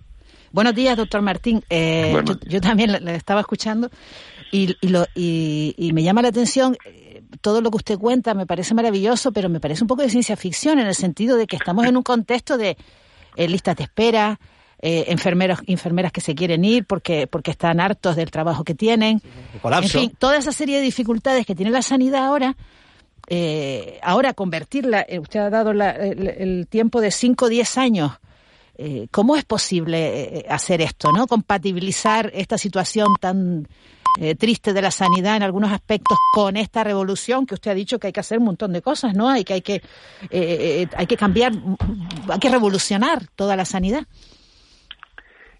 Buenos 0.51 0.75
días, 0.75 0.97
doctor 0.97 1.21
Martín. 1.21 1.61
yo, 1.69 2.61
también 2.61 2.91
le, 2.91 3.15
estaba 3.15 3.41
escuchando 3.41 3.89
y, 4.81 4.87
lo, 4.87 5.05
y, 5.15 5.91
me 5.93 6.03
llama 6.03 6.21
la 6.21 6.29
atención 6.29 6.77
todo 7.41 7.61
lo 7.61 7.69
que 7.71 7.77
usted 7.77 7.97
cuenta, 7.97 8.33
me 8.33 8.45
parece 8.45 8.73
maravilloso, 8.73 9.31
pero 9.31 9.49
me 9.49 9.59
parece 9.59 9.83
un 9.83 9.87
poco 9.87 10.01
de 10.01 10.09
ciencia 10.09 10.35
ficción 10.35 10.79
en 10.79 10.87
el 10.87 10.95
sentido 10.95 11.37
de 11.37 11.47
que 11.47 11.55
estamos 11.55 11.85
en 11.85 11.97
un 11.97 12.03
contexto 12.03 12.57
de 12.57 12.77
eh, 13.35 13.47
listas 13.47 13.75
de 13.75 13.83
espera, 13.83 14.39
eh, 14.87 15.05
enfermeros, 15.07 15.59
enfermeras 15.67 16.11
que 16.11 16.21
se 16.21 16.35
quieren 16.35 16.65
ir 16.65 16.85
porque, 16.85 17.27
porque 17.27 17.51
están 17.51 17.79
hartos 17.79 18.15
del 18.15 18.29
trabajo 18.29 18.63
que 18.63 18.75
tienen. 18.75 19.21
En 19.63 19.89
fin, 19.89 20.13
toda 20.17 20.37
esa 20.37 20.51
serie 20.51 20.77
de 20.77 20.83
dificultades 20.83 21.45
que 21.45 21.55
tiene 21.55 21.71
la 21.71 21.81
sanidad 21.81 22.25
ahora, 22.25 22.55
eh, 23.27 23.99
ahora 24.03 24.33
convertirla, 24.33 25.05
eh, 25.07 25.17
usted 25.19 25.39
ha 25.39 25.49
dado 25.49 25.71
el, 25.71 26.67
tiempo 26.69 27.01
de 27.01 27.11
5 27.11 27.45
o 27.45 27.49
10 27.49 27.77
años. 27.77 28.11
¿Cómo 29.09 29.37
es 29.37 29.45
posible 29.45 30.45
hacer 30.49 30.81
esto, 30.81 31.13
no? 31.13 31.27
Compatibilizar 31.27 32.29
esta 32.35 32.57
situación 32.57 33.13
tan 33.21 33.69
eh, 34.17 34.35
triste 34.35 34.71
de 34.71 34.81
la 34.81 34.91
sanidad 34.91 35.35
en 35.35 35.43
algunos 35.43 35.73
aspectos 35.73 36.17
con 36.31 36.55
esta 36.55 36.85
revolución 36.85 37.45
que 37.45 37.53
usted 37.53 37.71
ha 37.71 37.73
dicho 37.73 37.99
que 37.99 38.07
hay 38.07 38.13
que 38.13 38.21
hacer 38.21 38.39
un 38.39 38.45
montón 38.45 38.71
de 38.71 38.81
cosas, 38.81 39.13
¿no? 39.13 39.29
Hay 39.29 39.43
que 39.43 39.55
hay 39.55 39.61
que 39.61 39.75
eh, 39.75 39.81
eh, 40.31 40.87
hay 40.95 41.05
que 41.05 41.17
cambiar, 41.17 41.51
hay 42.29 42.39
que 42.39 42.49
revolucionar 42.49 43.19
toda 43.35 43.57
la 43.57 43.65
sanidad. 43.65 44.03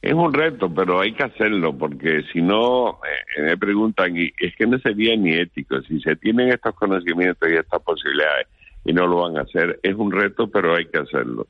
Es 0.02 0.14
un 0.14 0.34
reto, 0.34 0.74
pero 0.74 1.02
hay 1.02 1.14
que 1.14 1.24
hacerlo 1.24 1.78
porque 1.78 2.24
si 2.32 2.42
no 2.42 3.00
me 3.40 3.58
preguntan 3.58 4.16
y 4.16 4.32
es 4.38 4.56
que 4.56 4.68
no 4.68 4.80
sería 4.80 5.18
ni 5.18 5.34
ético 5.34 5.82
si 5.82 6.00
se 6.00 6.16
tienen 6.16 6.50
estos 6.50 6.76
conocimientos 6.76 7.50
y 7.52 7.56
estas 7.56 7.82
posibilidades 7.82 8.48
y 8.86 8.94
no 8.94 9.06
lo 9.06 9.24
van 9.24 9.38
a 9.38 9.42
hacer 9.42 9.80
es 9.84 9.96
un 9.96 10.12
reto, 10.12 10.48
pero 10.48 10.76
hay 10.76 10.86
que 10.86 11.00
hacerlo. 11.00 11.48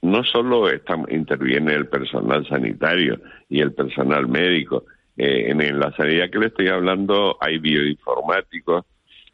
no 0.00 0.24
solo 0.24 0.68
interviene 1.08 1.74
el 1.74 1.86
personal 1.88 2.46
sanitario 2.48 3.20
y 3.50 3.60
el 3.60 3.72
personal 3.74 4.26
médico, 4.28 4.84
eh, 5.16 5.50
en, 5.50 5.80
la 5.80 5.92
sanidad 5.92 6.30
que 6.30 6.38
le 6.38 6.46
estoy 6.46 6.68
hablando 6.68 7.38
hay 7.40 7.58
bioinformáticos, 7.58 8.84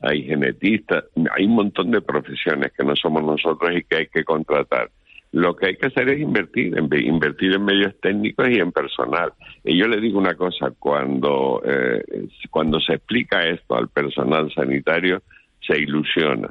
hay 0.01 0.23
genetistas, 0.25 1.05
hay 1.35 1.45
un 1.45 1.55
montón 1.55 1.91
de 1.91 2.01
profesiones 2.01 2.73
que 2.73 2.85
no 2.85 2.95
somos 2.95 3.23
nosotros 3.23 3.73
y 3.75 3.83
que 3.85 3.97
hay 3.97 4.07
que 4.07 4.25
contratar. 4.25 4.91
Lo 5.33 5.57
que 5.57 5.67
hay 5.67 5.77
que 5.77 5.87
hacer 5.87 6.11
es 6.11 6.21
invertir, 6.21 6.77
en, 6.77 6.89
invertir 7.05 7.55
en 7.55 7.65
medios 7.65 7.99
técnicos 8.01 8.49
y 8.51 8.61
en 8.61 8.71
personal. 8.71 9.33
Y 9.65 9.79
yo 9.79 9.89
le 9.89 10.01
digo 10.01 10.19
una 10.19 10.35
cosa, 10.35 10.73
cuando, 10.79 11.63
eh, 11.65 12.03
cuando 12.51 12.79
se 12.81 12.95
explica 12.95 13.47
esto 13.47 13.77
al 13.77 13.89
personal 13.89 14.53
sanitario, 14.53 15.23
se 15.67 15.79
ilusiona, 15.79 16.49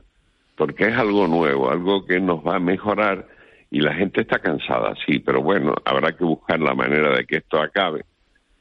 porque 0.55 0.87
es 0.87 0.95
algo 0.95 1.27
nuevo, 1.27 1.69
algo 1.69 2.05
que 2.05 2.19
nos 2.19 2.45
va 2.45 2.55
a 2.55 2.59
mejorar 2.59 3.27
y 3.69 3.81
la 3.81 3.93
gente 3.93 4.21
está 4.21 4.39
cansada, 4.39 4.95
sí, 5.05 5.19
pero 5.19 5.41
bueno, 5.41 5.73
habrá 5.85 6.13
que 6.13 6.23
buscar 6.23 6.59
la 6.59 6.73
manera 6.73 7.15
de 7.15 7.25
que 7.25 7.37
esto 7.37 7.61
acabe 7.61 8.03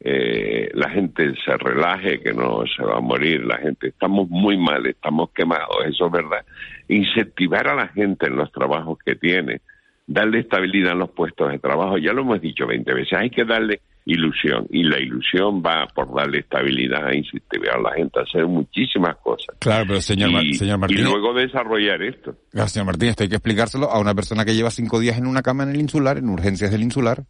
eh, 0.02 0.70
la 0.72 0.88
gente 0.90 1.34
se 1.44 1.56
relaje, 1.58 2.20
que 2.20 2.32
no 2.32 2.64
se 2.74 2.82
va 2.82 2.96
a 2.96 3.00
morir, 3.00 3.44
la 3.44 3.58
gente, 3.58 3.88
estamos 3.88 4.28
muy 4.30 4.56
mal, 4.56 4.86
estamos 4.86 5.30
quemados, 5.34 5.76
eso 5.86 6.06
es 6.06 6.12
verdad. 6.12 6.44
Incentivar 6.88 7.68
a 7.68 7.74
la 7.74 7.88
gente 7.88 8.26
en 8.26 8.36
los 8.36 8.50
trabajos 8.50 8.98
que 9.04 9.14
tiene, 9.16 9.60
darle 10.06 10.40
estabilidad 10.40 10.92
en 10.92 11.00
los 11.00 11.10
puestos 11.10 11.50
de 11.50 11.58
trabajo, 11.58 11.98
ya 11.98 12.12
lo 12.12 12.22
hemos 12.22 12.40
dicho 12.40 12.66
20 12.66 12.94
veces, 12.94 13.12
hay 13.18 13.30
que 13.30 13.44
darle 13.44 13.80
ilusión 14.06 14.66
y 14.70 14.82
la 14.84 14.98
ilusión 14.98 15.62
va 15.62 15.86
por 15.94 16.14
darle 16.14 16.38
estabilidad, 16.38 17.12
incentivar 17.12 17.76
a 17.76 17.80
la 17.82 17.92
gente 17.92 18.18
a 18.18 18.22
hacer 18.22 18.46
muchísimas 18.46 19.16
cosas. 19.18 19.54
Claro, 19.58 19.84
pero 19.86 20.00
señor, 20.00 20.30
y, 20.42 20.54
señor 20.54 20.78
Martínez. 20.78 21.02
Y 21.02 21.10
luego 21.10 21.34
desarrollar 21.34 22.02
esto. 22.02 22.34
Claro, 22.50 22.68
señor 22.68 22.86
Martínez, 22.86 23.10
esto 23.10 23.22
hay 23.24 23.28
que 23.28 23.36
explicárselo 23.36 23.90
a 23.90 24.00
una 24.00 24.14
persona 24.14 24.46
que 24.46 24.54
lleva 24.54 24.70
cinco 24.70 24.98
días 24.98 25.18
en 25.18 25.26
una 25.26 25.42
cama 25.42 25.64
en 25.64 25.70
el 25.70 25.80
insular, 25.80 26.16
en 26.16 26.30
urgencias 26.30 26.70
del 26.70 26.82
insular. 26.82 27.24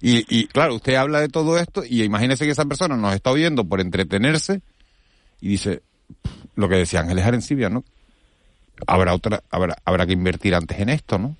Y, 0.00 0.24
y 0.28 0.46
claro, 0.46 0.74
usted 0.74 0.94
habla 0.94 1.20
de 1.20 1.28
todo 1.28 1.58
esto 1.58 1.82
y 1.88 2.02
imagínese 2.02 2.44
que 2.44 2.50
esa 2.50 2.66
persona 2.66 2.96
nos 2.96 3.14
está 3.14 3.30
oyendo 3.30 3.64
por 3.64 3.80
entretenerse 3.80 4.60
y 5.40 5.48
dice 5.48 5.82
lo 6.54 6.68
que 6.68 6.76
decía 6.76 7.00
Ángeles 7.00 7.24
Arencibia, 7.24 7.70
¿no? 7.70 7.84
Habrá 8.86 9.14
otra, 9.14 9.42
habrá, 9.50 9.76
habrá 9.84 10.06
que 10.06 10.12
invertir 10.12 10.54
antes 10.54 10.78
en 10.78 10.90
esto, 10.90 11.18
¿no? 11.18 11.36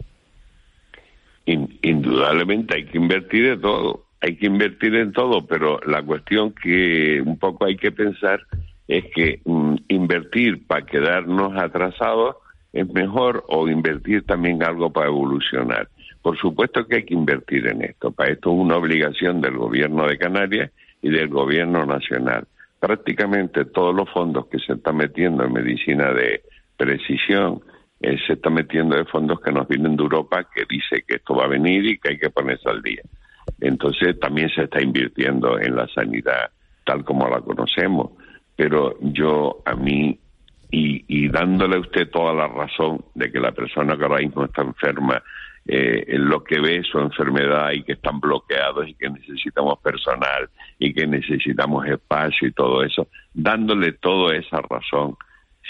indudablemente 1.47 2.75
hay 2.75 2.87
que 2.87 2.99
invertir 2.99 3.47
en 3.47 3.61
todo, 3.61 4.07
hay 4.21 4.37
que 4.37 4.47
invertir 4.47 4.95
en 4.97 5.12
todo, 5.12 5.47
pero 5.47 5.79
la 5.87 6.03
cuestión 6.03 6.53
que 6.53 7.23
un 7.25 7.38
poco 7.38 7.66
hay 7.66 7.77
que 7.77 7.92
pensar 7.92 8.40
es 8.88 9.05
que 9.14 9.40
mm, 9.45 9.77
invertir 9.88 10.66
para 10.66 10.85
quedarnos 10.85 11.57
atrasados 11.57 12.37
es 12.73 12.88
mejor 12.88 13.45
o 13.49 13.69
invertir 13.69 14.25
también 14.25 14.62
algo 14.62 14.92
para 14.92 15.07
evolucionar. 15.07 15.88
Por 16.26 16.36
supuesto 16.38 16.84
que 16.88 16.96
hay 16.96 17.04
que 17.04 17.14
invertir 17.14 17.68
en 17.68 17.82
esto. 17.82 18.10
Para 18.10 18.32
esto 18.32 18.50
es 18.50 18.58
una 18.58 18.76
obligación 18.76 19.40
del 19.40 19.56
gobierno 19.56 20.08
de 20.08 20.18
Canarias 20.18 20.72
y 21.00 21.08
del 21.08 21.28
gobierno 21.28 21.86
nacional. 21.86 22.48
Prácticamente 22.80 23.64
todos 23.64 23.94
los 23.94 24.10
fondos 24.10 24.48
que 24.48 24.58
se 24.58 24.72
están 24.72 24.96
metiendo 24.96 25.44
en 25.44 25.52
medicina 25.52 26.10
de 26.12 26.42
precisión 26.76 27.60
eh, 28.00 28.18
se 28.26 28.32
están 28.32 28.54
metiendo 28.54 28.96
de 28.96 29.04
fondos 29.04 29.40
que 29.40 29.52
nos 29.52 29.68
vienen 29.68 29.94
de 29.94 30.02
Europa 30.02 30.48
que 30.52 30.64
dice 30.68 31.04
que 31.06 31.14
esto 31.14 31.36
va 31.36 31.44
a 31.44 31.46
venir 31.46 31.86
y 31.86 31.96
que 31.96 32.08
hay 32.08 32.18
que 32.18 32.30
ponerse 32.30 32.68
al 32.70 32.82
día. 32.82 33.02
Entonces 33.60 34.18
también 34.18 34.50
se 34.50 34.64
está 34.64 34.82
invirtiendo 34.82 35.60
en 35.60 35.76
la 35.76 35.86
sanidad 35.94 36.50
tal 36.82 37.04
como 37.04 37.28
la 37.28 37.40
conocemos. 37.40 38.10
Pero 38.56 38.98
yo 39.00 39.62
a 39.64 39.76
mí 39.76 40.18
y, 40.72 41.04
y 41.06 41.28
dándole 41.28 41.76
a 41.76 41.80
usted 41.82 42.10
toda 42.10 42.34
la 42.34 42.48
razón 42.48 43.04
de 43.14 43.30
que 43.30 43.38
la 43.38 43.52
persona 43.52 43.96
que 43.96 44.02
ahora 44.02 44.18
mismo 44.18 44.44
está 44.44 44.62
enferma 44.62 45.22
eh, 45.68 46.05
lo 46.18 46.44
que 46.44 46.61
ve 46.61 46.83
su 46.85 46.98
enfermedad 46.98 47.72
y 47.72 47.83
que 47.83 47.94
están 47.94 48.20
bloqueados 48.20 48.88
y 48.88 48.94
que 48.94 49.11
necesitamos 49.11 49.79
personal 49.81 50.48
y 50.79 50.94
que 50.94 51.07
necesitamos 51.07 51.87
espacio 51.87 52.48
y 52.48 52.52
todo 52.52 52.85
eso, 52.85 53.09
dándole 53.35 53.92
toda 53.92 54.37
esa 54.37 54.61
razón. 54.61 55.16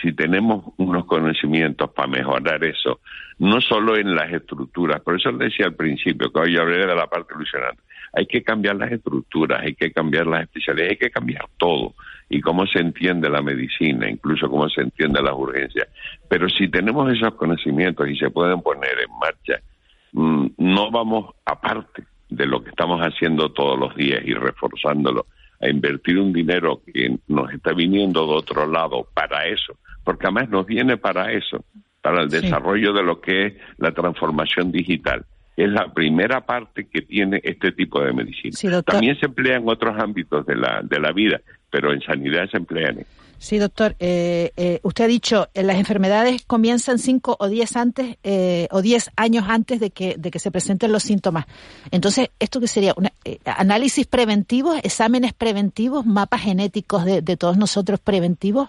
Si 0.02 0.12
tenemos 0.12 0.74
unos 0.76 1.06
conocimientos 1.06 1.90
para 1.92 2.08
mejorar 2.08 2.62
eso, 2.64 3.00
no 3.38 3.62
solo 3.62 3.96
en 3.96 4.14
las 4.14 4.30
estructuras, 4.30 5.00
por 5.00 5.16
eso 5.16 5.32
le 5.32 5.46
decía 5.46 5.66
al 5.66 5.74
principio, 5.74 6.30
que 6.30 6.40
hoy 6.40 6.56
hablé 6.58 6.86
de 6.86 6.94
la 6.94 7.06
parte 7.06 7.32
ilusionante, 7.34 7.82
hay 8.12 8.26
que 8.26 8.42
cambiar 8.42 8.76
las 8.76 8.92
estructuras, 8.92 9.62
hay 9.62 9.74
que 9.74 9.92
cambiar 9.92 10.26
las 10.26 10.42
especialidades, 10.42 10.92
hay 10.92 10.98
que 10.98 11.10
cambiar 11.10 11.46
todo 11.56 11.94
y 12.28 12.40
cómo 12.40 12.66
se 12.66 12.80
entiende 12.80 13.30
la 13.30 13.40
medicina, 13.40 14.10
incluso 14.10 14.50
cómo 14.50 14.68
se 14.68 14.82
entiende 14.82 15.22
las 15.22 15.34
urgencias. 15.34 15.88
Pero 16.28 16.48
si 16.50 16.68
tenemos 16.68 17.10
esos 17.12 17.34
conocimientos 17.34 18.08
y 18.08 18.16
se 18.16 18.30
pueden 18.30 18.60
poner 18.60 18.98
en 19.00 19.18
marcha, 19.18 19.62
Mm, 20.12 20.46
no 20.58 20.90
vamos, 20.90 21.34
aparte 21.44 22.04
de 22.28 22.46
lo 22.46 22.62
que 22.62 22.70
estamos 22.70 23.00
haciendo 23.00 23.50
todos 23.52 23.78
los 23.78 23.94
días 23.96 24.22
y 24.24 24.34
reforzándolo, 24.34 25.26
a 25.60 25.68
invertir 25.68 26.18
un 26.18 26.32
dinero 26.32 26.82
que 26.84 27.18
nos 27.28 27.52
está 27.52 27.72
viniendo 27.72 28.26
de 28.26 28.32
otro 28.34 28.66
lado 28.66 29.06
para 29.14 29.46
eso, 29.46 29.76
porque 30.04 30.26
además 30.26 30.50
nos 30.50 30.66
viene 30.66 30.96
para 30.96 31.32
eso, 31.32 31.64
para 32.02 32.22
el 32.22 32.28
desarrollo 32.28 32.92
de 32.92 33.02
lo 33.02 33.20
que 33.20 33.46
es 33.46 33.54
la 33.78 33.92
transformación 33.92 34.70
digital. 34.70 35.24
Es 35.56 35.70
la 35.70 35.92
primera 35.92 36.44
parte 36.44 36.86
que 36.86 37.00
tiene 37.00 37.40
este 37.42 37.72
tipo 37.72 38.02
de 38.02 38.12
medicina. 38.12 38.82
También 38.82 39.18
se 39.18 39.26
emplea 39.26 39.56
en 39.56 39.66
otros 39.66 39.98
ámbitos 39.98 40.44
de 40.44 40.54
la, 40.54 40.82
de 40.82 41.00
la 41.00 41.12
vida, 41.12 41.40
pero 41.70 41.92
en 41.92 42.02
sanidad 42.02 42.48
se 42.50 42.58
emplea 42.58 42.90
en 42.90 43.06
Sí, 43.38 43.58
doctor. 43.58 43.94
Eh, 43.98 44.52
eh, 44.56 44.80
usted 44.82 45.04
ha 45.04 45.08
dicho 45.08 45.48
que 45.54 45.62
las 45.62 45.76
enfermedades 45.76 46.44
comienzan 46.46 46.98
cinco 46.98 47.36
o 47.38 47.48
diez 47.48 47.76
antes 47.76 48.16
eh, 48.22 48.68
o 48.70 48.82
diez 48.82 49.10
años 49.16 49.44
antes 49.48 49.80
de 49.80 49.90
que, 49.90 50.16
de 50.18 50.30
que 50.30 50.38
se 50.38 50.50
presenten 50.50 50.92
los 50.92 51.02
síntomas. 51.02 51.46
Entonces, 51.90 52.30
¿esto 52.38 52.60
qué 52.60 52.68
sería? 52.68 52.94
Una, 52.96 53.12
¿Análisis 53.44 54.06
preventivos, 54.06 54.78
exámenes 54.82 55.32
preventivos, 55.32 56.06
mapas 56.06 56.42
genéticos 56.42 57.04
de, 57.04 57.22
de 57.22 57.36
todos 57.36 57.56
nosotros 57.56 58.00
preventivos? 58.00 58.68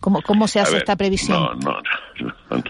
¿Cómo, 0.00 0.22
cómo 0.22 0.48
se 0.48 0.60
hace 0.60 0.78
esta 0.78 0.96
previsión? 0.96 1.38
No, 1.38 1.54
no, 1.54 1.76
no, 2.50 2.62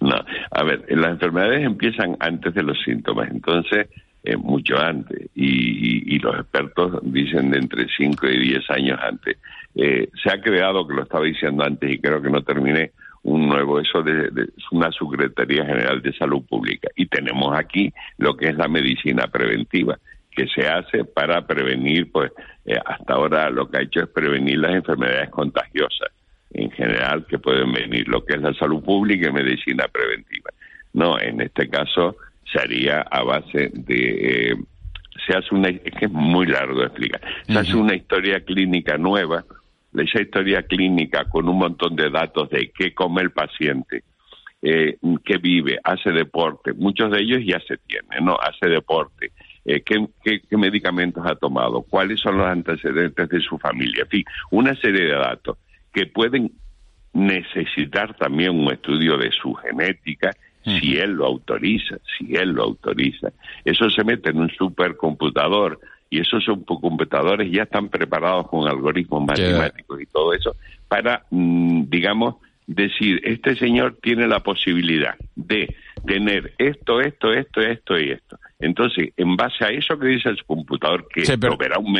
no, 0.00 0.16
a 0.50 0.64
ver, 0.64 0.84
las 0.88 1.10
enfermedades 1.10 1.64
empiezan 1.64 2.16
antes 2.20 2.54
de 2.54 2.62
los 2.62 2.76
síntomas, 2.84 3.30
entonces 3.30 3.88
eh, 4.24 4.36
mucho 4.38 4.78
antes, 4.78 5.28
y, 5.34 6.18
los 6.18 6.34
expertos 6.36 7.00
dicen 7.02 7.50
de 7.50 7.58
entre 7.58 7.86
5 7.94 8.26
y 8.26 8.38
10 8.38 8.70
años 8.70 8.98
antes. 9.02 9.36
Eh, 9.74 10.08
se 10.22 10.32
ha 10.32 10.40
creado, 10.40 10.88
que 10.88 10.94
lo 10.94 11.02
estaba 11.02 11.26
diciendo 11.26 11.62
antes 11.62 11.92
y 11.92 11.98
creo 11.98 12.22
que 12.22 12.30
no 12.30 12.42
terminé, 12.42 12.92
un 13.24 13.48
nuevo, 13.48 13.80
eso 13.80 14.02
de, 14.02 14.30
una 14.70 14.90
Secretaría 14.92 15.66
General 15.66 16.00
de 16.00 16.14
Salud 16.14 16.42
Pública. 16.48 16.88
Y 16.96 17.06
tenemos 17.06 17.54
aquí 17.54 17.92
lo 18.16 18.34
que 18.34 18.48
es 18.48 18.56
la 18.56 18.68
medicina 18.68 19.26
preventiva, 19.26 19.98
que 20.30 20.46
se 20.48 20.66
hace 20.66 21.04
para 21.04 21.46
prevenir, 21.46 22.10
pues 22.10 22.32
eh, 22.64 22.78
hasta 22.84 23.14
ahora 23.14 23.50
lo 23.50 23.68
que 23.68 23.78
ha 23.78 23.82
hecho 23.82 24.00
es 24.00 24.08
prevenir 24.08 24.58
las 24.58 24.74
enfermedades 24.74 25.28
contagiosas 25.28 26.10
en 26.54 26.70
general 26.70 27.26
que 27.26 27.38
pueden 27.38 27.72
venir, 27.72 28.08
lo 28.08 28.24
que 28.24 28.34
es 28.34 28.40
la 28.40 28.54
salud 28.54 28.82
pública 28.82 29.28
y 29.28 29.32
medicina 29.32 29.86
preventiva. 29.88 30.50
No, 30.94 31.18
en 31.18 31.40
este 31.40 31.68
caso 31.68 32.16
se 32.54 32.60
haría 32.60 33.00
a 33.02 33.22
base 33.22 33.70
de... 33.72 34.50
Eh, 34.50 34.56
se 35.26 35.36
hace 35.36 35.54
una... 35.54 35.68
es 35.68 35.80
que 35.98 36.06
es 36.06 36.12
muy 36.12 36.46
largo 36.46 36.80
de 36.80 36.86
explicar. 36.86 37.20
Se 37.46 37.58
hace 37.58 37.76
una 37.76 37.94
historia 37.94 38.40
clínica 38.44 38.96
nueva, 38.98 39.44
esa 40.02 40.22
historia 40.22 40.62
clínica 40.62 41.24
con 41.24 41.48
un 41.48 41.58
montón 41.58 41.96
de 41.96 42.10
datos 42.10 42.50
de 42.50 42.70
qué 42.76 42.92
come 42.92 43.22
el 43.22 43.30
paciente, 43.30 44.02
eh, 44.60 44.96
qué 45.24 45.38
vive, 45.38 45.78
hace 45.84 46.10
deporte, 46.10 46.72
muchos 46.72 47.10
de 47.10 47.20
ellos 47.20 47.42
ya 47.44 47.60
se 47.60 47.76
tienen, 47.76 48.24
¿no? 48.24 48.36
Hace 48.40 48.68
deporte, 48.68 49.30
eh, 49.64 49.82
qué, 49.82 50.06
qué, 50.22 50.56
medicamentos 50.56 51.24
ha 51.26 51.36
tomado, 51.36 51.82
cuáles 51.82 52.20
son 52.20 52.38
los 52.38 52.46
antecedentes 52.46 53.28
de 53.28 53.40
su 53.40 53.58
familia, 53.58 54.02
en 54.02 54.08
fin, 54.08 54.24
una 54.50 54.74
serie 54.76 55.04
de 55.04 55.14
datos 55.14 55.58
que 55.92 56.06
pueden 56.06 56.50
necesitar 57.12 58.16
también 58.16 58.50
un 58.50 58.72
estudio 58.72 59.16
de 59.16 59.30
su 59.30 59.54
genética 59.54 60.32
si 60.64 60.96
él 60.96 61.12
lo 61.12 61.26
autoriza, 61.26 61.96
si 62.16 62.34
él 62.34 62.50
lo 62.50 62.64
autoriza. 62.64 63.32
Eso 63.64 63.90
se 63.90 64.02
mete 64.04 64.30
en 64.30 64.38
un 64.38 64.50
supercomputador 64.50 65.78
y 66.10 66.20
esos 66.20 66.44
supercomputadores 66.44 67.50
ya 67.50 67.64
están 67.64 67.88
preparados 67.88 68.48
con 68.48 68.68
algoritmos 68.68 69.24
matemáticos 69.26 70.00
y 70.00 70.06
todo 70.06 70.32
eso 70.32 70.56
para, 70.88 71.24
mm, 71.30 71.84
digamos, 71.88 72.36
decir, 72.66 73.20
este 73.24 73.56
señor 73.56 73.98
tiene 74.00 74.26
la 74.26 74.40
posibilidad 74.40 75.16
de 75.34 75.74
tener 76.06 76.54
esto, 76.58 77.00
esto, 77.00 77.32
esto, 77.32 77.60
esto 77.60 77.98
y 77.98 78.10
esto. 78.10 78.38
Entonces, 78.58 79.10
en 79.16 79.36
base 79.36 79.64
a 79.64 79.68
eso 79.68 79.98
que 79.98 80.06
dice 80.06 80.28
el 80.28 80.42
computador, 80.44 81.06
que 81.08 81.24
lo, 81.36 81.56
verá 81.56 81.78
un 81.78 81.98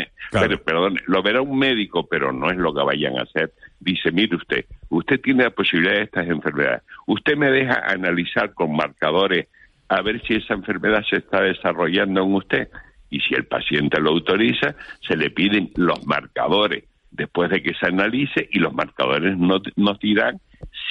perdón, 0.64 0.98
lo 1.06 1.22
verá 1.22 1.42
un 1.42 1.58
médico, 1.58 2.06
pero 2.06 2.32
no 2.32 2.50
es 2.50 2.56
lo 2.56 2.72
que 2.72 2.82
vayan 2.82 3.18
a 3.18 3.22
hacer, 3.22 3.52
dice, 3.80 4.10
mire 4.12 4.36
usted, 4.36 4.64
usted 4.88 5.20
tiene 5.20 5.44
la 5.44 5.50
posibilidad 5.50 5.96
de 5.96 6.02
estas 6.02 6.28
enfermedades. 6.28 6.82
Usted 7.06 7.36
me 7.36 7.50
deja 7.50 7.82
analizar 7.86 8.54
con 8.54 8.74
marcadores 8.74 9.48
a 9.88 10.00
ver 10.02 10.22
si 10.26 10.34
esa 10.34 10.54
enfermedad 10.54 11.02
se 11.08 11.16
está 11.16 11.42
desarrollando 11.42 12.22
en 12.22 12.34
usted. 12.34 12.68
Y 13.10 13.20
si 13.20 13.34
el 13.34 13.44
paciente 13.44 14.00
lo 14.00 14.10
autoriza, 14.10 14.74
se 15.06 15.16
le 15.16 15.30
piden 15.30 15.70
los 15.76 16.04
marcadores 16.06 16.84
después 17.10 17.48
de 17.50 17.62
que 17.62 17.74
se 17.74 17.86
analice 17.86 18.48
y 18.50 18.58
los 18.58 18.74
marcadores 18.74 19.38
no, 19.38 19.60
nos 19.76 19.98
dirán 20.00 20.40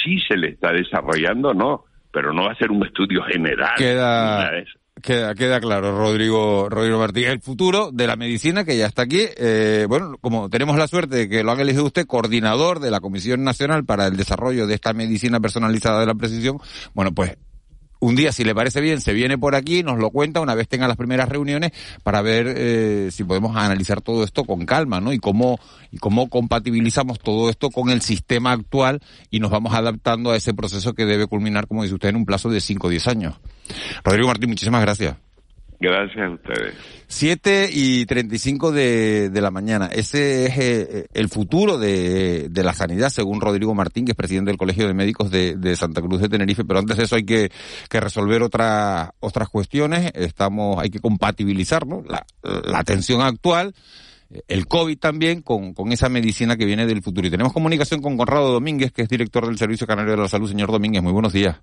si 0.04 0.20
se 0.22 0.38
le 0.38 0.50
está 0.50 0.72
desarrollando 0.72 1.50
o 1.50 1.54
no, 1.54 1.84
pero 2.12 2.32
no 2.32 2.46
va 2.46 2.54
a 2.54 2.56
ser 2.56 2.72
un 2.72 2.86
estudio 2.86 3.24
general. 3.24 3.76
Queda, 3.78 4.52
queda, 5.02 5.34
queda 5.36 5.60
claro, 5.60 5.98
Rodrigo, 5.98 6.70
Rodrigo 6.70 7.00
Martí. 7.00 7.24
El 7.24 7.42
futuro 7.42 7.92
de 7.92 8.08
la 8.08 8.16
medicina 8.16 8.64
que 8.64 8.78
ya 8.78 8.86
está 8.86 9.04
aquí, 9.04 9.26
eh, 9.38 9.86
bueno, 9.88 10.18
como 10.22 10.50
tenemos 10.50 10.78
la 10.78 10.88
suerte 10.88 11.16
de 11.16 11.30
que 11.30 11.44
lo 11.44 11.52
haga 11.52 11.64
elegido 11.64 11.86
usted, 11.86 12.06
coordinador 12.06 12.80
de 12.80 12.92
la 12.92 13.00
Comisión 13.00 13.44
Nacional 13.44 13.86
para 13.86 14.08
el 14.08 14.18
Desarrollo 14.18 14.68
de 14.68 14.76
esta 14.76 14.94
Medicina 14.94 15.40
Personalizada 15.40 16.00
de 16.00 16.06
la 16.06 16.16
Precisión, 16.16 16.60
bueno, 16.94 17.14
pues 17.14 17.38
un 18.04 18.16
día, 18.16 18.34
si 18.34 18.44
le 18.44 18.54
parece 18.54 18.82
bien, 18.82 19.00
se 19.00 19.14
viene 19.14 19.38
por 19.38 19.56
aquí, 19.56 19.82
nos 19.82 19.98
lo 19.98 20.10
cuenta 20.10 20.42
una 20.42 20.56
vez 20.56 20.68
tenga 20.68 20.90
las 20.90 20.98
primeras 20.98 21.30
reuniones 21.30 21.72
para 22.04 22.22
ver 22.22 22.54
eh, 22.56 23.10
si 23.12 23.24
podemos 23.24 23.56
analizar 23.56 24.02
todo 24.02 24.26
esto 24.26 24.44
con 24.44 24.66
calma, 24.66 25.00
¿no? 25.00 25.14
Y 25.14 25.20
cómo, 25.20 25.58
y 25.90 25.98
cómo 26.00 26.30
compatibilizamos 26.30 27.20
todo 27.20 27.50
esto 27.50 27.70
con 27.70 27.90
el 27.90 28.02
sistema 28.02 28.52
actual 28.52 29.00
y 29.32 29.40
nos 29.40 29.52
vamos 29.52 29.74
adaptando 29.74 30.32
a 30.32 30.36
ese 30.36 30.54
proceso 30.54 30.94
que 30.94 31.06
debe 31.06 31.28
culminar, 31.28 31.66
como 31.66 31.84
dice 31.84 31.96
usted, 31.96 32.10
en 32.10 32.18
un 32.18 32.26
plazo 32.26 32.50
de 32.50 32.60
5 32.60 32.88
o 32.88 32.90
10 32.90 33.08
años. 33.08 33.36
Rodrigo 34.04 34.28
Martín, 34.28 34.50
muchísimas 34.50 34.82
gracias. 34.82 35.16
Gracias 35.80 36.26
a 36.26 36.30
ustedes. 36.30 36.76
7 37.08 37.70
y 37.72 38.06
35 38.06 38.72
de, 38.72 39.30
de 39.30 39.42
la 39.42 39.52
mañana. 39.52 39.88
Ese 39.88 40.46
es 40.46 40.58
eh, 40.58 41.08
el 41.14 41.30
futuro 41.30 41.78
de, 41.78 42.48
de, 42.50 42.64
la 42.64 42.74
sanidad, 42.74 43.10
según 43.10 43.42
Rodrigo 43.42 43.76
Martín, 43.76 44.06
que 44.06 44.12
es 44.12 44.18
presidente 44.18 44.52
del 44.52 44.58
Colegio 44.58 44.88
de 44.88 44.94
Médicos 44.94 45.30
de, 45.30 45.56
de 45.56 45.76
Santa 45.76 46.02
Cruz 46.02 46.22
de 46.22 46.30
Tenerife. 46.30 46.64
Pero 46.66 46.80
antes 46.80 46.98
de 46.98 47.04
eso 47.04 47.16
hay 47.16 47.26
que, 47.26 47.52
que 47.90 48.00
resolver 48.00 48.42
otra, 48.42 49.14
otras 49.20 49.50
cuestiones. 49.50 50.12
Estamos, 50.16 50.82
hay 50.82 50.90
que 50.90 51.00
compatibilizar 51.00 51.86
la, 51.88 52.26
la 52.42 52.80
atención 52.80 53.22
actual 53.22 53.74
el 54.48 54.68
COVID 54.68 54.98
también 54.98 55.42
con, 55.42 55.74
con, 55.74 55.92
esa 55.92 56.10
medicina 56.10 56.58
que 56.58 56.66
viene 56.66 56.86
del 56.86 57.02
futuro. 57.02 57.28
Y 57.28 57.32
tenemos 57.32 57.54
comunicación 57.54 58.02
con 58.02 58.18
Conrado 58.18 58.52
Domínguez, 58.52 58.92
que 58.92 59.04
es 59.04 59.10
director 59.10 59.46
del 59.46 59.58
Servicio 59.58 59.88
Canario 59.88 60.12
de 60.12 60.22
la 60.22 60.28
Salud. 60.28 60.50
Señor 60.50 60.72
Domínguez, 60.72 61.04
muy 61.04 61.12
buenos 61.12 61.34
días. 61.34 61.58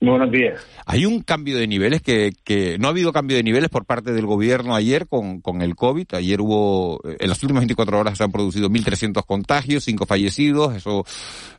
Buenos 0.00 0.30
días. 0.30 0.64
Hay 0.86 1.06
un 1.06 1.22
cambio 1.22 1.58
de 1.58 1.66
niveles 1.66 2.02
que, 2.02 2.32
que 2.44 2.78
no 2.78 2.86
ha 2.86 2.90
habido 2.90 3.12
cambio 3.12 3.36
de 3.36 3.42
niveles 3.42 3.68
por 3.68 3.84
parte 3.84 4.12
del 4.12 4.26
gobierno 4.26 4.76
ayer 4.76 5.08
con, 5.08 5.40
con 5.40 5.60
el 5.60 5.74
COVID. 5.74 6.14
Ayer 6.14 6.40
hubo, 6.40 7.00
eh, 7.04 7.16
en 7.18 7.28
las 7.28 7.42
últimas 7.42 7.62
24 7.62 7.98
horas 7.98 8.16
se 8.16 8.22
han 8.22 8.30
producido 8.30 8.70
1.300 8.70 9.26
contagios, 9.26 9.82
5 9.84 10.06
fallecidos. 10.06 10.76
Eso 10.76 11.04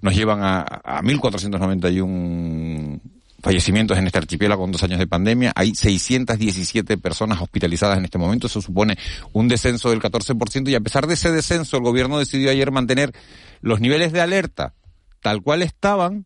nos 0.01 0.15
llevan 0.15 0.41
a, 0.41 0.61
a 0.61 1.01
1.491 1.01 3.01
fallecimientos 3.41 3.97
en 3.97 4.05
este 4.05 4.19
archipiélago 4.19 4.61
con 4.61 4.71
dos 4.71 4.83
años 4.83 4.99
de 4.99 5.07
pandemia. 5.07 5.51
Hay 5.55 5.75
617 5.75 6.97
personas 6.97 7.41
hospitalizadas 7.41 7.97
en 7.97 8.05
este 8.05 8.17
momento. 8.17 8.47
Eso 8.47 8.61
supone 8.61 8.97
un 9.33 9.49
descenso 9.49 9.89
del 9.89 10.01
14%. 10.01 10.69
Y 10.69 10.75
a 10.75 10.79
pesar 10.79 11.07
de 11.07 11.15
ese 11.15 11.29
descenso, 11.31 11.75
el 11.75 11.83
gobierno 11.83 12.17
decidió 12.17 12.51
ayer 12.51 12.71
mantener 12.71 13.11
los 13.59 13.81
niveles 13.81 14.13
de 14.13 14.21
alerta 14.21 14.75
tal 15.21 15.41
cual 15.41 15.61
estaban, 15.61 16.25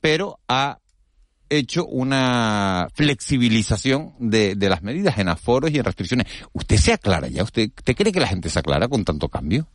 pero 0.00 0.38
a 0.48 0.78
hecho 1.50 1.84
una 1.84 2.88
flexibilización 2.94 4.12
de, 4.18 4.54
de 4.54 4.68
las 4.68 4.82
medidas 4.82 5.18
en 5.18 5.28
aforos 5.28 5.70
y 5.70 5.78
en 5.78 5.84
restricciones. 5.84 6.26
¿Usted 6.52 6.76
se 6.76 6.92
aclara 6.92 7.28
ya? 7.28 7.42
¿Usted, 7.42 7.68
¿Usted 7.76 7.94
cree 7.94 8.12
que 8.12 8.20
la 8.20 8.28
gente 8.28 8.48
se 8.48 8.58
aclara 8.58 8.88
con 8.88 9.04
tanto 9.04 9.28
cambio? 9.28 9.66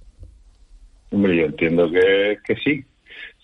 Hombre, 1.11 1.37
yo 1.37 1.45
entiendo 1.45 1.89
que, 1.91 2.37
que 2.45 2.55
sí. 2.55 2.83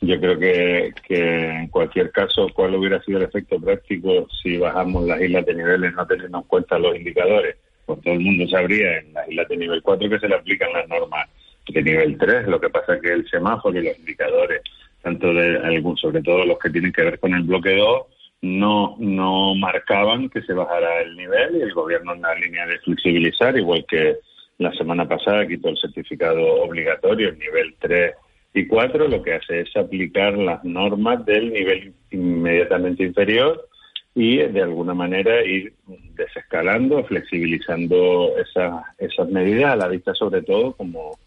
Yo 0.01 0.19
creo 0.19 0.39
que, 0.39 0.93
que 1.07 1.49
en 1.49 1.67
cualquier 1.67 2.11
caso, 2.11 2.47
¿cuál 2.55 2.73
hubiera 2.73 3.01
sido 3.03 3.19
el 3.19 3.25
efecto 3.25 3.59
práctico 3.59 4.27
si 4.41 4.57
bajamos 4.57 5.05
las 5.05 5.21
islas 5.21 5.45
de 5.45 5.53
niveles 5.53 5.93
no 5.93 6.07
teniendo 6.07 6.39
en 6.39 6.43
cuenta 6.45 6.79
los 6.79 6.95
indicadores? 6.95 7.55
Pues 7.85 8.01
todo 8.01 8.15
el 8.15 8.21
mundo 8.21 8.47
sabría 8.47 8.97
en 8.97 9.13
las 9.13 9.29
islas 9.29 9.47
de 9.47 9.57
nivel 9.57 9.81
4 9.83 10.09
que 10.09 10.19
se 10.19 10.27
le 10.27 10.35
aplican 10.35 10.73
las 10.73 10.87
normas 10.89 11.29
de 11.67 11.83
nivel 11.83 12.17
3. 12.17 12.47
Lo 12.47 12.59
que 12.59 12.69
pasa 12.69 12.95
es 12.95 13.01
que 13.01 13.13
el 13.13 13.29
semáforo 13.29 13.79
y 13.79 13.83
los 13.83 13.99
indicadores, 13.99 14.61
tanto 15.03 15.33
de 15.33 15.57
algún, 15.59 15.95
sobre 15.97 16.21
todo 16.23 16.45
los 16.45 16.57
que 16.57 16.71
tienen 16.71 16.91
que 16.91 17.03
ver 17.03 17.19
con 17.19 17.33
el 17.35 17.43
bloque 17.43 17.75
2, 17.75 18.01
no, 18.41 18.95
no 18.99 19.55
marcaban 19.55 20.29
que 20.29 20.41
se 20.41 20.53
bajara 20.53 21.01
el 21.01 21.15
nivel 21.15 21.57
y 21.57 21.61
el 21.61 21.73
gobierno 21.73 22.13
en 22.13 22.21
la 22.21 22.35
línea 22.35 22.65
de 22.65 22.79
flexibilizar, 22.79 23.55
igual 23.57 23.85
que 23.87 24.17
la 24.57 24.71
semana 24.73 25.07
pasada 25.07 25.47
quitó 25.47 25.69
el 25.69 25.77
certificado 25.77 26.63
obligatorio, 26.63 27.29
el 27.29 27.39
nivel 27.39 27.75
3 27.79 28.13
y 28.53 28.67
4, 28.67 29.07
lo 29.07 29.21
que 29.21 29.35
hace 29.35 29.61
es 29.61 29.75
aplicar 29.75 30.37
las 30.37 30.63
normas 30.63 31.25
del 31.25 31.53
nivel 31.53 31.93
inmediatamente 32.11 33.03
inferior 33.03 33.67
y 34.13 34.37
de 34.37 34.61
alguna 34.61 34.93
manera 34.93 35.43
ir 35.45 35.73
desescalando, 36.15 37.03
flexibilizando 37.05 38.37
esas, 38.37 38.83
esas 38.97 39.29
medidas 39.29 39.71
a 39.71 39.77
la 39.77 39.87
vista 39.87 40.13
sobre 40.13 40.41
todo 40.41 40.73
como, 40.73 41.17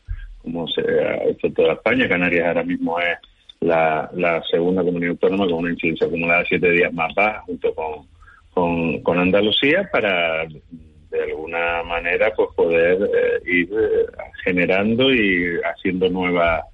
como 0.43 0.69
se 0.69 0.83
ha 0.83 1.25
hecho 1.25 1.51
toda 1.53 1.75
España. 1.75 2.09
Canarias 2.09 2.47
ahora 2.47 2.63
mismo 2.63 3.01
es 3.01 3.19
la, 3.61 4.11
la 4.15 4.43
segunda 4.51 4.83
comunidad 4.83 5.13
autónoma 5.13 5.47
con 5.47 5.55
una 5.55 5.71
incidencia 5.71 6.07
acumulada 6.07 6.45
siete 6.49 6.71
días 6.71 6.93
más 6.93 7.15
baja 7.15 7.43
junto 7.47 7.75
con, 7.75 9.01
con, 9.03 9.19
Andalucía 9.19 9.89
para 9.91 10.47
de 10.47 11.23
alguna 11.31 11.83
manera 11.85 12.33
pues 12.37 12.51
poder 12.55 12.99
eh, 13.03 13.51
ir 13.51 13.69
eh, 13.73 14.07
generando 14.45 15.13
y 15.13 15.61
haciendo 15.63 16.09
nuevas 16.09 16.65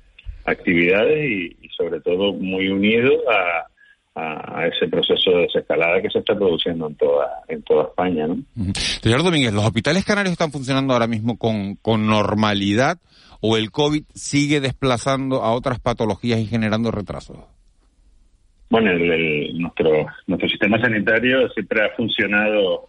actividades 0.44 1.30
y, 1.30 1.56
sobre 1.76 2.00
todo 2.00 2.34
muy 2.34 2.68
unido 2.68 3.10
a, 3.30 4.60
a, 4.60 4.66
ese 4.66 4.86
proceso 4.88 5.30
de 5.30 5.42
desescalada 5.42 6.02
que 6.02 6.10
se 6.10 6.18
está 6.18 6.34
produciendo 6.34 6.88
en 6.88 6.94
toda 6.96 7.42
en 7.48 7.62
toda 7.62 7.84
España 7.84 8.26
¿no? 8.26 8.36
Señor 8.74 9.22
Domínguez, 9.22 9.54
¿los 9.54 9.64
hospitales 9.64 10.04
canarios 10.04 10.32
están 10.32 10.52
funcionando 10.52 10.92
ahora 10.92 11.06
mismo 11.06 11.38
con, 11.38 11.76
con 11.76 12.06
normalidad 12.06 12.98
o 13.40 13.56
el 13.56 13.70
COVID 13.70 14.04
sigue 14.14 14.60
desplazando 14.60 15.42
a 15.42 15.52
otras 15.52 15.80
patologías 15.80 16.40
y 16.40 16.46
generando 16.46 16.90
retrasos? 16.90 17.38
Bueno, 18.68 18.90
el, 18.90 19.58
nuestro 19.58 20.06
nuestro 20.26 20.48
sistema 20.48 20.80
sanitario 20.80 21.48
siempre 21.50 21.84
ha 21.84 21.90
funcionado 21.96 22.88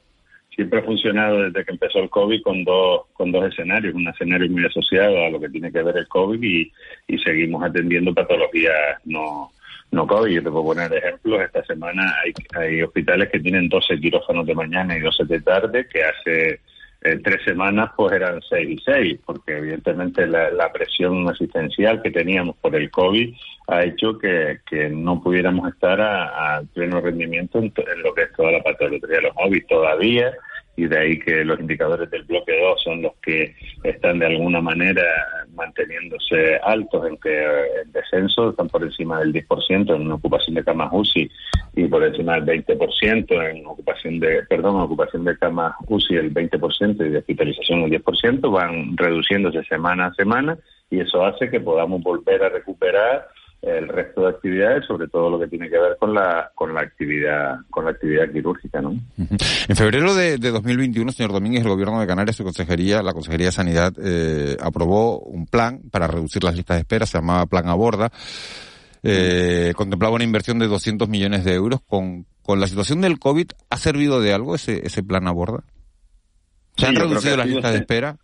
siempre 0.56 0.80
ha 0.80 0.84
funcionado 0.84 1.44
desde 1.44 1.66
que 1.66 1.72
empezó 1.72 2.00
el 2.00 2.10
COVID 2.10 2.42
con 2.44 2.64
dos 2.64 3.08
con 3.14 3.32
dos 3.32 3.46
escenarios, 3.52 3.96
un 3.96 4.08
escenario 4.08 4.50
muy 4.50 4.66
asociado 4.66 5.26
a 5.26 5.30
lo 5.30 5.40
que 5.40 5.50
tiene 5.50 5.72
que 5.72 5.82
ver 5.82 5.98
el 5.98 6.08
COVID 6.08 6.42
y, 6.44 6.72
y 7.08 7.18
seguimos 7.20 7.64
atendiendo 7.64 8.14
patologías 8.14 9.00
no 9.06 9.52
no 9.92 10.08
COVID. 10.08 10.34
Yo 10.34 10.44
te 10.44 10.50
puedo 10.50 10.66
poner 10.66 10.94
ejemplos. 10.94 11.42
Esta 11.42 11.64
semana 11.66 12.16
hay, 12.24 12.34
hay 12.60 12.82
hospitales 12.82 13.30
que 13.30 13.40
tienen 13.40 13.70
12 13.70 14.00
quirófanos 14.00 14.46
de 14.46 14.56
mañana 14.56 14.98
y 14.98 15.02
12 15.02 15.26
de 15.26 15.42
tarde, 15.42 15.88
que 15.92 16.04
hace 16.04 16.62
en 17.02 17.24
tres 17.24 17.44
semanas 17.44 17.92
pues 17.96 18.14
eran 18.14 18.42
seis 18.48 18.70
y 18.70 18.84
seis, 18.84 19.20
porque 19.26 19.58
evidentemente 19.58 20.28
la, 20.28 20.72
presión 20.72 21.28
asistencial 21.28 22.02
que 22.02 22.12
teníamos 22.12 22.56
por 22.58 22.76
el 22.76 22.90
COVID 22.92 23.34
ha 23.68 23.84
hecho 23.84 24.18
que, 24.18 24.60
no 24.92 25.22
pudiéramos 25.22 25.72
estar 25.74 26.00
a, 26.00 26.62
pleno 26.74 27.02
rendimiento 27.02 27.60
en, 27.60 27.74
lo 28.04 28.14
que 28.14 28.24
es 28.24 28.34
toda 28.34 28.52
la 28.52 28.64
patología 28.64 29.18
de 29.18 29.22
los 29.22 29.36
móviles. 29.36 29.68
Todavía 29.68 30.32
y 30.76 30.88
de 30.88 30.98
ahí 30.98 31.20
que 31.20 31.44
los 31.44 31.60
indicadores 31.60 32.10
del 32.10 32.24
bloque 32.24 32.60
2 32.60 32.82
son 32.84 33.02
los 33.02 33.14
que 33.22 33.56
están 33.84 34.20
de 34.20 34.28
alguna 34.28 34.62
manera 34.62 35.04
manteniéndose 35.54 36.58
altos 36.64 37.08
en 37.08 37.18
que 37.18 37.44
el 37.82 37.92
descenso 37.92 38.52
están 38.52 38.68
por 38.70 38.84
encima 38.84 39.20
del 39.20 39.34
10% 39.34 39.96
en 39.96 40.12
ocupación 40.12 40.56
de 40.56 40.64
camas 40.64 40.90
UCI 40.92 41.30
y 41.76 41.88
por 41.88 42.04
encima 42.04 42.40
del 42.40 42.66
20% 42.66 43.50
en 43.50 43.66
ocupación 43.66 44.20
de 44.20 44.44
perdón 44.50 44.80
ocupación 44.80 45.26
de 45.26 45.38
camas 45.38 45.76
UCI 45.88 46.16
el 46.16 46.34
20% 46.34 47.06
y 47.06 47.10
de 47.10 47.18
hospitalización 47.18 47.82
el 47.82 47.92
10% 48.04 48.52
van 48.52 48.96
reduciéndose 48.98 49.64
semana 49.66 50.08
a 50.08 50.14
semana 50.14 50.58
y 50.90 51.00
eso 51.00 51.26
hace 51.26 51.50
que 51.50 51.60
podamos 51.60 52.02
volver 52.02 52.44
a 52.44 52.50
recuperar 52.50 53.28
el 53.62 53.88
resto 53.88 54.22
de 54.22 54.30
actividades, 54.30 54.86
sobre 54.88 55.08
todo 55.08 55.30
lo 55.30 55.40
que 55.40 55.48
tiene 55.48 55.70
que 55.70 55.78
ver 55.78 55.96
con 56.00 56.14
la 56.14 56.52
con 56.56 56.74
la 56.74 56.82
actividad 56.82 57.60
con 57.70 57.86
la 57.86 57.92
actividad 57.92 58.32
quirúrgica, 58.32 58.82
¿no? 58.82 58.96
En 59.18 59.76
febrero 59.76 60.16
de, 60.16 60.38
2021, 60.38 61.12
señor 61.12 61.32
Domínguez, 61.32 61.62
el 61.62 61.70
Gobierno 61.70 62.00
de 62.00 62.08
Canarias, 62.08 62.36
su 62.36 62.44
consejería, 62.44 63.04
la 63.04 63.14
Consejería 63.14 63.48
de 63.48 63.52
Sanidad, 63.52 63.94
eh, 64.04 64.58
aprobó 64.60 65.20
un 65.20 65.46
plan 65.46 65.82
para 65.92 66.08
reducir 66.08 66.44
las 66.44 66.56
listas 66.56 66.78
de 66.78 66.82
espera, 66.82 67.06
se 67.06 67.20
llamaba 67.20 67.46
Plan 67.46 67.68
Aborda. 67.70 68.12
Eh, 69.04 69.74
contemplaba 69.76 70.16
una 70.16 70.24
inversión 70.24 70.60
de 70.60 70.68
200 70.68 71.10
millones 71.10 71.44
de 71.44 71.54
euros. 71.54 71.82
Con, 71.82 72.26
con 72.44 72.60
la 72.60 72.68
situación 72.68 73.02
del 73.02 73.20
COVID, 73.20 73.52
¿ha 73.70 73.78
servido 73.78 74.22
de 74.22 74.34
algo 74.34 74.56
ese, 74.56 74.86
ese 74.86 75.04
plan 75.04 75.28
Aborda? 75.28 75.64
¿Se 76.78 76.88
han 76.88 76.96
reducido 76.96 77.38
las 77.38 77.48
listas 77.48 77.74
de 77.74 77.80
espera? 77.80 78.18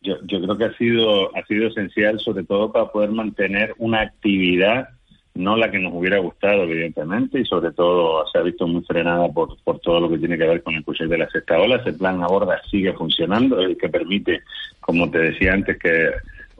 Yo, 0.00 0.16
yo 0.24 0.40
creo 0.40 0.56
que 0.56 0.64
ha 0.64 0.76
sido, 0.76 1.36
ha 1.36 1.44
sido 1.46 1.68
esencial, 1.68 2.20
sobre 2.20 2.44
todo 2.44 2.72
para 2.72 2.90
poder 2.90 3.10
mantener 3.10 3.74
una 3.78 4.00
actividad, 4.00 4.88
no 5.34 5.56
la 5.56 5.70
que 5.70 5.78
nos 5.78 5.92
hubiera 5.94 6.18
gustado, 6.18 6.64
evidentemente, 6.64 7.40
y 7.40 7.44
sobre 7.44 7.72
todo 7.72 8.26
se 8.26 8.38
ha 8.38 8.42
visto 8.42 8.66
muy 8.66 8.82
frenada 8.82 9.28
por, 9.28 9.56
por 9.62 9.78
todo 9.80 10.00
lo 10.00 10.10
que 10.10 10.18
tiene 10.18 10.36
que 10.36 10.46
ver 10.46 10.62
con 10.62 10.74
el 10.74 10.84
proyecto 10.84 11.12
de 11.12 11.18
la 11.18 11.30
sexta 11.30 11.58
ola. 11.58 11.76
Ese 11.76 11.92
plan 11.92 12.22
aborda 12.22 12.60
sigue 12.70 12.92
funcionando, 12.92 13.60
el 13.60 13.76
que 13.76 13.88
permite, 13.88 14.42
como 14.80 15.10
te 15.10 15.18
decía 15.18 15.52
antes, 15.52 15.78
que 15.78 16.10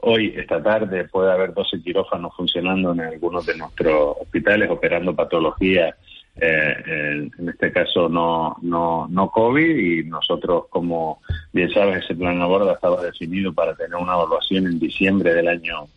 hoy, 0.01 0.33
esta 0.35 0.63
tarde, 0.63 1.05
puede 1.05 1.31
haber 1.31 1.53
12 1.53 1.81
quirófanos 1.81 2.33
funcionando 2.35 2.93
en 2.93 3.01
algunos 3.01 3.45
de 3.45 3.57
nuestros 3.57 4.15
hospitales, 4.21 4.69
operando 4.69 5.15
patologías 5.15 5.95
eh, 6.41 7.29
en 7.37 7.49
este 7.49 7.71
caso 7.71 8.09
no, 8.09 8.57
no, 8.61 9.07
no 9.09 9.29
COVID 9.29 9.77
y 9.77 10.03
nosotros, 10.03 10.65
como 10.69 11.21
bien 11.51 11.71
sabes, 11.71 12.03
ese 12.03 12.15
plan 12.15 12.41
aborda 12.41 12.73
estaba 12.73 13.01
definido 13.03 13.53
para 13.53 13.75
tener 13.75 13.95
una 13.95 14.13
evaluación 14.13 14.67
en 14.67 14.79
diciembre 14.79 15.33
del 15.33 15.47
año 15.47 15.87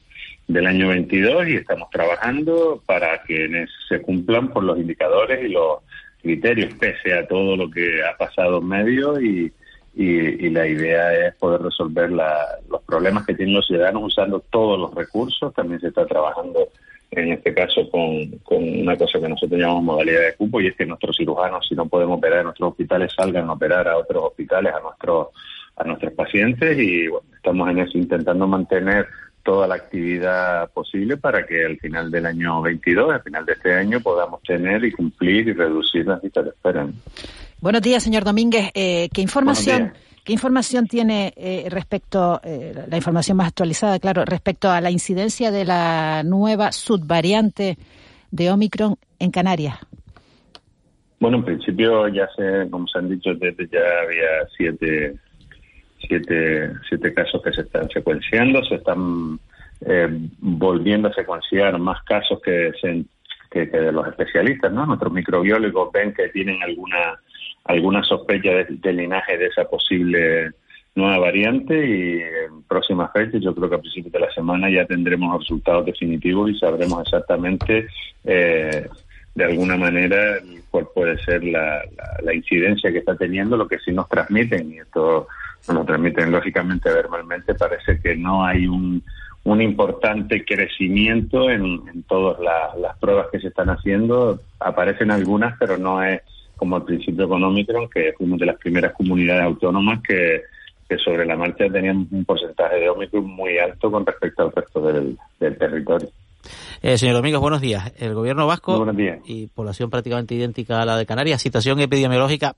del 0.49 0.67
año 0.67 0.89
22 0.89 1.49
y 1.49 1.55
estamos 1.55 1.89
trabajando 1.91 2.83
para 2.85 3.23
que 3.23 3.67
se 3.89 4.03
cumplan 4.03 4.49
por 4.49 4.65
los 4.65 4.79
indicadores 4.79 5.45
y 5.45 5.49
los 5.49 5.79
criterios 6.21 6.75
pese 6.75 7.15
a 7.15 7.27
todo 7.27 7.57
lo 7.57 7.71
que 7.71 8.03
ha 8.05 8.17
pasado 8.17 8.59
en 8.59 8.69
medio 8.69 9.21
y, 9.21 9.53
y, 9.95 10.51
la 10.51 10.67
idea 10.67 11.27
es 11.27 11.35
poder 11.37 11.63
resolver 11.63 12.11
los 12.11 12.83
problemas 12.87 13.25
que 13.27 13.35
tienen 13.35 13.55
los 13.55 13.67
ciudadanos 13.67 14.05
usando 14.05 14.41
todos 14.51 14.79
los 14.79 14.95
recursos. 14.95 15.53
También 15.55 15.81
se 15.81 15.89
está 15.89 16.07
trabajando 16.07 16.69
en 17.13 17.33
este 17.33 17.53
caso 17.53 17.89
con, 17.91 18.27
con, 18.43 18.63
una 18.81 18.97
cosa 18.97 19.21
que 19.21 19.29
nosotros 19.29 19.61
llamamos 19.61 19.85
modalidad 19.85 20.21
de 20.23 20.35
cupo 20.35 20.61
y 20.61 20.69
es 20.69 20.77
que 20.77 20.87
nuestros 20.87 21.17
cirujanos 21.17 21.67
si 21.69 21.75
no 21.75 21.87
podemos 21.87 22.19
operar 22.19 22.39
en 22.39 22.45
nuestros 22.45 22.71
hospitales 22.71 23.13
salgan 23.15 23.49
a 23.49 23.53
operar 23.53 23.87
a 23.87 23.99
otros 23.99 24.25
hospitales 24.25 24.73
a 24.75 24.81
nuestros 24.81 25.29
a 25.77 25.85
nuestros 25.85 26.13
pacientes 26.13 26.79
y 26.79 27.09
bueno, 27.09 27.27
estamos 27.35 27.71
en 27.71 27.79
eso 27.81 27.99
intentando 27.99 28.47
mantener 28.47 29.07
toda 29.43 29.67
la 29.67 29.75
actividad 29.75 30.71
posible 30.71 31.17
para 31.17 31.45
que 31.47 31.65
al 31.65 31.79
final 31.79 32.11
del 32.11 32.27
año 32.27 32.63
22, 32.63 33.13
al 33.13 33.23
final 33.23 33.45
de 33.45 33.53
este 33.55 33.75
año, 33.75 34.01
podamos 34.01 34.43
tener 34.43 34.85
y 34.85 34.93
cumplir 34.93 35.49
y 35.49 35.53
reducir 35.53 36.07
las 36.07 36.23
listas 36.23 36.45
de 36.45 36.51
espera. 36.51 36.87
Buenos 37.61 37.83
días, 37.83 38.03
señor 38.03 38.25
Domínguez. 38.25 38.71
Eh, 38.75 39.09
¿Qué 39.13 39.21
información? 39.21 39.93
¿Qué 40.25 40.33
información 40.33 40.87
tiene 40.87 41.33
eh, 41.37 41.67
respecto, 41.69 42.41
eh, 42.45 42.73
la 42.89 42.97
información 42.97 43.37
más 43.37 43.49
actualizada, 43.49 43.99
claro, 43.99 44.25
respecto 44.25 44.71
a 44.71 44.81
la 44.81 44.91
incidencia 44.91 45.51
de 45.51 45.65
la 45.65 46.23
nueva 46.23 46.71
subvariante 46.71 47.77
de 48.31 48.51
Omicron 48.53 48.95
en 49.19 49.33
Canarias? 49.33 49.79
Bueno, 51.19 51.39
en 51.39 51.45
principio 51.45 52.07
ya 52.07 52.29
se, 52.37 52.71
como 52.71 52.87
se 52.87 52.99
han 52.99 53.09
dicho, 53.09 53.35
desde 53.35 53.67
ya 53.67 53.81
había 54.05 54.47
siete, 54.57 55.17
siete, 56.07 56.73
siete 56.89 57.15
casos 57.15 57.43
que 57.43 57.53
se 57.53 57.63
están 57.63 57.89
secuenciando, 57.91 58.65
se 58.65 58.77
están 58.77 59.41
eh, 59.81 60.09
volviendo 60.39 61.09
a 61.09 61.15
secuenciar 61.15 61.77
más 61.81 62.01
casos 62.05 62.41
que, 62.45 62.71
que, 63.51 63.69
que 63.71 63.77
de 63.77 63.91
los 63.91 64.07
especialistas, 64.07 64.73
¿no? 64.73 64.87
Nuestros 64.87 65.13
microbiólogos 65.13 65.91
ven 65.93 66.15
que 66.15 66.29
tienen 66.29 66.63
alguna 66.63 67.19
alguna 67.65 68.03
sospecha 68.03 68.51
del 68.69 68.97
linaje 68.97 69.39
de 69.39 69.47
esa 69.47 69.65
posible 69.65 70.53
nueva 70.95 71.19
variante 71.19 71.75
y 71.75 72.21
en 72.21 72.63
próximas 72.69 73.11
fechas, 73.13 73.41
yo 73.41 73.55
creo 73.55 73.71
que 73.71 73.77
a 73.77 73.81
principios 73.81 74.13
de 74.13 74.21
la 74.21 74.33
semana 74.33 74.69
ya 74.71 74.85
tendremos 74.85 75.39
resultados 75.39 75.87
definitivos 75.87 76.51
y 76.51 76.59
sabremos 76.59 77.01
exactamente 77.03 77.87
eh, 78.25 78.87
de 79.35 79.45
alguna 79.45 79.77
manera 79.77 80.39
cuál 80.71 80.89
puede 80.95 81.19
ser 81.23 81.43
la, 81.45 81.83
incidencia 82.35 82.93
que 82.93 82.99
está 82.99 83.17
teniendo, 83.17 83.57
lo 83.57 83.69
que 83.69 83.79
sí 83.79 83.93
nos 83.93 84.09
transmiten, 84.09 84.73
y 84.73 84.79
esto 84.79 85.29
nos 85.69 85.87
transmiten 85.87 86.31
lógicamente 86.31 86.93
verbalmente, 86.93 87.55
parece 87.55 87.99
que 88.01 88.15
no 88.15 88.45
hay 88.45 88.67
un, 88.67 89.03
un 89.45 89.63
importante 89.63 90.45
crecimiento 90.45 91.49
en, 91.49 91.83
en 91.93 92.03
todas 92.03 92.39
las 92.79 92.97
pruebas 92.99 93.29
que 93.33 93.41
se 93.41 93.49
están 93.49 93.71
haciendo, 93.71 94.41
aparecen 94.61 95.11
algunas, 95.11 95.57
pero 95.59 95.79
no 95.79 96.03
es 96.03 96.21
como 96.63 96.77
al 96.77 96.85
principio 96.85 97.29
con 97.29 97.43
Omicron, 97.43 97.91
que 97.91 98.13
fuimos 98.17 98.39
de 98.39 98.47
las 98.47 98.57
primeras 98.57 98.93
comunidades 98.93 99.43
autónomas 99.43 100.01
que, 100.01 100.43
sobre 101.05 101.27
la 101.27 101.37
marcha 101.37 101.65
tenían 101.69 102.07
un 102.09 102.25
porcentaje 102.25 102.77
de 102.77 102.89
Omicron 102.89 103.27
muy 103.27 103.59
alto 103.59 103.91
con 103.91 104.07
respecto 104.07 104.45
al 104.45 104.53
resto 104.53 104.81
del, 104.81 105.19
territorio. 105.41 106.09
Eh, 106.81 106.97
señor 106.99 107.17
Domingos, 107.17 107.41
buenos 107.41 107.61
días. 107.61 107.93
El 107.99 108.15
gobierno 108.15 108.47
vasco 108.47 108.87
y 109.25 109.49
población 109.49 109.91
prácticamente 109.91 110.37
idéntica 110.37 110.81
a 110.81 110.85
la 110.85 110.97
de 110.97 111.05
Canarias, 111.05 111.43
situación 111.43 111.81
epidemiológica 111.81 112.55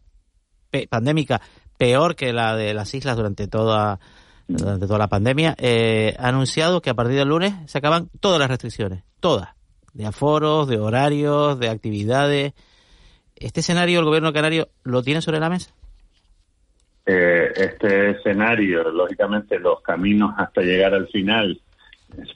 pandémica 0.90 1.40
peor 1.78 2.14
que 2.14 2.34
la 2.34 2.57
de 2.57 2.74
las 2.74 2.92
islas 2.92 3.16
durante 3.16 3.48
toda 3.48 4.00
durante 4.46 4.86
toda 4.86 4.98
la 4.98 5.09
pandemia, 5.09 5.55
eh, 5.57 6.14
ha 6.18 6.28
anunciado 6.28 6.82
que 6.82 6.90
a 6.90 6.94
partir 6.94 7.16
del 7.16 7.28
lunes 7.28 7.55
se 7.64 7.78
acaban 7.78 8.11
todas 8.20 8.38
las 8.38 8.50
restricciones, 8.50 9.02
todas, 9.18 9.55
de 9.94 10.05
aforos, 10.05 10.68
de 10.68 10.78
horarios, 10.78 11.59
de 11.59 11.70
actividades. 11.70 12.52
¿Este 13.37 13.61
escenario 13.61 13.99
el 13.99 14.05
gobierno 14.05 14.32
canario 14.32 14.68
lo 14.85 15.03
tiene 15.03 15.20
sobre 15.20 15.41
la 15.41 15.51
mesa? 15.51 15.74
Eh, 17.07 17.53
este 17.57 18.11
escenario, 18.11 18.91
lógicamente, 18.91 19.59
los 19.59 19.80
caminos 19.82 20.35
hasta 20.39 20.62
llegar 20.62 20.95
al 20.95 21.09
final 21.09 21.61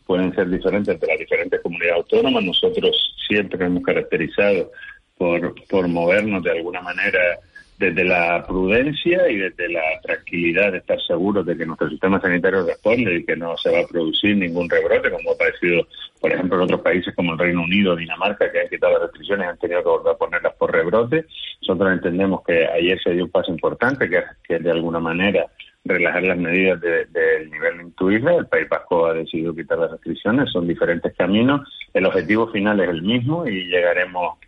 pueden 0.07 0.35
ser 0.35 0.49
diferentes 0.49 0.95
entre 0.95 1.09
las 1.09 1.19
diferentes 1.19 1.61
comunidades 1.61 1.97
autónomas. 1.97 2.45
Nosotros 2.45 3.15
siempre 3.27 3.65
hemos 3.65 3.83
caracterizado 3.83 4.73
por, 5.17 5.55
por 5.67 5.89
movernos 5.89 6.43
de 6.43 6.51
alguna 6.51 6.81
manera 6.81 7.39
desde 7.79 8.05
la 8.05 8.45
prudencia 8.47 9.29
y 9.31 9.37
desde 9.37 9.69
la 9.69 10.01
tranquilidad 10.03 10.73
de 10.73 10.79
estar 10.79 11.01
seguros 11.01 11.47
de 11.47 11.57
que 11.57 11.65
nuestro 11.65 11.89
sistema 11.89 12.21
sanitario 12.21 12.67
responde 12.67 13.15
y 13.15 13.25
que 13.25 13.37
no 13.37 13.57
se 13.57 13.71
va 13.71 13.81
a 13.81 13.87
producir 13.87 14.37
ningún 14.37 14.69
rebrote, 14.69 15.11
como 15.11 15.31
ha 15.31 15.39
parecido, 15.39 15.87
por 16.21 16.33
ejemplo, 16.33 16.57
en 16.57 16.65
otros 16.65 16.81
países 16.81 17.15
como 17.15 17.33
el 17.33 17.39
Reino 17.39 17.63
Unido 17.63 17.93
o 17.93 17.97
Dinamarca, 17.97 18.51
que 18.51 18.61
han 18.61 18.69
quitado 18.69 18.95
las 18.95 19.03
restricciones 19.03 19.47
y 19.47 19.51
han 19.51 19.59
tenido 19.59 19.83
que 19.83 19.89
volver 19.89 20.13
a 20.13 20.19
ponerlas 20.19 20.55
por 20.55 20.73
rebrote. 20.73 21.27
Nosotros 21.63 21.93
entendemos 21.93 22.43
que 22.45 22.67
ayer 22.67 23.01
se 23.01 23.13
dio 23.13 23.25
un 23.25 23.31
paso 23.31 23.53
importante, 23.53 24.11
que, 24.11 24.25
que 24.43 24.59
de 24.59 24.71
alguna 24.73 24.99
manera 24.99 25.47
relajar 25.85 26.25
las 26.25 26.37
medidas 26.37 26.81
del 26.81 27.51
nivel 27.51 27.79
de 27.79 27.91
tu 27.97 28.11
El 28.11 28.47
País 28.47 28.69
Vasco 28.69 29.07
ha 29.07 29.15
decidido 29.15 29.55
quitar 29.55 29.79
las 29.79 29.93
restricciones, 29.93 30.51
son 30.51 30.67
diferentes 30.67 31.15
caminos. 31.17 31.61
El 31.95 32.07
objetivo 32.07 32.49
final 32.49 32.81
es 32.81 32.89
el 32.89 33.03
mismo 33.03 33.47
y 33.47 33.69
llegaremos 33.69 34.39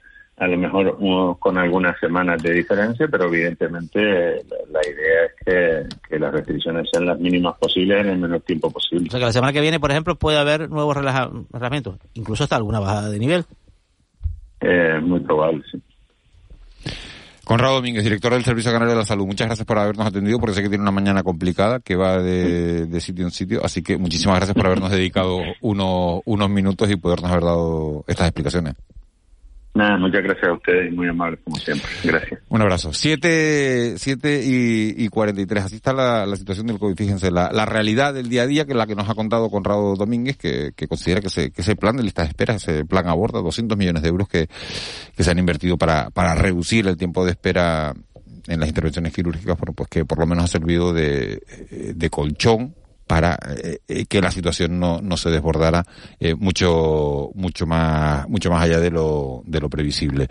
a 0.41 0.47
lo 0.47 0.57
mejor 0.57 1.39
con 1.39 1.59
algunas 1.59 2.01
semanas 2.01 2.43
de 2.43 2.55
diferencia, 2.55 3.07
pero 3.09 3.27
evidentemente 3.27 4.01
la, 4.01 4.81
idea 4.89 5.27
es 5.27 5.87
que, 6.09 6.19
las 6.19 6.33
restricciones 6.33 6.89
sean 6.91 7.05
las 7.05 7.21
mínimas 7.21 7.59
posibles 7.59 8.01
en 8.01 8.13
el 8.13 8.19
menor 8.19 8.41
tiempo 8.41 8.71
posible. 8.71 9.09
O 9.09 9.11
sea 9.11 9.21
que 9.21 9.27
la 9.27 9.33
semana 9.33 9.53
que 9.53 9.61
viene, 9.61 9.79
por 9.79 9.91
ejemplo, 9.91 10.17
puede 10.17 10.39
haber 10.39 10.71
nuevos 10.71 10.97
relajamientos, 10.97 11.99
incluso 12.15 12.45
hasta 12.45 12.57
alguna 12.57 12.81
bajada 12.81 13.11
de 13.11 13.19
nivel. 13.19 13.45
Eh, 14.63 14.99
muy 15.03 15.21
probable, 15.21 15.63
sí. 15.71 15.79
Conrado 17.45 17.75
Domínguez, 17.75 18.05
director 18.05 18.33
del 18.33 18.45
Servicio 18.45 18.73
Canario 18.73 18.95
de 18.95 19.01
la 19.01 19.05
Salud, 19.05 19.27
muchas 19.27 19.47
gracias 19.47 19.67
por 19.67 19.79
habernos 19.79 20.07
atendido, 20.07 20.39
porque 20.39 20.55
sé 20.55 20.63
que 20.63 20.71
tiene 20.71 20.83
una 20.83 20.91
mañana 20.91 21.23
complicada, 21.23 21.81
que 21.81 21.97
va 21.97 22.17
de, 22.23 22.87
de 22.87 23.01
sitio 23.03 23.27
en 23.27 23.31
sitio, 23.31 23.61
así 23.63 23.83
que 23.83 23.99
muchísimas 23.99 24.37
gracias 24.37 24.57
por 24.57 24.65
habernos 24.65 24.91
dedicado 24.91 25.43
unos, 25.61 26.23
unos 26.25 26.49
minutos 26.49 26.91
y 26.91 26.97
podernos 26.97 27.31
haber 27.31 27.45
dado 27.45 28.05
estas 28.07 28.29
explicaciones. 28.29 28.77
Nada, 29.73 29.99
muchas 29.99 30.25
gracias 30.25 30.49
a 30.49 30.53
ustedes, 30.53 30.93
muy 30.93 31.07
amables 31.07 31.39
como 31.45 31.57
siempre. 31.57 31.89
Gracias. 32.03 32.41
Un 32.49 32.61
abrazo. 32.61 32.93
Siete, 32.93 33.95
siete 33.99 34.43
y, 34.45 34.95
y 35.05 35.09
43. 35.09 35.65
Así 35.65 35.77
está 35.77 35.93
la, 35.93 36.27
situación 36.37 36.67
del 36.67 36.81
COVID. 36.81 36.97
Fíjense, 36.97 37.31
la, 37.31 37.53
la 37.53 37.67
realidad 37.67 38.13
del 38.13 38.29
día 38.29 38.43
a 38.43 38.47
día, 38.47 38.65
que 38.65 38.73
es 38.73 38.77
la 38.77 38.89
que 38.89 38.97
nos 38.97 39.09
ha 39.09 39.15
contado 39.15 39.49
Conrado 39.49 39.95
Domínguez, 39.95 40.37
que, 40.37 40.73
que 40.75 40.89
considera 40.89 41.21
que 41.21 41.29
ese, 41.29 41.53
que 41.53 41.63
ese 41.63 41.77
plan 41.77 41.97
de 41.97 42.03
lista 42.03 42.23
de 42.23 42.29
espera, 42.29 42.55
ese 42.55 42.85
plan 42.85 43.07
aborda 43.07 43.41
200 43.41 43.79
millones 43.79 44.03
de 44.03 44.09
euros 44.09 44.29
que, 44.29 44.49
que 45.17 45.23
se 45.23 45.31
han 45.31 45.39
invertido 45.39 45.79
para, 45.79 46.11
para 46.11 46.35
reducir 46.35 46.89
el 46.89 46.97
tiempo 46.97 47.25
de 47.25 47.31
espera 47.31 47.95
en 48.49 48.59
las 48.59 48.69
intervenciones 48.69 49.13
quirúrgicas, 49.13 49.57
bueno, 49.57 49.73
pues 49.73 49.89
que 49.89 50.05
por 50.05 50.19
lo 50.19 50.27
menos 50.27 50.45
ha 50.45 50.49
servido 50.49 50.93
de, 50.93 51.41
de 51.95 52.11
colchón 52.11 52.75
para 53.11 53.37
eh, 53.89 54.07
que 54.07 54.21
la 54.21 54.31
situación 54.31 54.79
no, 54.79 55.01
no 55.03 55.17
se 55.17 55.31
desbordara 55.31 55.85
eh, 56.21 56.37
mucho 56.37 57.33
mucho 57.35 57.67
más 57.67 58.29
mucho 58.29 58.53
más 58.53 58.63
allá 58.63 58.79
de 58.79 58.93
lo 58.93 59.43
de 59.47 59.59
lo 59.59 59.69
previsible. 59.69 60.29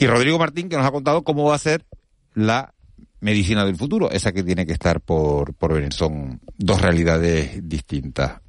Y 0.00 0.06
Rodrigo 0.08 0.36
Martín 0.36 0.68
que 0.68 0.76
nos 0.76 0.84
ha 0.84 0.90
contado 0.90 1.22
cómo 1.22 1.44
va 1.44 1.54
a 1.54 1.58
ser 1.58 1.86
la 2.34 2.74
medicina 3.20 3.64
del 3.64 3.76
futuro, 3.76 4.10
esa 4.10 4.32
que 4.32 4.42
tiene 4.42 4.66
que 4.66 4.72
estar 4.72 5.00
por 5.00 5.54
por 5.54 5.74
venir. 5.74 5.92
Son 5.92 6.40
dos 6.56 6.82
realidades 6.82 7.60
distintas. 7.68 8.40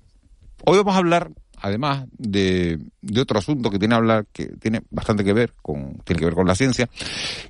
Hoy 0.66 0.78
vamos 0.78 0.96
a 0.96 0.98
hablar 0.98 1.30
además 1.58 2.08
de, 2.18 2.80
de 3.04 3.22
otro 3.22 3.38
asunto 3.38 3.70
que 3.70 3.78
tiene 3.78 3.94
hablar 3.94 4.26
que 4.34 4.48
tiene 4.48 4.82
bastante 4.90 5.24
que 5.24 5.34
ver 5.34 5.54
con 5.62 6.00
tiene 6.06 6.22
que 6.22 6.26
ver 6.26 6.34
con 6.34 6.48
la 6.48 6.56
ciencia 6.56 6.90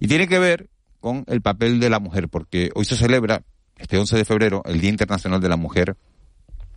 y 0.02 0.08
tiene 0.10 0.28
que 0.28 0.38
ver 0.38 0.68
con 1.00 1.24
el 1.28 1.42
papel 1.42 1.80
de 1.80 1.90
la 1.90 2.02
mujer 2.02 2.28
porque 2.28 2.72
hoy 2.76 2.84
se 2.84 2.98
celebra 2.98 3.42
este 3.80 3.98
11 3.98 4.18
de 4.18 4.26
febrero, 4.26 4.62
el 4.66 4.80
Día 4.80 4.90
Internacional 4.90 5.42
de 5.42 5.50
la 5.50 5.56
Mujer 5.56 5.96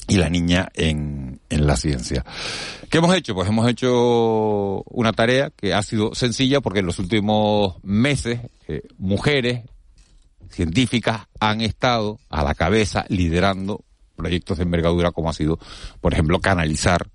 y 0.08 0.16
la 0.16 0.28
Niña 0.28 0.68
en, 0.74 1.40
en 1.48 1.66
la 1.66 1.76
Ciencia. 1.76 2.24
¿Qué 2.88 2.98
hemos 2.98 3.14
hecho? 3.14 3.34
Pues 3.34 3.48
hemos 3.48 3.68
hecho 3.68 4.82
una 4.84 5.12
tarea 5.12 5.50
que 5.50 5.74
ha 5.74 5.82
sido 5.82 6.14
sencilla 6.14 6.60
porque 6.60 6.80
en 6.80 6.86
los 6.86 6.98
últimos 6.98 7.76
meses 7.82 8.40
eh, 8.68 8.82
mujeres 8.98 9.62
científicas 10.50 11.28
han 11.40 11.60
estado 11.60 12.18
a 12.28 12.42
la 12.42 12.54
cabeza 12.54 13.04
liderando 13.08 13.84
proyectos 14.16 14.58
de 14.58 14.64
envergadura 14.64 15.10
como 15.10 15.30
ha 15.30 15.32
sido, 15.32 15.58
por 16.00 16.12
ejemplo, 16.12 16.40
canalizar 16.40 17.08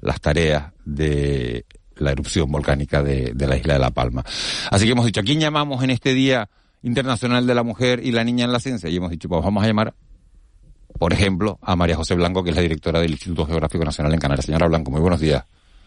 las 0.00 0.20
tareas 0.20 0.72
de 0.84 1.66
la 1.96 2.12
erupción 2.12 2.50
volcánica 2.50 3.02
de, 3.02 3.32
de 3.34 3.46
la 3.46 3.56
isla 3.56 3.74
de 3.74 3.80
La 3.80 3.90
Palma. 3.90 4.24
Así 4.70 4.84
que 4.84 4.92
hemos 4.92 5.06
dicho, 5.06 5.20
¿a 5.20 5.24
quién 5.24 5.40
llamamos 5.40 5.82
en 5.82 5.90
este 5.90 6.14
día 6.14 6.48
Internacional 6.84 7.46
de 7.46 7.54
la 7.54 7.64
Mujer 7.64 8.00
y 8.04 8.12
la 8.12 8.22
Niña 8.22 8.44
en 8.44 8.52
la 8.52 8.60
Ciencia? 8.60 8.88
Y 8.88 8.96
hemos 8.96 9.10
dicho, 9.10 9.28
pues 9.28 9.42
vamos 9.42 9.64
a 9.64 9.66
llamar, 9.66 9.94
por 10.98 11.12
ejemplo, 11.12 11.58
a 11.62 11.74
María 11.74 11.96
José 11.96 12.14
Blanco, 12.14 12.44
que 12.44 12.50
es 12.50 12.56
la 12.56 12.62
directora 12.62 13.00
del 13.00 13.10
Instituto 13.10 13.46
Geográfico 13.46 13.84
Nacional 13.84 14.12
en 14.14 14.20
Canarias. 14.20 14.46
Señora 14.46 14.68
Blanco, 14.68 14.90
muy 14.90 15.00
buenos 15.00 15.18
días. 15.18 15.44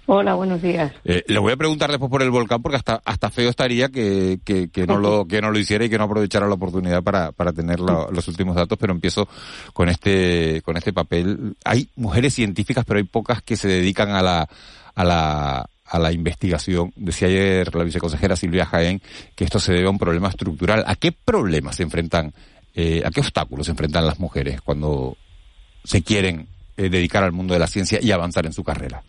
Hola, 0.10 0.36
buenos 0.36 0.62
días. 0.62 0.94
Eh, 1.04 1.24
le 1.28 1.38
voy 1.38 1.52
a 1.52 1.58
preguntar 1.58 1.90
después 1.90 2.10
por 2.10 2.24
el 2.24 2.32
volcán 2.32 2.62
porque 2.62 2.78
hasta 2.78 3.02
hasta 3.04 3.30
feo 3.30 3.50
estaría 3.50 3.90
que, 3.90 4.40
que, 4.46 4.70
que 4.70 4.88
no 4.88 4.98
lo 4.98 5.26
que 5.28 5.42
no 5.42 5.52
lo 5.52 5.60
hiciera 5.60 5.84
y 5.84 5.90
que 5.90 5.98
no 5.98 6.06
aprovechara 6.06 6.48
la 6.48 6.54
oportunidad 6.54 7.04
para, 7.04 7.34
para 7.34 7.52
tener 7.52 7.82
la, 7.82 8.08
los 8.10 8.26
últimos 8.30 8.56
datos, 8.56 8.78
pero 8.80 8.94
empiezo 8.94 9.28
con 9.74 9.90
este 9.90 10.62
con 10.64 10.78
este 10.78 10.94
papel. 10.94 11.58
Hay 11.66 11.90
mujeres 11.98 12.34
científicas, 12.34 12.86
pero 12.86 13.00
hay 13.00 13.04
pocas 13.04 13.42
que 13.42 13.58
se 13.58 13.68
dedican 13.68 14.12
a 14.12 14.22
la 14.22 14.50
a 14.96 15.04
la 15.04 15.70
a 15.90 16.00
la 16.00 16.12
investigación. 16.12 16.92
Decía 16.96 17.28
ayer 17.28 17.74
la 17.76 17.84
viceconsejera 17.84 18.36
Silvia 18.36 18.66
Jaén 18.66 19.02
que 19.36 19.44
esto 19.44 19.60
se 19.60 19.74
debe 19.74 19.88
a 19.88 19.92
un 19.92 19.98
problema 19.98 20.30
estructural. 20.30 20.84
¿A 20.88 20.96
qué 20.96 21.12
problemas 21.12 21.76
se 21.76 21.84
enfrentan, 21.84 22.34
eh, 22.76 23.04
a 23.06 23.12
qué 23.12 23.22
obstáculos 23.22 23.66
se 23.66 23.72
enfrentan 23.72 24.06
las 24.06 24.20
mujeres 24.20 24.62
cuando 24.62 25.16
se 25.84 26.04
quieren 26.04 26.48
eh, 26.76 26.90
dedicar 26.90 27.24
al 27.24 27.32
mundo 27.32 27.54
de 27.54 27.60
la 27.60 27.68
ciencia 27.68 28.00
y 28.02 28.12
avanzar 28.12 28.46
en 28.46 28.54
su 28.54 28.64
carrera? 28.64 29.04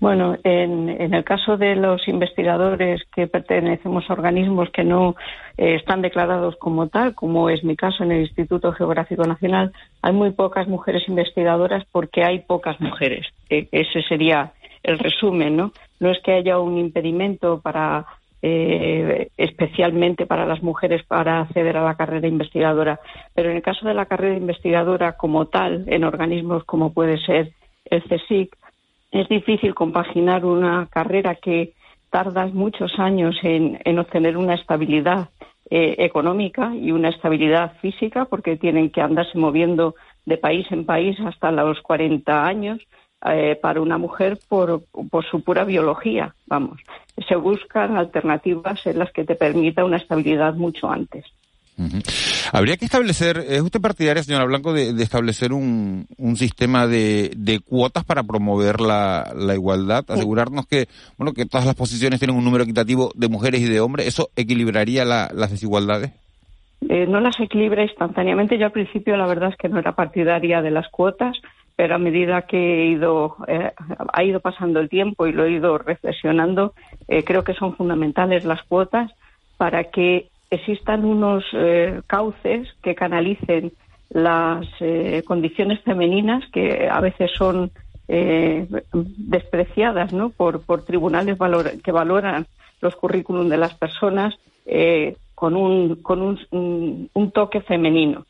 Bueno, 0.00 0.36
en, 0.44 0.88
en, 0.88 1.12
el 1.12 1.24
caso 1.24 1.56
de 1.56 1.74
los 1.74 2.06
investigadores 2.06 3.02
que 3.12 3.26
pertenecemos 3.26 4.08
a 4.08 4.12
organismos 4.12 4.70
que 4.70 4.84
no 4.84 5.16
eh, 5.56 5.74
están 5.74 6.02
declarados 6.02 6.54
como 6.56 6.86
tal, 6.86 7.16
como 7.16 7.50
es 7.50 7.64
mi 7.64 7.74
caso 7.74 8.04
en 8.04 8.12
el 8.12 8.20
Instituto 8.22 8.72
Geográfico 8.72 9.24
Nacional, 9.24 9.72
hay 10.00 10.12
muy 10.12 10.30
pocas 10.30 10.68
mujeres 10.68 11.02
investigadoras 11.08 11.84
porque 11.90 12.22
hay 12.22 12.38
pocas 12.38 12.80
mujeres. 12.80 13.26
E, 13.50 13.66
ese 13.72 14.02
sería 14.02 14.52
el 14.84 15.00
resumen, 15.00 15.56
¿no? 15.56 15.72
No 16.00 16.10
es 16.10 16.20
que 16.22 16.32
haya 16.32 16.58
un 16.58 16.78
impedimento 16.78 17.60
para 17.60 18.06
eh, 18.40 19.30
especialmente 19.36 20.26
para 20.26 20.46
las 20.46 20.62
mujeres 20.62 21.02
para 21.04 21.40
acceder 21.40 21.76
a 21.76 21.84
la 21.84 21.96
carrera 21.96 22.28
investigadora, 22.28 23.00
pero 23.34 23.50
en 23.50 23.56
el 23.56 23.62
caso 23.62 23.86
de 23.86 23.94
la 23.94 24.06
carrera 24.06 24.36
investigadora 24.36 25.16
como 25.16 25.46
tal, 25.46 25.84
en 25.88 26.04
organismos 26.04 26.62
como 26.64 26.92
puede 26.92 27.18
ser 27.18 27.50
el 27.86 28.02
CSIC, 28.04 28.56
es 29.10 29.28
difícil 29.28 29.74
compaginar 29.74 30.44
una 30.44 30.86
carrera 30.90 31.34
que 31.34 31.72
tardas 32.10 32.52
muchos 32.54 32.98
años 32.98 33.36
en, 33.42 33.80
en 33.84 33.98
obtener 33.98 34.36
una 34.36 34.54
estabilidad 34.54 35.30
eh, 35.70 35.96
económica 35.98 36.72
y 36.74 36.92
una 36.92 37.08
estabilidad 37.08 37.76
física, 37.80 38.24
porque 38.26 38.56
tienen 38.56 38.90
que 38.90 39.00
andarse 39.00 39.36
moviendo 39.36 39.96
de 40.24 40.38
país 40.38 40.66
en 40.70 40.86
país 40.86 41.18
hasta 41.20 41.50
los 41.50 41.80
40 41.82 42.46
años 42.46 42.78
eh, 43.24 43.56
para 43.60 43.80
una 43.80 43.98
mujer 43.98 44.38
por, 44.48 44.84
por 45.10 45.24
su 45.24 45.42
pura 45.42 45.64
biología. 45.64 46.34
Vamos, 46.46 46.80
se 47.28 47.36
buscan 47.36 47.96
alternativas 47.96 48.86
en 48.86 48.98
las 48.98 49.10
que 49.12 49.24
te 49.24 49.34
permita 49.34 49.84
una 49.84 49.96
estabilidad 49.96 50.54
mucho 50.54 50.90
antes. 50.90 51.24
Uh 51.76 51.84
-huh. 51.84 52.50
Habría 52.52 52.76
que 52.76 52.86
establecer, 52.86 53.38
¿es 53.38 53.60
usted 53.60 53.80
partidaria, 53.80 54.22
señora 54.22 54.44
Blanco, 54.46 54.72
de, 54.72 54.92
de 54.92 55.02
establecer 55.04 55.52
un, 55.52 56.06
un 56.16 56.36
sistema 56.36 56.88
de, 56.88 57.30
de, 57.36 57.60
cuotas 57.60 58.04
para 58.04 58.24
promover 58.24 58.80
la, 58.80 59.32
la 59.36 59.54
igualdad? 59.54 60.04
Asegurarnos 60.08 60.66
que, 60.66 60.88
bueno, 61.16 61.32
que 61.34 61.46
todas 61.46 61.66
las 61.66 61.76
posiciones 61.76 62.18
tienen 62.18 62.36
un 62.36 62.44
número 62.44 62.64
equitativo 62.64 63.12
de 63.14 63.28
mujeres 63.28 63.60
y 63.60 63.66
de 63.68 63.80
hombres. 63.80 64.08
¿Eso 64.08 64.30
equilibraría 64.34 65.04
la, 65.04 65.30
las 65.32 65.52
desigualdades? 65.52 66.10
Eh, 66.88 67.06
no 67.06 67.20
las 67.20 67.38
equilibra 67.38 67.82
instantáneamente. 67.84 68.58
Yo 68.58 68.66
al 68.66 68.72
principio 68.72 69.16
la 69.16 69.26
verdad 69.26 69.50
es 69.50 69.56
que 69.56 69.68
no 69.68 69.78
era 69.78 69.92
partidaria 69.94 70.62
de 70.62 70.70
las 70.70 70.88
cuotas, 70.88 71.36
pero 71.78 71.94
a 71.94 71.98
medida 71.98 72.42
que 72.42 72.58
he 72.58 72.86
ido, 72.86 73.36
eh, 73.46 73.70
ha 74.12 74.24
ido 74.24 74.40
pasando 74.40 74.80
el 74.80 74.88
tiempo 74.88 75.28
y 75.28 75.32
lo 75.32 75.44
he 75.44 75.52
ido 75.52 75.78
reflexionando, 75.78 76.74
eh, 77.06 77.22
creo 77.22 77.44
que 77.44 77.54
son 77.54 77.76
fundamentales 77.76 78.44
las 78.44 78.64
cuotas 78.64 79.12
para 79.58 79.84
que 79.84 80.28
existan 80.50 81.04
unos 81.04 81.44
eh, 81.52 82.00
cauces 82.08 82.66
que 82.82 82.96
canalicen 82.96 83.70
las 84.10 84.66
eh, 84.80 85.22
condiciones 85.24 85.80
femeninas 85.82 86.42
que 86.50 86.88
a 86.90 87.00
veces 87.00 87.30
son 87.36 87.70
despreciadas 88.08 90.12
¿no? 90.12 90.30
por, 90.30 90.62
por 90.62 90.84
tribunales 90.84 91.36
que 91.84 91.92
valoran 91.92 92.46
los 92.80 92.96
currículum 92.96 93.48
de 93.48 93.58
las 93.58 93.74
personas 93.74 94.34
con, 95.34 95.54
un, 95.54 95.96
con 96.02 96.22
un, 96.22 97.30
toque 97.32 97.60
femenino 97.60 98.24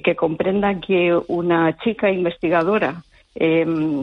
que 0.00 0.16
comprendan 0.16 0.80
que 0.80 1.18
una 1.28 1.76
chica 1.78 2.10
investigadora 2.10 3.02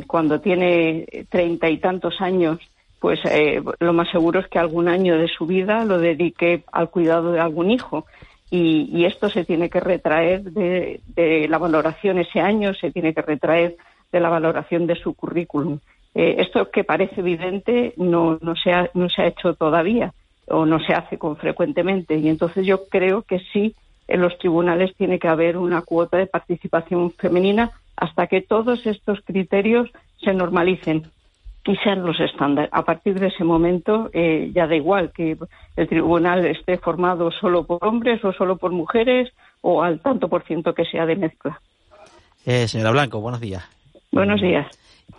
cuando 0.08 0.42
tiene 0.42 1.06
treinta 1.30 1.70
y 1.70 1.78
tantos 1.78 2.20
años 2.20 2.60
pues 3.00 3.20
eh, 3.26 3.62
lo 3.80 3.94
más 3.94 4.10
seguro 4.10 4.40
es 4.40 4.48
que 4.48 4.60
algún 4.60 4.88
año 4.88 5.18
de 5.18 5.28
su 5.28 5.46
vida 5.46 5.86
lo 5.86 6.00
dedique 6.00 6.64
al 6.72 6.90
cuidado 6.90 7.32
de 7.32 7.40
algún 7.40 7.72
hijo. 7.72 8.06
Y, 8.52 9.06
esto 9.06 9.30
se 9.30 9.46
tiene 9.46 9.70
que 9.70 9.80
retraer 9.80 10.42
de, 10.42 11.02
de, 11.16 11.48
la 11.48 11.60
valoración 11.60 12.18
ese 12.18 12.40
año, 12.40 12.74
se 12.74 12.90
tiene 12.92 13.14
que 13.14 13.22
retraer 13.22 13.78
de 14.12 14.20
la 14.20 14.30
valoración 14.30 14.88
de 14.88 14.96
su 14.96 15.14
currículum. 15.14 15.80
Eh, 16.16 16.38
esto 16.40 16.72
que 16.72 16.84
parece 16.84 17.22
evidente 17.22 17.94
no, 17.98 18.40
no, 18.42 18.56
se 18.56 18.72
ha, 18.74 18.90
no 18.96 19.08
se 19.08 19.22
ha 19.22 19.28
hecho 19.28 19.54
todavía 19.54 20.14
o 20.48 20.66
no 20.66 20.80
se 20.80 20.94
hace 20.94 21.20
con 21.20 21.38
frecuentemente. 21.38 22.18
Y 22.18 22.28
entonces 22.28 22.66
yo 22.66 22.88
creo 22.90 23.22
que 23.22 23.40
sí 23.54 23.76
en 24.10 24.22
los 24.22 24.38
tribunales 24.40 24.96
tiene 24.98 25.20
que 25.20 25.28
haber 25.28 25.58
una 25.58 25.82
cuota 25.82 26.18
de 26.18 26.28
participación 26.28 27.12
femenina 27.12 27.72
hasta 27.96 28.28
que 28.28 28.42
todos 28.42 28.86
estos 28.86 29.20
criterios 29.24 29.90
se 30.24 30.34
normalicen 30.34 31.12
y 31.66 31.76
sean 31.78 32.04
los 32.04 32.20
estándares. 32.20 32.72
A 32.74 32.84
partir 32.84 33.20
de 33.20 33.28
ese 33.28 33.44
momento 33.44 34.10
eh, 34.12 34.52
ya 34.56 34.66
da 34.66 34.76
igual 34.76 35.12
que 35.12 35.38
el 35.76 35.88
tribunal 35.88 36.46
esté 36.46 36.78
formado 36.78 37.32
solo 37.32 37.66
por 37.66 37.86
hombres 37.86 38.24
o 38.26 38.34
solo 38.34 38.58
por 38.58 38.72
mujeres 38.72 39.32
o 39.62 39.84
al 39.84 40.00
tanto 40.00 40.28
por 40.28 40.44
ciento 40.44 40.74
que 40.74 40.86
sea 40.86 41.06
de 41.06 41.16
mezcla. 41.16 41.62
Eh, 42.46 42.68
señora 42.68 42.92
Blanco, 42.92 43.22
buenos 43.22 43.42
días. 43.42 43.64
Buenos 44.12 44.42
días. 44.42 44.68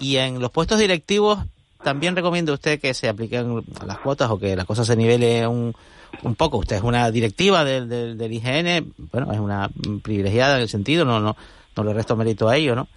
Y 0.00 0.16
en 0.16 0.40
los 0.40 0.50
puestos 0.50 0.78
directivos, 0.78 1.38
¿también 1.82 2.16
recomienda 2.16 2.52
usted 2.52 2.80
que 2.80 2.94
se 2.94 3.08
apliquen 3.08 3.64
las 3.86 3.98
cuotas 3.98 4.30
o 4.30 4.38
que 4.38 4.56
la 4.56 4.64
cosa 4.64 4.84
se 4.84 4.96
nivele 4.96 5.46
un, 5.46 5.74
un 6.22 6.34
poco? 6.34 6.58
Usted 6.58 6.76
es 6.76 6.82
una 6.82 7.10
directiva 7.10 7.64
del, 7.64 7.88
del, 7.88 8.18
del 8.18 8.32
IGN, 8.32 8.94
bueno, 9.12 9.32
es 9.32 9.38
una 9.38 9.70
privilegiada 10.02 10.56
en 10.56 10.62
el 10.62 10.68
sentido, 10.68 11.04
no, 11.04 11.20
no, 11.20 11.36
no 11.76 11.84
le 11.84 11.92
resto 11.92 12.16
mérito 12.16 12.48
a 12.48 12.56
ello, 12.56 12.74
¿no? 12.74 12.88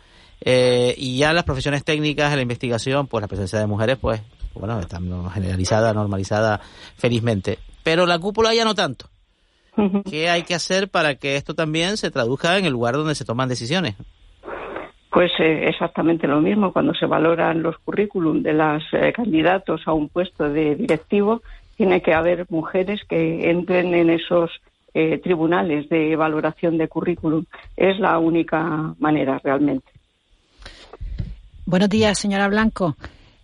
Eh, 0.41 0.93
y 0.97 1.17
ya 1.17 1.31
las 1.31 1.45
profesiones 1.45 1.85
técnicas, 1.85 2.31
en 2.31 2.37
la 2.37 2.41
investigación, 2.41 3.07
pues 3.07 3.21
la 3.21 3.27
presencia 3.27 3.59
de 3.59 3.67
mujeres, 3.67 3.97
pues, 3.99 4.21
bueno, 4.55 4.79
está 4.79 4.99
generalizada, 5.33 5.93
normalizada 5.93 6.59
felizmente. 6.97 7.59
pero 7.83 8.05
la 8.05 8.19
cúpula 8.19 8.53
ya 8.53 8.65
no 8.65 8.75
tanto. 8.75 9.09
¿Qué 10.07 10.29
hay 10.29 10.43
que 10.43 10.53
hacer 10.53 10.89
para 10.89 11.15
que 11.15 11.35
esto 11.35 11.55
también 11.55 11.97
se 11.97 12.11
traduzca 12.11 12.57
en 12.57 12.65
el 12.65 12.73
lugar 12.73 12.95
donde 12.95 13.15
se 13.15 13.25
toman 13.25 13.49
decisiones? 13.49 13.95
Pues 15.13 15.31
eh, 15.37 15.65
exactamente 15.67 16.27
lo 16.27 16.41
mismo. 16.41 16.73
Cuando 16.73 16.95
se 16.95 17.05
valoran 17.05 17.61
los 17.61 17.77
currículum 17.77 18.41
de 18.41 18.53
los 18.53 18.83
eh, 18.93 19.13
candidatos 19.13 19.81
a 19.85 19.93
un 19.93 20.09
puesto 20.09 20.49
de 20.49 20.75
directivo, 20.75 21.43
tiene 21.77 22.01
que 22.01 22.15
haber 22.15 22.47
mujeres 22.49 23.01
que 23.07 23.51
entren 23.51 23.93
en 23.93 24.09
esos 24.09 24.49
eh, 24.95 25.19
tribunales 25.19 25.87
de 25.89 26.15
valoración 26.15 26.79
de 26.79 26.87
currículum. 26.87 27.45
Es 27.77 27.99
la 27.99 28.17
única 28.17 28.95
manera 28.97 29.39
realmente. 29.43 29.85
Buenos 31.67 31.89
días, 31.89 32.17
señora 32.17 32.47
Blanco. 32.47 32.95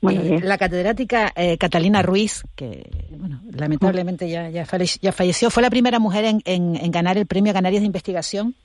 Eh, 0.01 0.39
la 0.41 0.57
catedrática 0.57 1.31
eh, 1.35 1.57
Catalina 1.57 2.01
Ruiz, 2.01 2.43
que 2.55 2.89
bueno, 3.11 3.41
lamentablemente 3.51 4.29
ya, 4.29 4.49
ya, 4.49 4.65
falleció, 4.65 5.51
fue 5.51 5.61
la 5.61 5.69
primera 5.69 5.99
mujer 5.99 6.25
en, 6.25 6.41
en, 6.45 6.91
ganar 6.91 7.17
el 7.17 7.25
premio 7.25 7.53
Canarias 7.53 7.81
de 7.81 7.87
Investigación. 7.87 8.55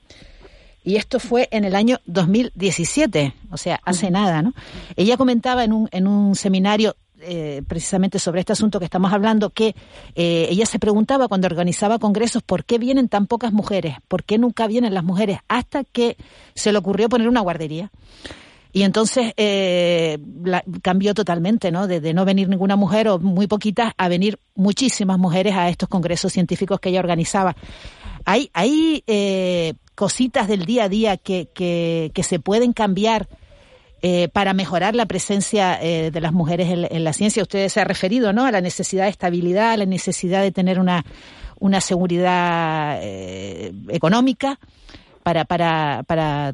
Y 0.85 0.95
esto 0.95 1.19
fue 1.19 1.49
en 1.51 1.65
el 1.65 1.75
año 1.75 1.99
2017, 2.05 3.33
o 3.51 3.57
sea, 3.57 3.81
hace 3.83 4.11
nada, 4.11 4.41
¿no? 4.41 4.53
Ella 4.95 5.17
comentaba 5.17 5.63
en 5.63 5.73
un, 5.73 5.89
en 5.91 6.07
un 6.07 6.35
seminario 6.35 6.95
eh, 7.21 7.63
precisamente 7.67 8.19
sobre 8.19 8.41
este 8.41 8.53
asunto 8.53 8.77
que 8.77 8.85
estamos 8.85 9.11
hablando, 9.11 9.49
que 9.49 9.75
ella 10.13 10.65
se 10.65 10.77
preguntaba 10.79 11.27
cuando 11.27 11.47
organizaba 11.47 11.97
congresos 11.97 12.43
por 12.43 12.65
qué 12.65 12.77
vienen 12.77 13.09
tan 13.09 13.25
pocas 13.25 13.51
mujeres, 13.51 13.95
por 14.07 14.23
qué 14.23 14.37
nunca 14.37 14.67
vienen 14.67 14.93
las 14.93 15.03
mujeres, 15.03 15.39
hasta 15.47 15.83
que 15.83 16.17
se 16.53 16.71
le 16.71 16.77
ocurrió 16.77 17.09
poner 17.09 17.27
una 17.27 17.41
guardería. 17.41 17.91
Y 18.75 18.83
entonces 18.83 19.31
eh, 19.37 20.17
cambió 20.81 21.13
totalmente, 21.13 21.71
¿no? 21.71 21.87
De, 21.87 22.13
no 22.13 22.25
venir 22.25 22.49
ninguna 22.49 22.75
mujer 22.75 23.07
o 23.07 23.19
muy 23.19 23.47
poquitas 23.47 23.93
a 23.95 24.09
venir 24.09 24.37
muchísimas 24.53 25.17
mujeres 25.17 25.55
a 25.55 25.69
estos 25.69 25.87
congresos 25.87 26.33
científicos 26.33 26.81
que 26.81 26.89
ella 26.89 26.99
organizaba. 26.99 27.55
Hay, 28.25 28.49
hay 28.53 29.03
eh, 29.07 29.73
cositas 29.95 30.47
del 30.47 30.65
día 30.65 30.83
a 30.83 30.89
día 30.89 31.17
que, 31.17 31.47
que, 31.53 32.23
se 32.23 32.39
pueden 32.39 32.73
cambiar 32.73 33.27
eh, 34.01 34.27
para 34.27 34.53
mejorar 34.53 34.93
la 34.93 35.05
presencia 35.05 35.79
eh, 35.81 36.11
de 36.11 36.21
las 36.21 36.33
mujeres 36.33 36.67
en, 36.69 37.03
la 37.03 37.13
ciencia. 37.13 37.41
Usted 37.41 37.69
se 37.69 37.81
ha 37.81 37.85
referido, 37.85 38.33
¿no? 38.33 38.45
A 38.45 38.51
la 38.51 38.61
necesidad 38.61 39.05
de 39.05 39.09
estabilidad, 39.09 39.71
a 39.71 39.77
la 39.77 39.85
necesidad 39.85 40.41
de 40.41 40.51
tener 40.51 40.79
una, 40.79 41.05
una 41.59 41.81
seguridad 41.81 42.99
eh, 43.01 43.73
económica 43.89 44.59
para, 45.23 45.45
para, 45.45 46.03
para 46.05 46.53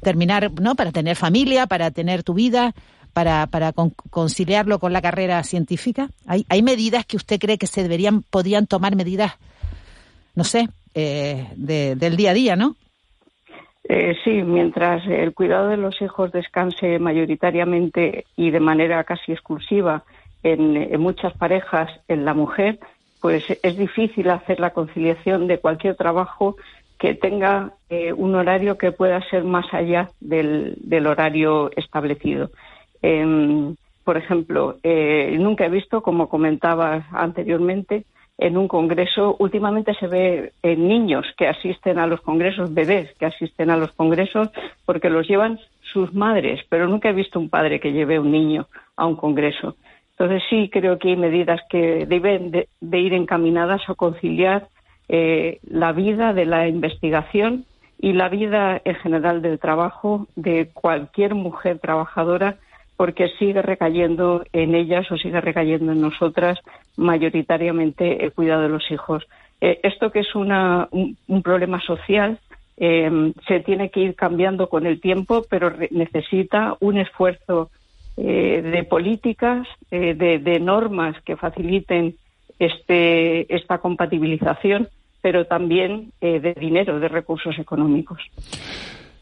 terminar, 0.00 0.52
¿no? 0.60 0.74
Para 0.74 0.92
tener 0.92 1.16
familia, 1.16 1.66
para 1.66 1.90
tener 1.90 2.22
tu 2.22 2.34
vida, 2.34 2.74
para, 3.12 3.46
para 3.46 3.72
conciliarlo 3.72 4.78
con 4.78 4.92
la 4.92 5.02
carrera 5.02 5.42
científica? 5.44 6.08
¿Hay, 6.26 6.46
¿Hay 6.48 6.62
medidas 6.62 7.04
que 7.04 7.16
usted 7.16 7.38
cree 7.38 7.58
que 7.58 7.66
se 7.66 7.82
deberían, 7.82 8.22
podrían 8.22 8.66
tomar 8.66 8.96
medidas, 8.96 9.34
no 10.34 10.44
sé, 10.44 10.68
eh, 10.94 11.48
del 11.56 12.16
día 12.16 12.30
a 12.30 12.34
día, 12.34 12.56
no? 12.56 12.76
Eh, 13.86 14.16
sí, 14.24 14.42
mientras 14.42 15.06
el 15.06 15.34
cuidado 15.34 15.68
de 15.68 15.76
los 15.76 16.00
hijos 16.00 16.32
descanse 16.32 16.98
mayoritariamente 16.98 18.24
y 18.36 18.50
de 18.50 18.60
manera 18.60 19.04
casi 19.04 19.32
exclusiva 19.32 20.04
en, 20.42 20.76
en, 20.76 21.00
muchas 21.00 21.34
parejas 21.34 21.90
en 22.08 22.24
la 22.24 22.32
mujer, 22.32 22.78
pues 23.20 23.44
es 23.62 23.76
difícil 23.76 24.30
hacer 24.30 24.58
la 24.58 24.70
conciliación 24.70 25.46
de 25.46 25.58
cualquier 25.58 25.96
trabajo 25.96 26.56
que 26.98 27.14
tenga 27.14 27.72
eh, 27.90 28.12
un 28.12 28.34
horario 28.34 28.78
que 28.78 28.92
pueda 28.92 29.20
ser 29.28 29.44
más 29.44 29.66
allá 29.72 30.10
del, 30.20 31.06
horario 31.06 31.70
establecido. 31.76 32.50
Em, 33.02 33.76
por 34.04 34.16
ejemplo, 34.16 34.76
eh, 34.82 35.36
nunca 35.38 35.66
he 35.66 35.68
visto, 35.68 36.02
como 36.02 36.28
comentaba 36.28 37.06
anteriormente, 37.12 38.04
en 38.38 38.56
un 38.56 38.66
congreso, 38.68 39.36
últimamente 39.38 39.94
se 39.94 40.08
ve 40.08 40.52
en 40.62 40.88
niños 40.88 41.24
que 41.36 41.46
asisten 41.46 41.98
a 41.98 42.06
los 42.06 42.20
congresos, 42.20 42.74
bebés 42.74 43.12
que 43.18 43.26
asisten 43.26 43.70
a 43.70 43.76
los 43.76 43.92
congresos, 43.92 44.50
porque 44.84 45.08
los 45.08 45.28
llevan 45.28 45.60
sus 45.92 46.12
madres, 46.12 46.60
pero 46.68 46.88
nunca 46.88 47.10
he 47.10 47.12
visto 47.12 47.38
un 47.38 47.48
padre 47.48 47.78
que 47.78 47.92
lleve 47.92 48.18
un 48.18 48.32
niño 48.32 48.66
a 48.96 49.06
un 49.06 49.16
congreso. 49.16 49.76
Entonces 50.10 50.42
sí 50.48 50.68
creo 50.72 50.98
que 50.98 51.10
hay 51.10 51.16
medidas 51.16 51.60
que 51.68 52.06
deben 52.06 52.50
de 52.50 52.98
ir 52.98 53.14
encaminadas 53.14 53.82
a 53.88 53.94
conciliar 53.94 54.68
eh, 55.08 55.58
la 55.64 55.92
vida 55.92 56.32
de 56.32 56.46
la 56.46 56.66
investigación 56.66 57.66
y 57.98 58.12
la 58.12 58.28
vida 58.28 58.80
en 58.84 58.94
general 58.96 59.42
del 59.42 59.58
trabajo 59.58 60.26
de 60.34 60.70
cualquier 60.72 61.34
mujer 61.34 61.78
trabajadora 61.78 62.56
porque 62.96 63.28
sigue 63.38 63.62
recayendo 63.62 64.44
en 64.52 64.74
ellas 64.74 65.10
o 65.10 65.16
sigue 65.16 65.40
recayendo 65.40 65.92
en 65.92 66.00
nosotras 66.00 66.58
mayoritariamente 66.96 68.24
el 68.24 68.32
cuidado 68.32 68.62
de 68.62 68.68
los 68.68 68.90
hijos. 68.90 69.24
Eh, 69.60 69.80
esto 69.82 70.10
que 70.10 70.20
es 70.20 70.34
una, 70.34 70.88
un, 70.90 71.42
problema 71.42 71.80
social 71.80 72.38
eh, 72.76 73.32
se 73.46 73.60
tiene 73.60 73.90
que 73.90 74.00
ir 74.00 74.14
cambiando 74.14 74.68
con 74.68 74.86
el 74.86 75.00
tiempo, 75.00 75.44
pero 75.48 75.72
necesita 75.90 76.76
un 76.80 76.98
esfuerzo 76.98 77.70
de 78.16 78.86
políticas, 78.88 79.66
de, 79.90 80.14
de 80.14 80.60
normas 80.60 81.20
que 81.22 81.36
faciliten 81.36 82.14
este, 82.58 83.54
esta 83.54 83.78
compatibilización, 83.78 84.88
pero 85.20 85.46
también 85.46 86.12
eh, 86.20 86.40
de 86.40 86.54
dinero, 86.54 87.00
de 87.00 87.08
recursos 87.08 87.58
económicos. 87.58 88.20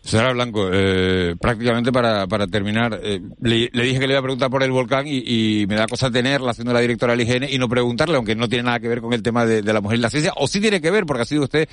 Señora 0.05 0.33
Blanco, 0.33 0.69
eh, 0.73 1.37
prácticamente 1.41 1.93
para, 1.93 2.27
para 2.27 2.49
terminar, 2.49 2.99
eh, 3.03 3.21
le, 3.41 3.71
dije 3.71 4.01
que 4.01 4.07
le 4.09 4.15
iba 4.15 4.19
a 4.19 4.23
preguntar 4.23 4.51
por 4.51 4.63
el 4.65 4.73
volcán 4.73 5.07
y, 5.07 5.65
me 5.69 5.77
da 5.77 5.87
cosa 5.87 6.11
tenerla 6.11 6.53
siendo 6.55 6.73
la 6.73 6.81
directora 6.81 7.15
del 7.15 7.21
IGN 7.21 7.45
y 7.49 7.59
no 7.59 7.69
preguntarle, 7.69 8.17
aunque 8.17 8.35
no 8.35 8.49
tiene 8.49 8.65
nada 8.65 8.81
que 8.81 8.89
ver 8.89 9.01
con 9.01 9.13
el 9.13 9.23
tema 9.23 9.47
de, 9.47 9.63
la 9.63 9.81
mujer 9.81 9.99
y 9.99 10.03
la 10.03 10.11
ciencia, 10.11 10.33
o 10.37 10.49
sí 10.49 10.61
tiene 10.61 10.81
que 10.81 10.91
ver, 10.91 11.07
porque 11.07 11.23
ha 11.23 11.25
sido 11.25 11.45
usted 11.45 11.69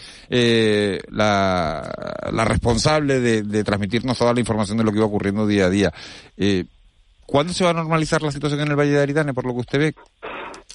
la, 1.09 1.91
la 2.31 2.45
responsable 2.45 3.19
de, 3.19 3.41
de, 3.41 3.63
transmitirnos 3.63 4.17
toda 4.17 4.33
la 4.33 4.39
información 4.39 4.77
de 4.77 4.83
lo 4.83 4.91
que 4.91 4.97
iba 4.97 5.07
ocurriendo 5.07 5.47
día 5.47 5.65
a 5.65 5.69
día. 5.69 5.93
¿Cuándo 7.25 7.53
se 7.53 7.63
va 7.63 7.71
a 7.71 7.73
normalizar 7.73 8.21
la 8.21 8.31
situación 8.31 8.61
en 8.61 8.69
el 8.69 8.75
Valle 8.75 8.91
de 8.91 9.01
Aridane, 9.01 9.33
por 9.33 9.45
lo 9.45 9.53
que 9.53 9.59
usted 9.59 9.79
ve? 9.79 9.95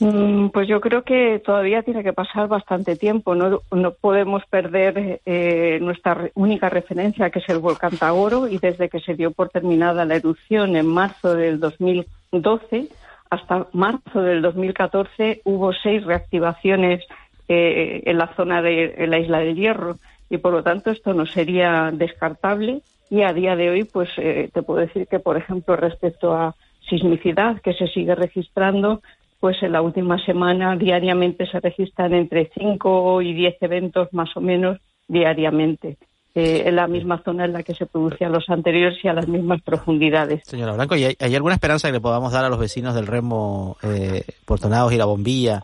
Mm, 0.01 0.49
pues 0.49 0.67
yo 0.67 0.81
creo 0.81 1.03
que 1.03 1.41
todavía 1.45 1.83
tiene 1.83 2.03
que 2.03 2.13
pasar 2.13 2.49
bastante 2.49 2.97
tiempo. 2.97 3.35
No, 3.35 3.61
no 3.71 3.93
podemos 3.93 4.45
perder 4.47 5.21
eh, 5.25 5.79
nuestra 5.81 6.31
única 6.35 6.69
referencia, 6.69 7.31
que 7.31 7.39
es 7.39 7.49
el 7.49 7.59
volcán 7.59 7.97
Tagoro, 7.97 8.49
y 8.49 8.59
desde 8.59 8.89
que 8.89 9.01
se 9.01 9.15
dio 9.15 9.31
por 9.31 9.51
terminada 9.51 10.05
la 10.05 10.17
erupción 10.17 10.75
en 10.77 10.87
marzo 10.87 11.35
del 11.35 11.61
2012 11.61 12.89
hasta 13.35 13.67
marzo 13.73 14.23
del 14.23 14.43
2014 14.43 15.43
hubo 15.45 15.73
seis 15.73 16.05
reactivaciones 16.05 17.05
eh, 17.49 18.03
en 18.07 18.19
la 18.19 18.33
zona 18.35 18.63
de 18.63 19.07
la 19.09 19.19
isla 19.19 19.41
de 19.41 19.55
Hierro 19.55 19.99
y 20.31 20.39
por 20.39 20.53
lo 20.53 20.63
tanto 20.63 20.91
esto 20.91 21.15
no 21.15 21.27
sería 21.27 21.91
descartable 21.93 22.83
y 23.11 23.23
a 23.23 23.33
día 23.33 23.57
de 23.57 23.71
hoy 23.71 23.85
pues 23.85 24.09
eh, 24.19 24.51
te 24.53 24.63
puedo 24.63 24.81
decir 24.81 25.07
que 25.07 25.19
por 25.19 25.37
ejemplo 25.37 25.77
respecto 25.77 26.35
a 26.35 26.55
sismicidad 26.89 27.61
que 27.61 27.73
se 27.75 27.89
sigue 27.89 28.15
registrando 28.15 29.03
pues 29.45 29.63
en 29.63 29.73
la 29.73 29.83
última 29.83 30.17
semana 30.25 30.75
diariamente 30.75 31.47
se 31.47 31.61
registran 31.61 32.15
entre 32.15 32.51
5 32.59 33.21
y 33.21 33.35
10 33.35 33.57
eventos 33.61 34.09
más 34.13 34.35
o 34.37 34.41
menos 34.41 34.79
diariamente. 35.07 35.99
Eh, 36.35 36.63
en 36.65 36.77
la 36.77 36.87
misma 36.87 37.21
zona 37.23 37.45
en 37.45 37.53
la 37.53 37.63
que 37.63 37.75
se 37.75 37.85
producían 37.85 38.33
los 38.33 38.49
anteriores 38.49 39.05
y 39.05 39.09
a 39.09 39.13
las 39.13 39.29
mismas 39.29 39.61
profundidades. 39.61 40.41
Señora 40.47 40.73
Blanco, 40.73 40.97
¿y 40.97 41.05
hay, 41.05 41.35
alguna 41.35 41.57
esperanza 41.57 41.89
que 41.89 41.93
le 41.93 42.01
podamos 42.01 42.33
dar 42.33 42.47
a 42.47 42.49
los 42.49 42.59
vecinos 42.59 42.95
del 42.95 43.07
Remo, 43.07 43.77
eh, 43.83 44.25
Portonados 44.47 44.95
y 44.95 44.97
La 44.97 45.05
Bombilla, 45.05 45.63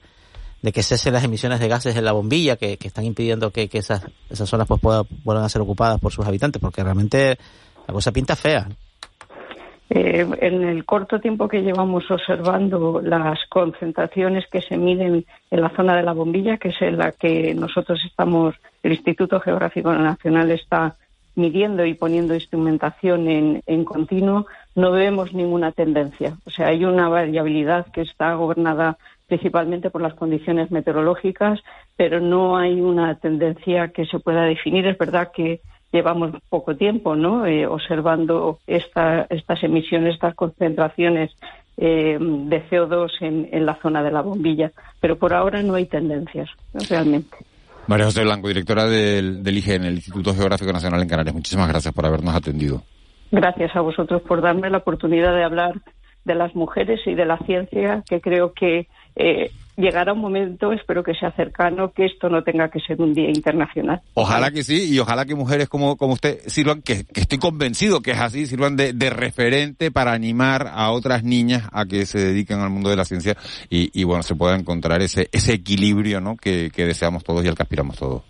de 0.61 0.73
que 0.73 0.83
cesen 0.83 1.15
las 1.15 1.25
emisiones 1.25 1.59
de 1.59 1.69
gases 1.69 1.97
en 1.97 2.05
La 2.05 2.13
Bombilla, 2.13 2.57
que, 2.57 2.77
están 2.83 3.07
impidiendo 3.07 3.51
que, 3.51 3.67
esas, 3.73 4.03
esas 4.29 4.47
zonas 4.47 4.69
pues 4.69 4.83
vuelvan 5.25 5.47
a 5.47 5.49
ser 5.49 5.63
ocupadas 5.63 5.99
por 6.01 6.13
sus 6.13 6.27
habitantes? 6.27 6.61
Porque 6.61 6.85
realmente 6.85 7.39
la 7.89 7.95
cosa 7.95 8.13
pinta 8.13 8.37
fea. 8.37 8.69
Eh, 9.93 10.25
en 10.41 10.63
el 10.63 10.85
corto 10.85 11.19
tiempo 11.19 11.49
que 11.49 11.63
llevamos 11.63 12.09
observando 12.13 13.01
las 13.03 13.41
concentraciones 13.49 14.47
que 14.47 14.63
se 14.63 14.77
miden 14.77 15.27
en 15.51 15.61
la 15.61 15.71
zona 15.71 15.97
de 15.97 16.05
la 16.05 16.13
bombilla, 16.13 16.59
que 16.59 16.69
es 16.69 16.81
en 16.81 16.97
la 16.97 17.11
que 17.11 17.53
nosotros 17.57 18.01
estamos, 18.07 18.55
el 18.85 18.93
Instituto 18.93 19.41
Geográfico 19.41 19.93
Nacional 19.93 20.53
está 20.53 20.95
midiendo 21.35 21.85
y 21.85 21.95
poniendo 21.95 22.35
instrumentación 22.35 23.29
en, 23.29 23.63
en 23.67 23.85
continuo, 23.85 24.47
no 24.77 24.93
vemos 24.93 25.33
ninguna 25.33 25.73
tendencia. 25.73 26.37
O 26.45 26.51
sea, 26.51 26.69
hay 26.69 26.85
una 26.85 27.09
variabilidad 27.09 27.87
que 27.91 28.03
está 28.03 28.35
gobernada 28.35 28.97
principalmente 29.27 29.91
por 29.91 30.03
las 30.03 30.15
condiciones 30.15 30.71
meteorológicas, 30.71 31.61
pero 31.97 32.21
no 32.21 32.57
hay 32.57 32.81
una 32.81 33.17
tendencia 33.17 33.89
que 33.89 34.07
se 34.07 34.21
pueda 34.21 34.45
definir. 34.45 34.87
Es 34.87 34.99
verdad 34.99 35.33
que 35.35 35.61
llevamos 35.93 36.33
poco 36.49 36.77
tiempo 36.77 37.17
¿no? 37.17 37.47
Eh, 37.47 37.67
observando 37.67 38.59
esta, 38.67 39.27
estas 39.31 39.63
emisiones, 39.63 40.15
estas 40.15 40.35
concentraciones 40.35 41.33
eh, 41.77 42.19
de 42.21 42.69
CO2 42.69 43.11
en, 43.21 43.49
en, 43.53 43.67
la 43.67 43.81
zona 43.81 44.03
de 44.03 44.11
la 44.11 44.21
bombilla, 44.21 44.71
pero 45.01 45.17
por 45.17 45.33
ahora 45.33 45.63
no 45.63 45.75
hay 45.75 45.87
tendencias, 45.87 46.51
realmente. 46.89 47.37
María 47.87 48.05
José 48.05 48.23
Blanco, 48.23 48.49
directora 48.49 48.87
del, 48.87 49.43
del 49.43 49.59
IGN, 49.59 49.85
el 49.85 49.95
Instituto 49.95 50.35
Geográfico 50.35 50.73
Nacional 50.73 51.03
en 51.03 51.09
Canarias. 51.09 51.35
Muchísimas 51.35 51.69
gracias 51.69 51.95
por 51.95 52.07
habernos 52.07 52.35
atendido. 52.35 52.83
Gracias 53.31 53.75
a 53.75 53.81
vosotros 53.81 54.23
por 54.23 54.43
darme 54.43 54.71
la 54.71 54.79
oportunidad 54.79 55.35
de 55.35 55.45
hablar 55.45 55.75
de 56.25 56.35
las 56.35 56.55
mujeres 56.55 57.01
y 57.07 57.15
de 57.15 57.25
la 57.25 57.39
ciencia, 57.39 58.03
que 58.09 58.21
creo 58.21 58.53
que 58.53 58.87
eh, 59.17 59.51
llegará 59.81 60.13
un 60.13 60.21
momento, 60.21 60.73
espero 60.73 61.03
que 61.03 61.15
sea 61.15 61.33
cercano, 61.33 61.93
que 61.93 62.07
esto 62.07 62.29
no 62.29 62.43
tenga 62.43 62.69
que 62.71 62.81
ser 62.81 63.01
un 63.01 63.15
día 63.15 63.29
internacional. 63.29 64.01
Ojalá 64.15 64.51
que 64.51 64.63
sí, 64.63 64.93
y 64.95 64.99
ojalá 64.99 65.25
que 65.25 65.35
mujeres 65.35 65.69
como, 65.69 65.97
como 65.97 66.15
usted 66.15 66.41
sirvan, 66.47 66.83
que, 66.83 67.05
estoy 67.15 67.39
convencido 67.39 68.01
que 68.01 68.13
es 68.13 68.21
así, 68.21 68.47
sirvan 68.47 68.77
de, 68.77 69.11
referente 69.11 69.91
para 69.91 70.13
animar 70.13 70.69
a 70.73 70.91
otras 70.93 71.25
niñas 71.25 71.69
a 71.73 71.85
que 71.85 72.07
se 72.07 72.19
dediquen 72.19 72.61
al 72.61 72.71
mundo 72.71 72.91
de 72.91 72.97
la 72.97 73.05
ciencia 73.05 73.37
y, 73.69 73.91
y 73.99 74.05
bueno, 74.05 74.23
se 74.23 74.35
pueda 74.37 74.57
encontrar 74.57 75.03
ese, 75.03 75.29
ese 75.33 75.55
equilibrio 75.55 76.21
¿no? 76.21 76.37
que, 76.37 76.71
que 76.73 76.87
deseamos 76.87 77.25
todos 77.25 77.45
y 77.45 77.49
al 77.49 77.55
que 77.55 77.63
aspiramos 77.63 77.99
todos. 77.99 78.23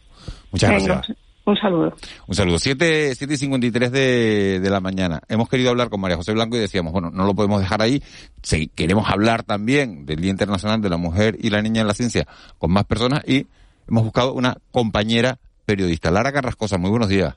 Muchas 0.50 0.70
gracias. 0.70 1.16
Un 1.50 1.56
saludo. 1.56 1.92
Un 2.28 2.34
saludo. 2.36 2.58
7, 2.60 3.14
siete 3.16 3.34
y 3.34 3.36
53 3.36 3.90
de, 3.90 4.60
de 4.60 4.70
la 4.70 4.78
mañana. 4.78 5.20
Hemos 5.28 5.48
querido 5.48 5.70
hablar 5.70 5.90
con 5.90 6.00
María 6.00 6.16
José 6.16 6.32
Blanco 6.32 6.56
y 6.56 6.60
decíamos, 6.60 6.92
bueno, 6.92 7.10
no 7.10 7.24
lo 7.26 7.34
podemos 7.34 7.60
dejar 7.60 7.82
ahí. 7.82 8.00
Si 8.40 8.68
queremos 8.68 9.08
hablar 9.10 9.42
también 9.42 10.06
del 10.06 10.20
Día 10.20 10.30
Internacional 10.30 10.80
de 10.80 10.88
la 10.88 10.96
Mujer 10.96 11.36
y 11.40 11.50
la 11.50 11.60
Niña 11.60 11.80
en 11.80 11.88
la 11.88 11.94
Ciencia 11.94 12.28
con 12.58 12.70
más 12.70 12.84
personas 12.84 13.22
y 13.26 13.48
hemos 13.88 14.04
buscado 14.04 14.32
una 14.32 14.58
compañera 14.70 15.40
periodista. 15.66 16.12
Lara 16.12 16.32
Carrascosa, 16.32 16.78
muy 16.78 16.90
buenos 16.90 17.08
días. 17.08 17.34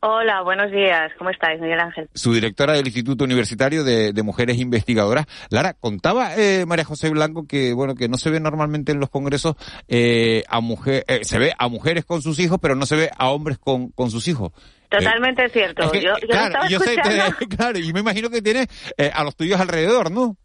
Hola, 0.00 0.42
buenos 0.42 0.70
días. 0.70 1.10
¿Cómo 1.16 1.30
estáis, 1.30 1.58
Miguel 1.60 1.80
Ángel? 1.80 2.08
Su 2.14 2.34
directora 2.34 2.74
del 2.74 2.86
Instituto 2.86 3.24
Universitario 3.24 3.82
de, 3.82 4.12
Mujeres 4.22 4.58
Investigadoras. 4.58 5.26
Lara, 5.48 5.72
contaba 5.72 6.36
eh, 6.36 6.66
María 6.66 6.84
José 6.84 7.08
Blanco 7.08 7.46
que, 7.46 7.72
bueno, 7.72 7.94
que 7.94 8.08
no 8.08 8.18
se 8.18 8.28
ve 8.30 8.38
normalmente 8.38 8.92
en 8.92 9.00
los 9.00 9.08
congresos 9.08 9.56
eh, 9.88 10.42
a 10.48 10.60
mujer, 10.60 11.04
eh, 11.08 11.24
se 11.24 11.38
ve 11.38 11.54
a 11.56 11.68
mujeres 11.68 12.04
con 12.04 12.20
sus 12.20 12.38
hijos, 12.40 12.58
pero 12.60 12.74
no 12.74 12.84
se 12.84 12.96
ve 12.96 13.10
a 13.16 13.30
hombres 13.30 13.58
con, 13.58 13.88
con 13.88 14.10
sus 14.10 14.28
hijos. 14.28 14.52
Totalmente 14.90 15.48
cierto. 15.48 15.90
yo, 15.94 16.14
claro, 16.28 16.68
yo 16.68 16.78
sé, 16.78 16.96
claro, 17.56 17.78
y 17.78 17.92
me 17.92 18.00
imagino 18.00 18.28
que 18.28 18.42
tiene 18.42 18.68
a 19.12 19.24
los 19.24 19.34
tuyos 19.34 19.58
alrededor, 19.58 20.10
¿no? 20.10 20.36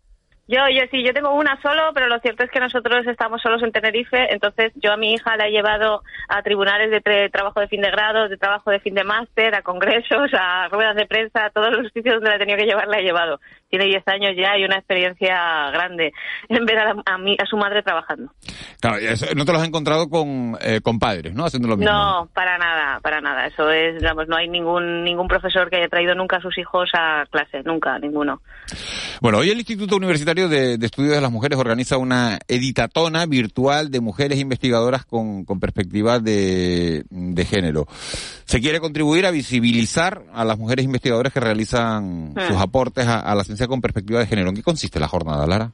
Yo, 0.47 0.67
yo 0.67 0.81
sí, 0.91 1.03
yo 1.03 1.13
tengo 1.13 1.33
una 1.33 1.61
solo, 1.61 1.91
pero 1.93 2.07
lo 2.07 2.19
cierto 2.19 2.43
es 2.43 2.51
que 2.51 2.59
nosotros 2.59 3.07
estamos 3.07 3.41
solos 3.41 3.63
en 3.63 3.71
Tenerife, 3.71 4.33
entonces 4.33 4.73
yo 4.75 4.91
a 4.91 4.97
mi 4.97 5.13
hija 5.13 5.37
la 5.37 5.47
he 5.47 5.51
llevado 5.51 6.03
a 6.27 6.41
tribunales 6.41 6.91
de 6.91 7.29
trabajo 7.29 7.59
de 7.61 7.67
fin 7.67 7.81
de 7.81 7.91
grado, 7.91 8.27
de 8.27 8.37
trabajo 8.37 8.69
de 8.69 8.79
fin 8.79 8.93
de 8.93 9.03
máster, 9.03 9.55
a 9.55 9.61
congresos, 9.61 10.31
a 10.33 10.67
ruedas 10.67 10.95
de 10.95 11.05
prensa, 11.05 11.45
a 11.45 11.49
todos 11.51 11.71
los 11.71 11.91
sitios 11.93 12.15
donde 12.15 12.31
la 12.31 12.35
he 12.35 12.39
tenido 12.39 12.57
que 12.57 12.65
llevar 12.65 12.87
la 12.87 12.99
he 12.99 13.03
llevado. 13.03 13.39
Tiene 13.71 13.85
10 13.85 14.07
años 14.07 14.31
ya 14.37 14.57
y 14.57 14.65
una 14.65 14.77
experiencia 14.77 15.71
grande 15.71 16.13
en 16.49 16.65
ver 16.65 16.77
a, 16.77 16.91
a, 16.91 17.15
a 17.15 17.45
su 17.47 17.57
madre 17.57 17.81
trabajando. 17.81 18.31
Claro, 18.79 18.97
no 19.35 19.45
te 19.45 19.51
lo 19.51 19.57
has 19.59 19.67
encontrado 19.67 20.09
con, 20.09 20.57
eh, 20.61 20.81
con 20.81 20.99
padres, 20.99 21.33
¿no? 21.33 21.45
Haciendo 21.45 21.67
lo 21.67 21.77
mismo. 21.77 21.91
No, 21.91 22.29
para 22.33 22.57
nada, 22.57 22.99
para 22.99 23.21
nada. 23.21 23.47
Eso 23.47 23.71
es, 23.71 23.99
digamos, 23.99 24.27
no 24.27 24.35
hay 24.35 24.49
ningún, 24.49 25.03
ningún 25.03 25.27
profesor 25.27 25.69
que 25.69 25.77
haya 25.77 25.87
traído 25.87 26.15
nunca 26.15 26.37
a 26.37 26.41
sus 26.41 26.57
hijos 26.57 26.89
a 26.93 27.25
clase, 27.29 27.63
nunca, 27.63 27.97
ninguno. 27.99 28.41
Bueno, 29.21 29.39
hoy 29.39 29.49
el 29.49 29.59
Instituto 29.59 29.95
Universitario 29.95 30.49
de, 30.49 30.73
Estudios 30.81 31.13
de 31.13 31.21
las 31.21 31.31
Mujeres 31.31 31.59
organiza 31.59 31.97
una 31.97 32.39
editatona 32.47 33.25
virtual 33.25 33.91
de 33.91 34.01
mujeres 34.01 34.39
investigadoras 34.39 35.05
con, 35.05 35.45
con 35.45 35.59
perspectiva 35.59 36.19
de, 36.19 37.03
de, 37.09 37.45
género. 37.45 37.87
Se 38.45 38.59
quiere 38.59 38.79
contribuir 38.79 39.25
a 39.25 39.31
visibilizar 39.31 40.23
a 40.33 40.43
las 40.43 40.57
mujeres 40.57 40.85
investigadoras 40.85 41.31
que 41.31 41.39
realizan 41.39 42.31
hmm. 42.31 42.47
sus 42.47 42.57
aportes 42.57 43.07
a, 43.07 43.19
a 43.19 43.35
la 43.35 43.43
ciencia 43.43 43.60
con 43.67 43.81
perspectiva 43.81 44.19
de 44.19 44.27
género. 44.27 44.49
¿En 44.49 44.55
qué 44.55 44.63
consiste 44.63 44.99
la 44.99 45.07
jornada, 45.07 45.45
Lara? 45.47 45.71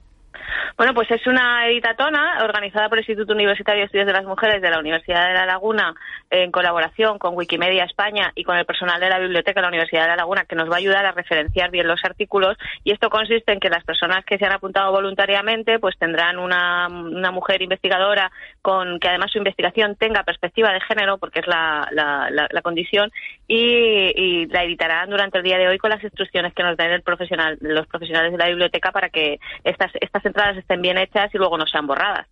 Bueno, 0.77 0.93
pues 0.93 1.09
es 1.09 1.25
una 1.25 1.67
editatona 1.67 2.37
organizada 2.43 2.87
por 2.87 2.99
el 2.99 3.01
Instituto 3.01 3.33
Universitario 3.33 3.79
de 3.79 3.85
Estudios 3.85 4.05
de 4.05 4.13
las 4.13 4.25
Mujeres 4.25 4.61
de 4.61 4.69
la 4.69 4.77
Universidad 4.77 5.27
de 5.27 5.33
La 5.33 5.47
Laguna 5.47 5.95
en 6.29 6.51
colaboración 6.51 7.17
con 7.17 7.35
Wikimedia 7.35 7.83
España 7.83 8.31
y 8.35 8.43
con 8.43 8.55
el 8.57 8.65
personal 8.65 8.99
de 8.99 9.09
la 9.09 9.17
biblioteca 9.17 9.59
de 9.59 9.63
la 9.63 9.69
Universidad 9.69 10.03
de 10.03 10.09
La 10.09 10.17
Laguna 10.17 10.45
que 10.45 10.55
nos 10.55 10.69
va 10.69 10.75
a 10.75 10.77
ayudar 10.77 11.03
a 11.03 11.13
referenciar 11.13 11.71
bien 11.71 11.87
los 11.87 11.99
artículos. 12.03 12.57
Y 12.83 12.91
esto 12.91 13.09
consiste 13.09 13.53
en 13.53 13.59
que 13.59 13.71
las 13.71 13.83
personas 13.85 14.23
que 14.23 14.37
se 14.37 14.45
han 14.45 14.51
apuntado 14.51 14.91
voluntariamente 14.91 15.79
pues 15.79 15.97
tendrán 15.97 16.37
una, 16.37 16.87
una 16.89 17.31
mujer 17.31 17.63
investigadora 17.63 18.31
con 18.61 18.99
que 18.99 19.07
además 19.07 19.31
su 19.31 19.39
investigación 19.39 19.95
tenga 19.95 20.21
perspectiva 20.21 20.71
de 20.71 20.81
género 20.81 21.17
porque 21.17 21.39
es 21.39 21.47
la, 21.47 21.87
la, 21.91 22.29
la, 22.29 22.61
condición 22.61 23.11
y, 23.47 24.11
y, 24.15 24.45
la 24.45 24.63
editarán 24.63 25.09
durante 25.09 25.39
el 25.39 25.43
día 25.43 25.57
de 25.57 25.69
hoy 25.69 25.79
con 25.79 25.89
las 25.89 26.03
instrucciones 26.03 26.53
que 26.53 26.61
nos 26.61 26.77
den 26.77 26.91
el 26.91 27.01
profesional, 27.01 27.57
los 27.61 27.87
profesionales 27.87 28.31
de 28.31 28.37
la 28.37 28.47
biblioteca 28.49 28.91
para 28.91 29.09
que 29.09 29.39
estas, 29.63 29.91
estas 29.99 30.23
entradas 30.23 30.66
estén 30.67 30.81
bien 30.81 30.97
hechas 30.97 31.33
y 31.33 31.37
luego 31.37 31.57
no 31.57 31.65
sean 31.65 31.87
borradas. 31.87 32.27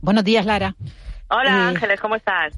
Buenos 0.00 0.24
días, 0.24 0.46
Lara. 0.46 0.74
Hola, 1.28 1.50
eh, 1.50 1.68
Ángeles, 1.68 2.00
¿cómo 2.00 2.16
estás? 2.16 2.54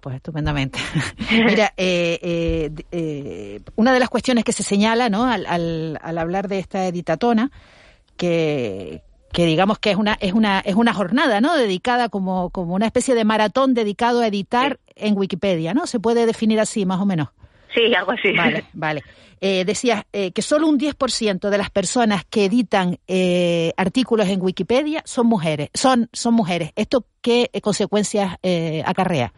Pues 0.00 0.16
estupendamente. 0.16 0.78
Mira, 1.30 1.74
eh, 1.76 2.18
eh, 2.22 2.70
eh, 2.90 3.60
una 3.76 3.92
de 3.92 4.00
las 4.00 4.08
cuestiones 4.08 4.44
que 4.44 4.52
se 4.52 4.62
señala 4.62 5.10
¿no? 5.10 5.24
al, 5.24 5.44
al, 5.46 5.98
al 6.02 6.18
hablar 6.18 6.48
de 6.48 6.58
esta 6.58 6.86
editatona, 6.86 7.50
que, 8.16 9.02
que 9.32 9.44
digamos 9.44 9.78
que 9.78 9.90
es 9.90 9.96
una 9.96 10.14
es 10.14 10.32
una 10.32 10.60
es 10.60 10.74
una 10.74 10.94
jornada 10.94 11.40
no 11.40 11.56
dedicada 11.56 12.08
como 12.08 12.50
como 12.50 12.74
una 12.74 12.86
especie 12.86 13.14
de 13.14 13.24
maratón 13.24 13.74
dedicado 13.74 14.20
a 14.20 14.26
editar 14.26 14.78
en 14.94 15.16
Wikipedia 15.16 15.72
no 15.72 15.86
se 15.86 15.98
puede 15.98 16.26
definir 16.26 16.60
así 16.60 16.84
más 16.84 17.00
o 17.00 17.06
menos 17.06 17.28
sí 17.74 17.94
algo 17.94 18.12
así 18.12 18.32
vale 18.32 18.64
vale 18.72 19.02
eh, 19.44 19.64
decías 19.64 20.04
eh, 20.12 20.30
que 20.30 20.40
solo 20.40 20.68
un 20.68 20.78
10% 20.78 21.50
de 21.50 21.58
las 21.58 21.68
personas 21.68 22.24
que 22.24 22.44
editan 22.44 23.00
eh, 23.08 23.72
artículos 23.76 24.28
en 24.28 24.40
Wikipedia 24.40 25.02
son 25.04 25.26
mujeres. 25.26 25.68
Son, 25.74 26.08
son 26.12 26.34
mujeres. 26.34 26.70
¿Esto 26.76 27.06
qué 27.20 27.50
consecuencias 27.60 28.36
acarrea? 28.84 29.32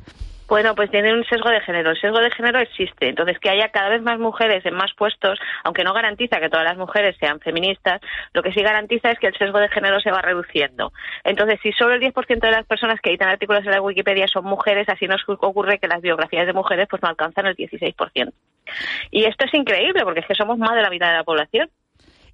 Bueno, 0.47 0.75
pues 0.75 0.91
tiene 0.91 1.15
un 1.15 1.25
sesgo 1.25 1.49
de 1.49 1.61
género. 1.61 1.91
El 1.91 2.01
sesgo 2.01 2.21
de 2.21 2.31
género 2.31 2.59
existe. 2.59 3.09
Entonces, 3.09 3.39
que 3.39 3.49
haya 3.49 3.71
cada 3.71 3.89
vez 3.89 4.03
más 4.03 4.19
mujeres 4.19 4.65
en 4.67 4.75
más 4.75 4.93
puestos, 4.95 5.39
aunque 5.65 5.85
no 5.85 5.95
garantiza 5.95 6.39
que 6.39 6.51
todas 6.51 6.65
las 6.65 6.77
mujeres 6.77 7.17
sean 7.19 7.41
feministas, 7.41 8.01
lo 8.35 8.43
que 8.43 8.53
sí 8.53 8.63
garantiza 8.63 9.11
es 9.11 9.19
que 9.19 9.29
el 9.29 9.39
sesgo 9.39 9.59
de 9.59 9.69
género 9.69 10.01
se 10.01 10.11
va 10.11 10.21
reduciendo. 10.21 10.93
Entonces, 11.25 11.59
si 11.63 11.73
solo 11.73 11.95
el 11.95 12.01
10% 12.01 12.41
de 12.41 12.51
las 12.51 12.67
personas 12.67 13.01
que 13.01 13.11
editan 13.11 13.29
artículos 13.29 13.65
en 13.65 13.71
la 13.71 13.81
Wikipedia 13.81 14.29
son 14.29 14.45
mujeres, 14.45 14.89
así 14.89 15.07
nos 15.07 15.23
ocurre 15.27 15.79
que 15.79 15.89
las 15.89 16.03
biografías 16.03 16.47
de 16.47 16.53
mujeres 16.53 16.87
pues 16.91 17.03
no 17.03 17.09
alcanzan 17.09 17.47
el 17.47 17.57
16%. 17.57 18.33
Y 19.11 19.25
esto 19.25 19.47
es 19.47 19.55
increíble, 19.55 20.03
porque 20.05 20.21
es 20.21 20.27
que 20.27 20.35
somos 20.35 20.59
más 20.59 20.75
de 20.75 20.83
la 20.83 20.91
mitad 20.91 21.09
de 21.09 21.17
la 21.17 21.25
población. 21.25 21.71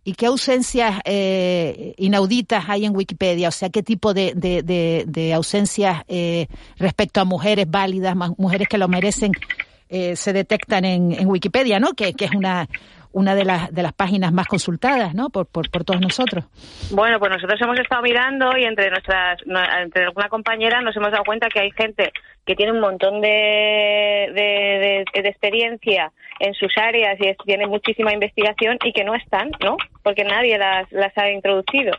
¿Y 0.03 0.15
qué 0.15 0.27
ausencias 0.27 1.01
eh, 1.05 1.95
inauditas 1.99 2.65
hay 2.69 2.87
en 2.87 2.97
Wikipedia? 2.97 3.49
O 3.49 3.53
sea, 3.53 3.69
¿qué 3.71 3.83
tipo 3.83 4.15
de, 4.15 4.33
de, 4.35 5.35
ausencias 5.35 6.03
eh, 6.09 6.47
respecto 6.79 7.21
a 7.21 7.25
mujeres 7.25 7.71
válidas, 7.71 8.17
mujeres 8.39 8.69
que 8.69 8.79
lo 8.79 8.89
merecen, 8.89 9.33
eh, 9.89 10.17
se 10.17 10.33
detectan 10.33 10.85
en, 10.85 11.13
en 11.13 11.29
Wikipedia, 11.29 11.79
¿no? 11.81 11.93
Que, 11.93 12.15
que 12.15 12.25
es 12.25 12.31
una, 12.33 12.67
una 13.13 13.35
de 13.35 13.45
las, 13.45 13.73
de 13.73 13.83
las 13.83 13.93
páginas 13.93 14.33
más 14.33 14.47
consultadas, 14.47 15.15
¿no? 15.15 15.31
Por, 15.31 15.47
por, 15.47 15.71
por, 15.71 15.85
todos 15.85 16.01
nosotros. 16.01 16.45
Bueno, 16.91 17.19
pues 17.19 17.33
nosotros 17.33 17.61
hemos 17.61 17.79
estado 17.79 18.03
mirando 18.03 18.57
y 18.57 18.65
entre 18.65 18.91
nuestras, 18.91 19.39
entre 19.83 20.05
alguna 20.05 20.29
compañera 20.29 20.81
nos 20.81 20.97
hemos 20.97 21.11
dado 21.11 21.25
cuenta 21.25 21.49
que 21.49 21.61
hay 21.61 21.71
gente 21.73 22.13
que 22.45 22.57
tiene 22.57 22.73
un 22.73 22.81
montón 22.81 23.21
de, 23.21 24.31
de, 24.35 25.29
experiencia 25.29 26.13
en 26.39 26.55
sus 26.55 26.73
áreas 26.77 27.17
y 27.21 27.35
tiene 27.45 27.67
muchísima 27.67 28.13
investigación 28.13 28.79
y 28.85 28.93
que 28.93 29.05
no 29.05 29.15
están, 29.15 29.51
¿no? 29.63 29.77
Porque 30.03 30.25
nadie 30.25 30.59
las, 30.59 30.91
las 30.91 31.17
ha 31.17 31.31
introducido. 31.31 31.93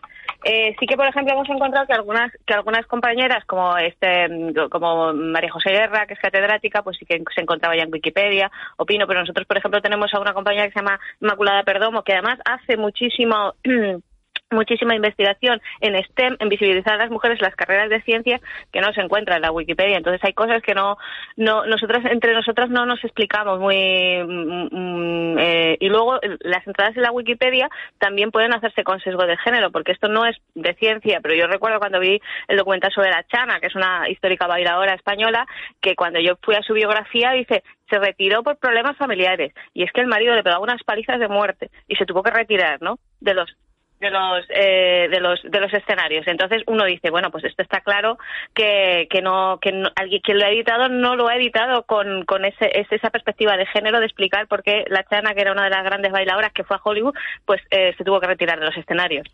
Eh, 0.43 0.75
sí 0.79 0.87
que, 0.87 0.97
por 0.97 1.07
ejemplo, 1.07 1.33
hemos 1.33 1.49
encontrado 1.49 1.85
que 1.85 1.93
algunas 1.93 2.31
que 2.47 2.53
algunas 2.53 2.87
compañeras, 2.87 3.45
como 3.45 3.77
este 3.77 4.27
como 4.71 5.13
María 5.13 5.51
José 5.51 5.69
Guerra, 5.69 6.07
que 6.07 6.15
es 6.15 6.19
catedrática, 6.19 6.81
pues 6.81 6.97
sí 6.97 7.05
que 7.05 7.21
se 7.35 7.41
encontraba 7.41 7.75
ya 7.75 7.83
en 7.83 7.93
Wikipedia, 7.93 8.49
opino, 8.77 9.05
pero 9.05 9.19
nosotros, 9.19 9.45
por 9.45 9.57
ejemplo, 9.57 9.81
tenemos 9.81 10.11
a 10.13 10.19
una 10.19 10.33
compañera 10.33 10.65
que 10.65 10.73
se 10.73 10.79
llama 10.79 10.99
Inmaculada 11.19 11.63
Perdomo, 11.63 12.01
que 12.03 12.13
además 12.13 12.39
hace 12.43 12.75
muchísimo 12.75 13.53
muchísima 14.51 14.95
investigación 14.95 15.61
en 15.79 16.01
STEM, 16.03 16.37
en 16.39 16.49
visibilizar 16.49 16.93
a 16.93 16.97
las 16.97 17.09
mujeres 17.09 17.41
las 17.41 17.55
carreras 17.55 17.89
de 17.89 18.01
ciencia 18.01 18.39
que 18.71 18.81
no 18.81 18.93
se 18.93 19.01
encuentran 19.01 19.37
en 19.37 19.43
la 19.43 19.51
Wikipedia. 19.51 19.97
Entonces 19.97 20.21
hay 20.23 20.33
cosas 20.33 20.61
que 20.61 20.73
no, 20.73 20.97
no 21.37 21.65
nosotras 21.65 22.05
entre 22.11 22.33
nosotras 22.33 22.69
no 22.69 22.85
nos 22.85 23.03
explicamos 23.03 23.59
muy 23.59 24.21
mm, 24.23 24.67
mm, 24.71 25.39
eh, 25.39 25.77
y 25.79 25.89
luego 25.89 26.19
las 26.41 26.65
entradas 26.67 26.95
en 26.95 27.03
la 27.03 27.11
Wikipedia 27.11 27.69
también 27.97 28.31
pueden 28.31 28.53
hacerse 28.53 28.83
con 28.83 28.99
sesgo 28.99 29.25
de 29.25 29.37
género, 29.37 29.71
porque 29.71 29.91
esto 29.91 30.07
no 30.07 30.25
es 30.25 30.37
de 30.55 30.73
ciencia, 30.75 31.19
pero 31.21 31.35
yo 31.35 31.47
recuerdo 31.47 31.79
cuando 31.79 31.99
vi 31.99 32.19
el 32.47 32.57
documental 32.57 32.91
sobre 32.91 33.09
la 33.09 33.23
Chana, 33.23 33.59
que 33.59 33.67
es 33.67 33.75
una 33.75 34.09
histórica 34.09 34.47
bailadora 34.47 34.93
española, 34.93 35.45
que 35.81 35.95
cuando 35.95 36.19
yo 36.19 36.37
fui 36.41 36.55
a 36.55 36.63
su 36.63 36.73
biografía 36.73 37.31
dice 37.31 37.63
se 37.89 37.99
retiró 37.99 38.41
por 38.41 38.57
problemas 38.57 38.97
familiares 38.97 39.53
y 39.73 39.83
es 39.83 39.91
que 39.91 40.01
el 40.01 40.07
marido 40.07 40.33
le 40.33 40.43
pegaba 40.43 40.63
unas 40.63 40.81
palizas 40.83 41.19
de 41.19 41.27
muerte 41.27 41.69
y 41.87 41.95
se 41.97 42.05
tuvo 42.05 42.23
que 42.23 42.31
retirar, 42.31 42.81
¿no? 42.81 42.99
De 43.19 43.33
los 43.33 43.53
de 44.01 44.09
los 44.09 44.45
eh, 44.49 45.07
de 45.09 45.19
los 45.19 45.39
de 45.43 45.59
los 45.61 45.73
escenarios. 45.73 46.27
Entonces 46.27 46.63
uno 46.67 46.85
dice 46.85 47.09
bueno 47.09 47.31
pues 47.31 47.45
esto 47.45 47.61
está 47.61 47.81
claro 47.81 48.17
que, 48.53 49.07
que 49.09 49.21
no 49.21 49.59
que 49.61 49.69
alguien 49.95 50.21
quien 50.21 50.39
lo 50.39 50.45
ha 50.45 50.49
editado 50.49 50.89
no 50.89 51.15
lo 51.15 51.27
ha 51.27 51.35
editado 51.35 51.83
con, 51.83 52.25
con 52.25 52.43
ese, 52.43 52.69
esa 52.73 53.09
perspectiva 53.11 53.55
de 53.55 53.67
género 53.67 53.99
de 53.99 54.07
explicar 54.07 54.47
por 54.47 54.63
qué 54.63 54.83
la 54.89 55.03
Chana 55.03 55.33
que 55.33 55.41
era 55.41 55.51
una 55.51 55.63
de 55.63 55.69
las 55.69 55.83
grandes 55.83 56.11
bailadoras 56.11 56.51
que 56.51 56.63
fue 56.63 56.77
a 56.77 56.81
Hollywood 56.83 57.13
pues 57.45 57.61
eh, 57.69 57.93
se 57.97 58.03
tuvo 58.03 58.19
que 58.19 58.27
retirar 58.27 58.59
de 58.59 58.65
los 58.65 58.77
escenarios 58.77 59.27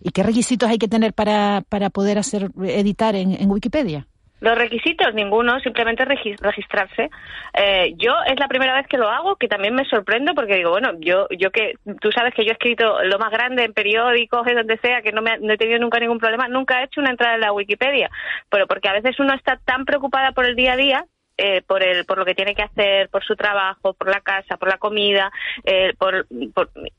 y 0.00 0.10
qué 0.10 0.22
requisitos 0.22 0.68
hay 0.68 0.78
que 0.78 0.88
tener 0.88 1.14
para 1.14 1.62
para 1.68 1.88
poder 1.88 2.18
hacer 2.18 2.50
editar 2.62 3.16
en, 3.16 3.32
en 3.32 3.50
Wikipedia 3.50 4.06
Los 4.42 4.58
requisitos, 4.58 5.14
ninguno, 5.14 5.60
simplemente 5.60 6.04
registrarse. 6.04 7.10
Eh, 7.54 7.94
yo 7.96 8.12
es 8.26 8.40
la 8.40 8.48
primera 8.48 8.74
vez 8.74 8.88
que 8.88 8.98
lo 8.98 9.08
hago, 9.08 9.36
que 9.36 9.46
también 9.46 9.72
me 9.72 9.84
sorprendo 9.84 10.34
porque 10.34 10.56
digo, 10.56 10.70
bueno, 10.70 10.94
yo, 10.98 11.28
yo 11.30 11.52
que, 11.52 11.74
tú 12.00 12.10
sabes 12.10 12.34
que 12.34 12.44
yo 12.44 12.50
he 12.50 12.54
escrito 12.54 13.04
lo 13.04 13.20
más 13.20 13.30
grande 13.30 13.62
en 13.62 13.72
periódicos, 13.72 14.44
en 14.48 14.56
donde 14.56 14.78
sea, 14.78 15.00
que 15.00 15.12
no, 15.12 15.22
me, 15.22 15.38
no 15.38 15.52
he 15.52 15.56
tenido 15.56 15.78
nunca 15.78 16.00
ningún 16.00 16.18
problema, 16.18 16.48
nunca 16.48 16.80
he 16.80 16.86
hecho 16.86 17.00
una 17.00 17.10
entrada 17.10 17.36
en 17.36 17.40
la 17.42 17.52
Wikipedia, 17.52 18.10
pero 18.50 18.66
porque 18.66 18.88
a 18.88 18.94
veces 18.94 19.20
uno 19.20 19.32
está 19.32 19.60
tan 19.64 19.84
preocupada 19.84 20.32
por 20.32 20.44
el 20.44 20.56
día 20.56 20.72
a 20.72 20.76
día 20.76 21.06
eh, 21.38 21.62
por 21.62 21.82
el 21.82 22.04
por 22.04 22.18
lo 22.18 22.24
que 22.24 22.34
tiene 22.34 22.54
que 22.54 22.62
hacer 22.62 23.08
por 23.08 23.24
su 23.24 23.34
trabajo 23.36 23.94
por 23.94 24.08
la 24.08 24.20
casa 24.20 24.58
por 24.58 24.68
la 24.68 24.76
comida 24.76 25.32
eh, 25.64 25.94
por, 25.98 26.26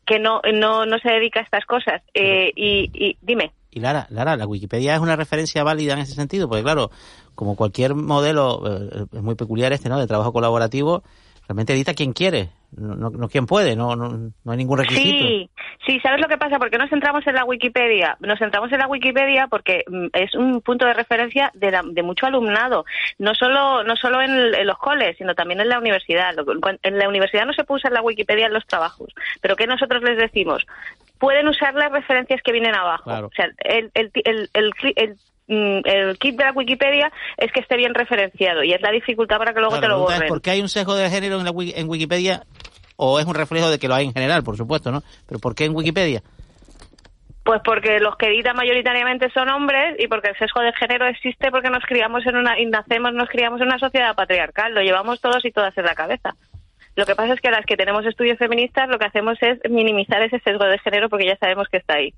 que 0.05 0.17
no 0.17 0.41
no 0.51 0.87
no 0.87 0.97
se 0.99 1.09
dedica 1.09 1.39
a 1.39 1.43
estas 1.43 1.65
cosas. 1.65 2.01
Eh, 2.13 2.51
y, 2.55 2.89
y, 2.93 3.17
dime. 3.21 3.51
Y 3.69 3.79
Lara 3.79 4.07
Lara 4.09 4.35
la 4.35 4.47
Wikipedia 4.47 4.95
es 4.95 5.01
una 5.01 5.15
referencia 5.15 5.63
válida 5.63 5.93
en 5.93 5.99
ese 5.99 6.13
sentido 6.13 6.49
porque 6.49 6.63
claro 6.63 6.89
como 7.35 7.55
cualquier 7.55 7.95
modelo, 7.95 8.63
eh, 8.65 9.05
es 9.11 9.21
muy 9.21 9.35
peculiar 9.35 9.73
este, 9.73 9.89
¿no? 9.89 9.99
De 9.99 10.07
trabajo 10.07 10.33
colaborativo, 10.33 11.03
realmente 11.47 11.73
edita 11.73 11.93
quien 11.93 12.13
quiere, 12.13 12.49
no, 12.77 13.09
no, 13.09 13.27
quien 13.29 13.45
puede, 13.45 13.75
no, 13.75 13.95
no, 13.95 14.09
no, 14.43 14.51
hay 14.51 14.57
ningún 14.57 14.79
requisito. 14.79 15.25
Sí, 15.25 15.49
sí, 15.85 15.99
¿sabes 15.99 16.21
lo 16.21 16.27
que 16.27 16.37
pasa? 16.37 16.57
Porque 16.57 16.77
nos 16.77 16.89
centramos 16.89 17.25
en 17.27 17.35
la 17.35 17.45
Wikipedia. 17.45 18.17
Nos 18.19 18.39
centramos 18.39 18.71
en 18.71 18.79
la 18.79 18.87
Wikipedia 18.87 19.47
porque 19.47 19.83
mm, 19.87 20.07
es 20.13 20.33
un 20.35 20.61
punto 20.61 20.85
de 20.85 20.93
referencia 20.93 21.51
de, 21.53 21.79
de 21.91 22.03
mucho 22.03 22.25
alumnado, 22.25 22.85
no 23.19 23.35
solo, 23.35 23.83
no 23.83 23.95
solo 23.95 24.21
en, 24.21 24.65
los 24.65 24.77
coles, 24.77 25.17
sino 25.17 25.35
también 25.35 25.61
en 25.61 25.69
la 25.69 25.79
universidad. 25.79 26.33
En 26.83 26.97
la 26.97 27.09
universidad 27.09 27.45
no 27.45 27.53
se 27.53 27.63
puede 27.63 27.79
usar 27.79 27.91
la 27.91 28.01
Wikipedia 28.01 28.47
en 28.47 28.53
los 28.53 28.65
trabajos, 28.65 29.13
pero 29.41 29.55
¿qué 29.55 29.67
nosotros 29.67 30.01
les 30.03 30.17
decimos? 30.17 30.65
Pueden 31.19 31.47
usar 31.47 31.73
las 31.75 31.91
referencias 31.91 32.41
que 32.41 32.51
vienen 32.51 32.75
abajo. 32.75 33.09
O 33.09 33.31
sea, 33.35 33.49
el, 33.59 33.91
el, 33.93 34.11
el, 34.95 35.17
el 35.47 35.53
Mm, 35.55 35.81
el 35.83 36.17
kit 36.17 36.37
de 36.37 36.45
la 36.45 36.51
Wikipedia 36.51 37.11
es 37.37 37.51
que 37.51 37.59
esté 37.59 37.75
bien 37.75 37.93
referenciado 37.93 38.63
y 38.63 38.73
es 38.73 38.81
la 38.81 38.91
dificultad 38.91 39.37
para 39.37 39.53
que 39.53 39.59
luego 39.59 39.79
te 39.79 39.87
lo 39.87 39.99
borren. 39.99 40.27
¿Por 40.27 40.41
qué 40.41 40.51
hay 40.51 40.61
un 40.61 40.69
sesgo 40.69 40.95
de 40.95 41.09
género 41.09 41.39
en, 41.39 41.45
la, 41.45 41.51
en 41.51 41.89
Wikipedia? 41.89 42.43
O 42.95 43.19
es 43.19 43.25
un 43.25 43.35
reflejo 43.35 43.69
de 43.69 43.79
que 43.79 43.87
lo 43.87 43.95
hay 43.95 44.05
en 44.05 44.13
general, 44.13 44.43
por 44.43 44.55
supuesto, 44.55 44.91
¿no? 44.91 45.01
Pero 45.27 45.39
¿por 45.39 45.55
qué 45.55 45.65
en 45.65 45.75
Wikipedia? 45.75 46.21
Pues 47.43 47.59
porque 47.65 47.99
los 47.99 48.15
que 48.15 48.27
editan 48.27 48.55
mayoritariamente 48.55 49.29
son 49.31 49.49
hombres 49.49 49.97
y 49.99 50.07
porque 50.07 50.29
el 50.29 50.37
sesgo 50.37 50.61
de 50.61 50.71
género 50.73 51.07
existe 51.07 51.51
porque 51.51 51.69
nos 51.69 51.83
criamos 51.83 52.25
en 52.25 52.37
una 52.37 52.57
y 52.57 52.65
nacemos, 52.67 53.13
nos 53.13 53.27
criamos 53.27 53.59
en 53.59 53.67
una 53.67 53.79
sociedad 53.79 54.15
patriarcal, 54.15 54.73
lo 54.73 54.81
llevamos 54.81 55.19
todos 55.19 55.43
y 55.43 55.51
todas 55.51 55.77
en 55.77 55.83
la 55.83 55.95
cabeza. 55.95 56.35
Lo 56.95 57.05
que 57.05 57.15
pasa 57.15 57.33
es 57.33 57.41
que 57.41 57.51
las 57.51 57.65
que 57.65 57.75
tenemos 57.75 58.05
estudios 58.05 58.37
feministas 58.37 58.87
lo 58.87 58.97
que 58.97 59.07
hacemos 59.07 59.37
es 59.41 59.59
minimizar 59.69 60.21
ese 60.21 60.39
sesgo 60.39 60.65
de 60.65 60.79
género 60.79 61.09
porque 61.09 61.25
ya 61.25 61.35
sabemos 61.35 61.67
que 61.69 61.77
está 61.77 61.95
ahí. 61.95 62.13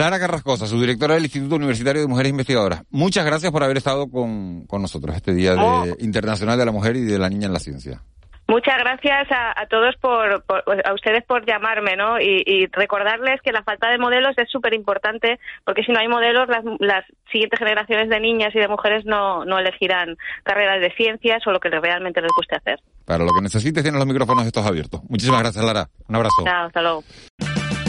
Lara 0.00 0.18
Carrascosa, 0.18 0.66
su 0.66 0.80
directora 0.80 1.12
del 1.12 1.24
Instituto 1.24 1.56
Universitario 1.56 2.00
de 2.00 2.08
Mujeres 2.08 2.30
Investigadoras. 2.30 2.84
Muchas 2.88 3.22
gracias 3.22 3.52
por 3.52 3.62
haber 3.62 3.76
estado 3.76 4.10
con, 4.10 4.66
nosotros 4.66 5.14
este 5.14 5.34
Día 5.34 5.54
oh. 5.58 5.84
Internacional 5.98 6.56
de 6.56 6.64
la 6.64 6.72
Mujer 6.72 6.96
y 6.96 7.02
de 7.02 7.18
la 7.18 7.28
Niña 7.28 7.48
en 7.48 7.52
la 7.52 7.58
Ciencia. 7.58 8.00
Muchas 8.48 8.78
gracias 8.78 9.28
a, 9.30 9.66
todos 9.66 9.94
por, 10.00 10.42
a 10.84 10.94
ustedes 10.94 11.22
por 11.24 11.46
llamarme, 11.46 11.96
¿no? 11.96 12.18
Y, 12.18 12.66
recordarles 12.72 13.42
que 13.42 13.52
la 13.52 13.62
falta 13.62 13.90
de 13.90 13.98
modelos 13.98 14.32
es 14.38 14.50
súper 14.50 14.72
importante 14.72 15.38
porque 15.66 15.82
si 15.82 15.92
no 15.92 16.00
hay 16.00 16.08
modelos 16.08 16.48
las, 16.78 17.04
siguientes 17.30 17.58
generaciones 17.58 18.08
de 18.08 18.20
niñas 18.20 18.54
y 18.54 18.58
de 18.58 18.68
mujeres 18.68 19.04
no, 19.04 19.44
no 19.44 19.58
elegirán 19.58 20.16
carreras 20.44 20.80
de 20.80 20.90
ciencias 20.96 21.46
o 21.46 21.52
lo 21.52 21.60
que 21.60 21.68
realmente 21.68 22.22
les 22.22 22.32
guste 22.34 22.56
hacer. 22.56 22.80
Para 23.04 23.22
lo 23.22 23.32
que 23.34 23.42
necesites 23.42 23.82
tienen 23.82 23.98
los 23.98 24.08
micrófonos 24.08 24.46
estos 24.46 24.66
abiertos. 24.66 25.02
Muchísimas 25.10 25.42
gracias, 25.42 25.62
Lara. 25.62 25.88
Un 26.08 26.16
abrazo. 26.16 26.42
Chao, 26.42 26.66
hasta 26.66 26.80
luego. 26.80 27.04